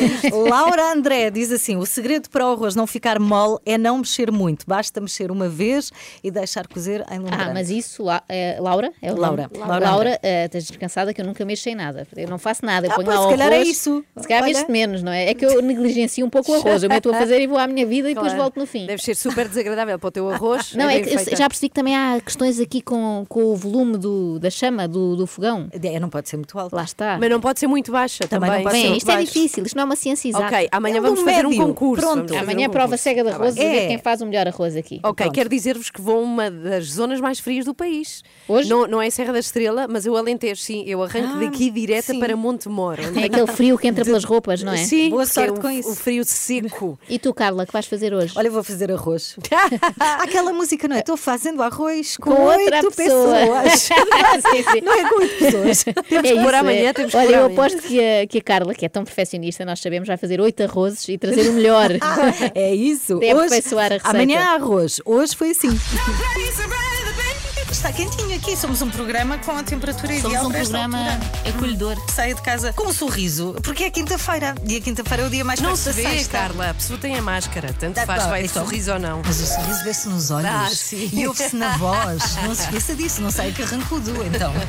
Laura 0.49 0.93
André 0.93 1.29
diz 1.29 1.51
assim: 1.51 1.75
o 1.77 1.85
segredo 1.85 2.31
para 2.31 2.47
o 2.47 2.53
arroz 2.53 2.77
não 2.77 2.87
ficar 2.87 3.19
mole 3.19 3.59
é 3.67 3.77
não 3.77 3.99
mexer 3.99 4.31
muito. 4.31 4.65
Basta 4.65 5.01
mexer 5.01 5.33
uma 5.33 5.49
vez 5.49 5.91
e 6.23 6.31
deixar 6.31 6.69
cozer 6.69 7.05
em 7.11 7.19
lumbrante. 7.19 7.43
Ah, 7.43 7.53
mas 7.53 7.69
isso, 7.69 8.05
La- 8.05 8.23
é 8.29 8.59
Laura? 8.61 8.93
É 9.03 9.13
o 9.13 9.17
Laura. 9.17 9.51
Laura 9.53 9.91
Laura, 9.91 10.21
eh, 10.23 10.45
estás 10.47 10.67
descansada 10.67 11.13
que 11.13 11.21
eu 11.21 11.25
nunca 11.27 11.45
mexo 11.45 11.69
em 11.69 11.75
nada. 11.75 12.07
Eu 12.17 12.29
não 12.29 12.39
faço 12.39 12.65
nada. 12.65 12.87
Eu 12.87 12.93
Ah, 12.93 12.95
ponho 12.95 13.09
lá 13.09 13.19
o 13.19 13.25
se 13.25 13.31
calhar 13.31 13.53
é 13.53 13.57
arroz. 13.57 13.69
isso. 13.69 14.05
Se 14.17 14.29
calhar 14.29 14.45
mexo 14.45 14.71
menos, 14.71 15.03
não 15.03 15.11
é? 15.11 15.31
É 15.31 15.35
que 15.35 15.45
eu 15.45 15.61
negligencio 15.61 16.25
um 16.25 16.31
pouco 16.31 16.53
o 16.53 16.55
arroz. 16.55 16.85
Eu 16.85 16.89
meto 16.89 17.11
a 17.11 17.15
fazer 17.19 17.41
e 17.41 17.49
vou 17.49 17.59
à 17.59 17.67
minha 17.67 17.85
vida 17.85 18.09
e 18.09 18.15
depois 18.15 18.31
Claro. 18.33 18.43
volto 18.45 18.61
no 18.61 18.67
fim. 18.69 18.87
Deve 18.87 19.03
ser 19.03 19.17
super 19.17 19.49
desagradável 19.49 19.99
para 19.99 20.07
o 20.09 20.11
teu 20.13 20.31
arroz. 20.31 20.73
Não, 20.77 20.89
é 20.89 20.99
é 20.99 21.01
que 21.01 21.13
eu 21.33 21.37
já 21.37 21.49
percebi 21.57 21.69
que 21.71 21.75
também 21.75 21.97
há 21.97 22.21
questões 22.21 22.61
aqui 22.61 22.81
com, 22.83 23.25
com 23.29 23.45
o 23.45 23.57
volume 23.57 23.97
do, 23.97 24.39
da 24.39 24.51
chama 24.51 24.87
do, 24.87 25.17
do 25.17 25.27
fogão. 25.27 25.69
É, 25.73 25.99
não 25.99 26.09
pode 26.11 26.29
ser 26.29 26.37
muito 26.37 26.59
alto. 26.59 26.77
Lá 26.77 26.85
está. 26.85 27.17
Mas 27.19 27.31
não 27.31 27.41
pode 27.41 27.59
ser 27.59 27.67
muito 27.67 27.91
baixa 27.91 28.27
Também 28.29 28.49
também. 28.51 28.65
não 28.65 28.71
pode 28.71 28.77
ser 28.77 28.83
Bem, 28.83 28.91
muito 28.91 28.99
isto 29.03 29.11
é 29.11 29.15
baixo. 29.15 29.33
difícil, 29.33 29.65
isto 29.65 29.75
não 29.77 29.83
é 29.83 29.85
uma 29.85 29.97
ciência 29.97 30.29
exata. 30.29 30.47
Ok, 30.55 30.69
amanhã 30.71 30.97
É 30.99 31.01
vamos 31.01 31.21
um 31.21 31.25
fazer 31.25 31.47
um 31.47 31.51
médio. 31.51 31.67
concurso. 31.67 32.07
Pronto. 32.07 32.37
Amanhã 32.37 32.69
um 32.69 32.71
prova 32.71 32.87
concurso. 32.89 33.03
cega 33.05 33.25
de 33.25 33.31
Tá 33.31 33.37
arroz 33.37 33.55
bem. 33.55 33.65
e 33.67 33.71
ver 33.71 33.77
É. 33.85 33.87
quem 33.89 33.99
faz 33.99 34.21
o 34.21 34.27
melhor 34.27 34.47
arroz 34.47 34.77
aqui. 34.77 35.01
Ok, 35.03 35.25
Pronto. 35.25 35.35
quero 35.35 35.49
dizer-vos 35.49 35.91
que 35.91 36.01
vou 36.01 36.19
a 36.19 36.23
uma 36.23 36.51
das 36.51 36.85
zonas 36.93 37.21
mais 37.21 37.39
frias 37.41 37.65
do 37.65 37.75
país. 37.75 38.23
Hoje? 38.49 38.69
Não, 38.69 38.87
não 38.87 39.01
é 39.01 39.09
Serra 39.11 39.33
da 39.33 39.39
Estrela, 39.39 39.87
mas 39.89 40.05
eu 40.07 40.17
Alentejo, 40.17 40.61
sim. 40.61 40.85
Eu 40.87 41.03
arranco 41.03 41.37
Ah, 41.37 41.41
daqui 41.45 41.71
direta 41.71 42.13
sim. 42.13 42.21
para 42.21 42.37
Montemor. 42.37 42.99
É 43.01 43.25
aquele 43.25 43.47
frio 43.47 43.79
que 43.79 43.89
entra 43.89 44.05
pelas 44.05 44.25
roupas, 44.25 44.63
não 44.63 44.73
é? 44.73 44.79
Sim, 44.79 45.11
Boa 45.11 45.23
é 45.23 45.27
sorte 45.27 45.59
o, 45.59 45.61
com 45.63 45.71
isso. 45.71 45.91
o 45.91 45.95
frio 45.95 46.25
seco. 46.25 46.99
E 47.09 47.19
tu, 47.19 47.33
Carla, 47.33 47.65
que 47.67 47.73
vais 47.73 47.87
fazer 47.87 48.13
hoje? 48.13 48.35
Olha, 48.37 48.51
vou 48.51 48.63
fazer 48.63 48.91
arroz. 48.93 49.37
Aquela 50.21 50.53
música, 50.53 50.87
não 50.89 50.97
é? 50.97 51.01
Estou 51.01 51.17
fazendo 51.47 51.63
arroz 51.63 52.17
com, 52.17 52.31
oito 52.31 52.91
pessoa. 52.93 53.35
pessoas. 53.63 53.81
Sim, 54.51 54.63
sim. 54.73 54.81
Não 54.83 54.93
é 54.93 55.09
com 55.09 55.21
oito 55.21 55.39
pessoas. 55.39 55.85
Temos 56.09 56.31
É 56.31 56.35
que 56.35 56.43
pôr 56.43 56.55
amanhã, 56.55 56.89
é. 56.89 56.93
temos 56.93 57.13
que 57.13 57.17
Olha, 57.17 57.37
eu 57.37 57.47
aposto 57.47 57.79
que 57.83 58.01
a, 58.01 58.27
que 58.27 58.39
a 58.39 58.43
Carla, 58.43 58.75
que 58.75 58.85
é 58.85 58.89
tão 58.89 59.05
perfeccionista, 59.05 59.65
nós 59.65 59.81
sabemos, 59.81 60.09
vai 60.09 60.17
fazer 60.17 60.41
oito 60.41 60.63
arrozes 60.63 61.09
e 61.09 61.19
trazer 61.19 61.49
o 61.49 61.53
melhor. 61.53 61.91
É 62.55 62.75
isso. 62.75 63.15
A 63.15 63.17
Hoje, 63.17 63.31
aperfeiçoar 63.33 63.87
a 63.87 63.97
receita. 63.97 64.11
amanhã 64.11 64.41
há 64.41 64.55
arroz. 64.55 65.01
Hoje 65.05 65.37
foi 65.37 65.51
assim. 65.51 65.69
Está 67.77 67.93
quentinho 67.93 68.35
aqui. 68.35 68.57
Somos 68.57 68.81
um 68.83 68.91
programa 68.91 69.37
com 69.39 69.53
a 69.53 69.63
temperatura 69.63 70.09
Somos 70.15 70.25
ideal 70.31 70.47
um 70.47 70.51
para 70.51 70.59
esta 70.61 70.79
programa 70.79 71.11
altura. 71.13 71.51
acolhedor. 71.51 71.97
Saia 72.11 72.35
de 72.35 72.41
casa 72.43 72.73
com 72.73 72.85
um 72.89 72.93
sorriso, 72.93 73.55
porque 73.63 73.85
é 73.85 73.91
quinta-feira. 73.91 74.55
E 74.67 74.77
a 74.77 74.81
quinta-feira 74.81 75.23
é 75.23 75.27
o 75.27 75.31
dia 75.31 75.45
mais 75.45 75.61
Não 75.61 75.77
se 75.77 75.93
vê, 75.93 76.03
sexta. 76.03 76.39
Carla. 76.39 76.71
A 76.71 76.75
pessoa 76.75 76.99
tem 76.99 77.17
a 77.17 77.23
máscara. 77.23 77.73
Tanto 77.79 77.95
Tá, 77.95 78.07
faz, 78.07 78.23
tá, 78.25 78.29
vai 78.31 78.43
de 78.43 78.49
então. 78.49 78.65
sorriso 78.65 78.93
ou 78.95 78.99
não. 78.99 79.23
Mas 79.25 79.41
o 79.41 79.47
sorriso 79.47 79.85
vê-se 79.85 80.09
nos 80.09 80.31
olhos 80.31 80.51
Ah, 80.51 80.69
sim. 80.73 81.11
e 81.13 81.29
ouve-se 81.29 81.55
na 81.55 81.77
voz. 81.77 82.37
Não 82.43 82.55
se 82.55 82.63
esqueça 82.63 82.95
disso, 82.95 83.21
não 83.21 83.31
sai 83.31 83.53
carrancudo, 83.53 84.11
então. 84.25 84.53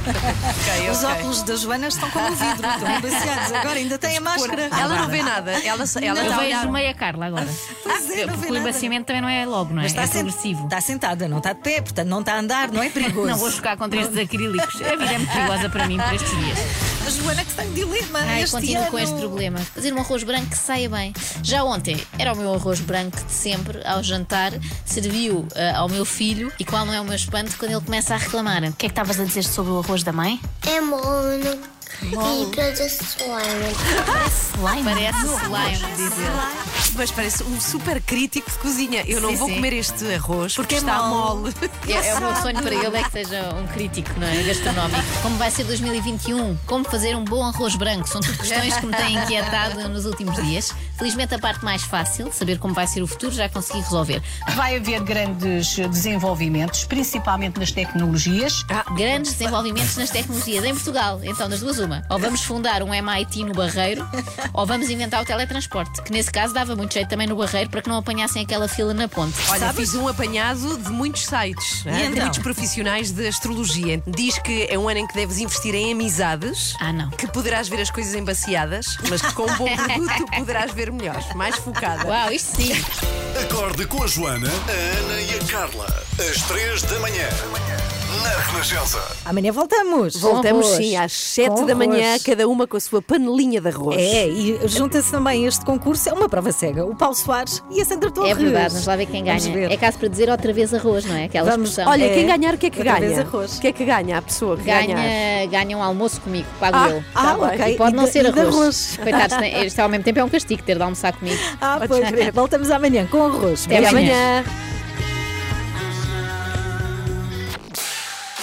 Ok, 0.77 0.89
Os 0.91 1.03
óculos 1.03 1.43
da 1.43 1.55
Joana 1.55 1.87
estão 1.87 2.09
como 2.11 2.35
vidro, 2.35 2.67
estão 2.69 2.97
embaciados. 2.97 3.53
Agora 3.53 3.79
ainda 3.79 3.97
tem 3.97 4.17
a 4.17 4.21
máscara. 4.21 4.63
Ela 4.71 4.95
não 4.95 5.07
vê 5.07 5.23
nada. 5.23 5.51
Ela, 5.51 5.85
ela 6.01 6.19
Eu 6.19 6.33
a 6.33 6.37
olhar. 6.39 6.59
vejo 6.61 6.71
meia 6.71 6.93
Carla 6.93 7.25
agora. 7.27 7.47
Pois 7.83 8.09
é, 8.11 8.25
não 8.25 8.35
vê 8.37 8.51
o 8.51 8.57
embaciamento 8.57 9.05
também 9.07 9.21
não 9.21 9.29
é 9.29 9.45
logo, 9.45 9.73
não 9.73 9.79
é? 9.81 9.83
Mas 9.83 9.91
está, 9.93 10.03
é 10.03 10.07
sent- 10.07 10.23
progressivo. 10.25 10.65
está 10.65 10.81
sentada, 10.81 11.27
não 11.27 11.37
está 11.37 11.53
de 11.53 11.59
pé, 11.61 11.81
portanto 11.81 12.07
não 12.07 12.19
está 12.19 12.33
a 12.33 12.39
andar, 12.39 12.71
não 12.71 12.83
é 12.83 12.89
perigoso. 12.99 13.27
Não 13.27 13.37
vou 13.37 13.51
chocar 13.51 13.77
contra 13.77 13.99
estes 13.99 14.17
acrílicos. 14.17 14.81
A 14.81 14.95
vida 14.95 15.13
é 15.13 15.17
muito 15.17 15.31
perigosa 15.31 15.69
para 15.69 15.87
mim 15.87 15.97
por 15.97 16.13
estes 16.13 16.37
dias. 16.37 16.57
A 17.05 17.09
Joana 17.09 17.43
que 17.43 17.49
está 17.51 17.65
em 17.65 17.73
dilema 17.73 18.19
Ai, 18.19 18.43
este 18.43 18.55
continuo 18.55 18.81
ano. 18.81 18.91
com 18.91 18.99
este 18.99 19.15
problema. 19.15 19.59
Fazer 19.59 19.93
um 19.93 19.99
arroz 19.99 20.23
branco 20.23 20.49
que 20.49 20.57
saia 20.57 20.89
bem. 20.89 21.13
Já 21.41 21.63
ontem 21.63 21.97
era 22.19 22.33
o 22.33 22.35
meu 22.35 22.53
arroz 22.53 22.79
branco 22.79 23.17
de 23.23 23.31
sempre, 23.31 23.79
ao 23.85 24.03
jantar, 24.03 24.51
serviu 24.85 25.47
ah, 25.55 25.77
ao 25.79 25.89
meu 25.89 26.05
filho 26.05 26.51
e 26.59 26.65
qual 26.65 26.85
não 26.85 26.93
é 26.93 26.99
o 26.99 27.05
meu 27.05 27.15
espanto 27.15 27.55
quando 27.57 27.71
ele 27.71 27.81
começa 27.81 28.13
a 28.13 28.17
reclamar. 28.17 28.63
O 28.63 28.73
que 28.73 28.85
é 28.85 28.89
que 28.89 28.93
estavas 28.93 29.19
a 29.19 29.23
dizer 29.23 29.43
sobre 29.43 29.71
o 29.71 29.79
arroz 29.79 30.03
da 30.03 30.11
mãe? 30.11 30.39
É 30.65 30.81
bom, 30.81 31.76
E 32.01 32.15
a 32.15 32.71
slime. 32.71 33.75
Parece 34.05 34.53
slime. 34.55 34.83
Parece 34.83 35.25
slime, 35.25 35.95
diz 35.95 36.17
ele. 36.17 36.67
Mas 36.95 37.11
parece 37.11 37.43
um 37.43 37.59
super 37.59 38.01
crítico 38.01 38.49
de 38.49 38.57
cozinha. 38.57 39.03
Eu 39.07 39.21
não 39.21 39.29
Sim, 39.29 39.35
vou 39.35 39.47
sim. 39.49 39.55
comer 39.55 39.73
este 39.73 40.13
arroz 40.13 40.55
porque, 40.55 40.75
Porque 40.75 40.75
é 40.75 40.77
está 40.77 41.07
mole. 41.07 41.39
mole. 41.41 41.53
É, 41.87 42.07
é 42.07 42.15
o 42.15 42.19
meu 42.19 42.35
sonho 42.35 42.61
para 42.61 42.73
ele 42.75 42.97
é 42.97 43.03
que 43.03 43.11
seja 43.11 43.53
um 43.55 43.67
crítico 43.67 44.09
não 44.19 44.27
é? 44.27 44.43
gastronómico. 44.43 45.03
Como 45.21 45.37
vai 45.37 45.51
ser 45.51 45.63
2021? 45.65 46.57
Como 46.65 46.85
fazer 46.85 47.15
um 47.15 47.23
bom 47.23 47.43
arroz 47.43 47.75
branco? 47.75 48.07
São 48.07 48.21
tudo 48.21 48.37
questões 48.37 48.77
que 48.77 48.85
me 48.85 48.93
têm 48.95 49.15
inquietado 49.15 49.89
nos 49.89 50.05
últimos 50.05 50.35
dias. 50.43 50.73
Felizmente 50.97 51.35
a 51.35 51.39
parte 51.39 51.63
mais 51.63 51.83
fácil, 51.83 52.31
saber 52.33 52.57
como 52.57 52.73
vai 52.73 52.87
ser 52.87 53.01
o 53.03 53.07
futuro, 53.07 53.31
já 53.31 53.47
consegui 53.47 53.79
resolver. 53.81 54.21
Vai 54.55 54.77
haver 54.77 54.99
grandes 55.01 55.75
desenvolvimentos, 55.75 56.85
principalmente 56.85 57.59
nas 57.59 57.71
tecnologias. 57.71 58.63
Grandes 58.95 59.33
desenvolvimentos 59.33 59.95
nas 59.95 60.09
tecnologias 60.09 60.65
em 60.65 60.73
Portugal. 60.73 61.19
Então, 61.23 61.47
das 61.47 61.59
duas, 61.59 61.77
uma. 61.77 62.03
Ou 62.09 62.17
vamos 62.17 62.41
fundar 62.41 62.81
um 62.81 62.93
MIT 62.93 63.43
no 63.43 63.53
Barreiro, 63.53 64.07
ou 64.53 64.65
vamos 64.65 64.89
inventar 64.89 65.21
o 65.21 65.25
teletransporte, 65.25 66.01
que 66.01 66.11
nesse 66.11 66.31
caso 66.31 66.53
dava 66.53 66.75
muito 66.75 66.93
jeito 66.93 67.07
também 67.09 67.27
no 67.27 67.35
Barreiro 67.35 67.69
para 67.69 67.81
que 67.81 67.89
não 67.89 67.97
apanhassem 67.97 68.41
aquela 68.41 68.67
fila 68.67 68.93
na 68.93 69.07
ponte. 69.07 69.37
Olha, 69.49 69.71
fiz 69.73 69.93
um 69.93 70.07
apanhado 70.07 70.77
de 70.79 70.89
muitos 70.89 71.25
sites, 71.25 71.85
E 71.85 71.89
hein, 71.89 71.95
de 71.97 72.03
então? 72.07 72.21
muitos 72.23 72.39
profissionais 72.39 73.11
de 73.11 73.27
astrologia. 73.27 74.01
Diz 74.07 74.39
que 74.39 74.65
é 74.69 74.79
um 74.79 74.89
ano 74.89 75.01
em 75.01 75.07
que 75.07 75.13
deves 75.13 75.37
investir 75.37 75.75
em 75.75 75.91
amizades. 75.91 76.75
Ah, 76.79 76.91
não. 76.91 77.11
Que 77.11 77.27
poderás 77.27 77.67
ver 77.67 77.81
as 77.81 77.91
coisas 77.91 78.15
embaciadas, 78.15 78.97
mas 79.09 79.21
que 79.21 79.31
com 79.33 79.43
um 79.43 79.55
bom 79.57 79.67
produto 79.77 80.25
poderás 80.37 80.71
ver 80.73 80.86
melhor, 80.91 81.23
mais 81.35 81.55
focada. 81.57 82.07
Uau, 82.07 82.31
isto 82.31 82.57
sim. 82.57 82.73
Acorde 83.41 83.85
com 83.85 84.03
a 84.03 84.07
Joana, 84.07 84.49
a 84.49 84.99
Ana 84.99 85.21
e 85.21 85.35
a 85.35 85.43
Carla. 85.45 85.85
Às 86.19 86.41
três 86.43 86.81
da 86.83 86.99
manhã. 86.99 87.27
Na 88.23 88.29
Renascença. 88.51 88.99
Amanhã 89.25 89.51
voltamos. 89.51 90.15
Voltamos 90.17 90.65
arroz. 90.67 90.77
sim 90.77 90.95
às 90.95 91.11
7 91.11 91.49
Com 91.49 91.65
da 91.65 91.75
manhã, 91.75 92.09
arroz. 92.09 92.23
cada 92.23 92.47
uma 92.47 92.65
com 92.67 92.77
a 92.77 92.79
sua 92.79 93.01
panelinha 93.01 93.61
de 93.61 93.67
arroz. 93.67 93.97
É, 93.97 94.27
e 94.27 94.59
junta-se 94.67 95.11
também 95.11 95.45
este 95.45 95.63
concurso, 95.65 96.09
é 96.09 96.13
uma 96.13 96.27
prova 96.27 96.51
cega. 96.51 96.85
O 96.85 96.95
Paulo 96.95 97.15
Soares 97.15 97.61
e 97.69 97.81
a 97.81 97.85
Sandra 97.85 98.09
Torres. 98.11 98.31
É 98.31 98.35
verdade, 98.35 98.69
vamos 98.69 98.87
lá 98.87 98.95
ver 98.95 99.05
quem 99.05 99.23
ganha. 99.23 99.39
Ver. 99.39 99.71
É 99.71 99.77
caso 99.77 99.97
para 99.99 100.07
dizer 100.07 100.29
outra 100.29 100.51
vez 100.53 100.73
arroz, 100.73 101.05
não 101.05 101.15
é? 101.15 101.25
Aquela 101.25 101.51
Vamos- 101.51 101.69
expressão. 101.69 101.91
Olha, 101.91 102.05
É, 102.05 102.13
quem 102.13 102.25
ganhar, 102.27 102.53
o 102.53 102.57
que 102.57 102.65
é 102.67 102.69
que 102.69 102.79
outra 102.79 102.95
vez 102.99 103.11
ganha? 103.13 103.21
arroz. 103.23 103.57
O 103.57 103.61
que 103.61 103.67
é 103.67 103.71
que 103.73 103.85
ganha 103.85 104.17
a 104.17 104.21
pessoa 104.21 104.57
que 104.57 104.63
ganhar? 104.63 104.95
Ganha, 104.97 105.45
ganha 105.47 105.77
um 105.77 105.83
almoço 105.83 106.19
comigo, 106.21 106.47
pago 106.59 106.77
Ah, 106.77 106.89
eu. 106.89 107.03
ah, 107.13 107.23
Tá 107.23 107.37
ok. 107.37 107.73
E 107.73 107.77
pode 107.77 107.93
E 107.93 107.95
não 107.95 108.03
de- 108.05 108.11
ser 108.11 108.25
arroz. 108.27 108.47
arroz. 108.47 108.99
Coitados, 109.03 109.37
isto 109.65 109.79
ao 109.79 109.89
mesmo 109.89 110.03
tempo 110.03 110.19
é 110.19 110.23
um 110.23 110.29
castigo 110.29 110.63
ter 110.63 110.75
de 110.77 110.83
almoçar 110.83 111.13
comigo. 111.13 111.39
Ah, 111.61 111.79
pois 111.87 112.01
é. 112.13 112.31
Voltamos 112.31 112.71
amanhã 112.71 113.05
com 113.07 113.25
arroz. 113.25 113.65
Até 113.65 113.77
Até 113.77 113.87
amanhã. 113.89 114.13
amanhã. 114.13 114.43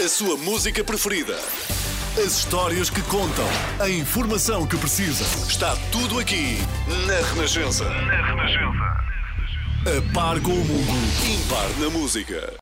A 0.05 0.09
sua 0.09 0.37
música 0.37 0.85
preferida. 0.85 1.35
As 2.19 2.37
histórias 2.37 2.91
que 2.91 3.01
contam. 3.05 3.47
A 3.81 3.89
informação 3.89 4.67
que 4.67 4.77
precisa. 4.77 5.25
Está 5.49 5.75
tudo 5.91 6.19
aqui 6.19 6.59
na 7.07 7.27
Renascença. 7.31 7.89
Na 7.89 8.27
Renascença. 8.27 8.85
A 9.87 10.13
par 10.13 10.39
com 10.43 10.53
o 10.53 10.63
mundo. 10.63 10.93
Impar 11.27 11.71
na 11.81 11.89
música. 11.89 12.53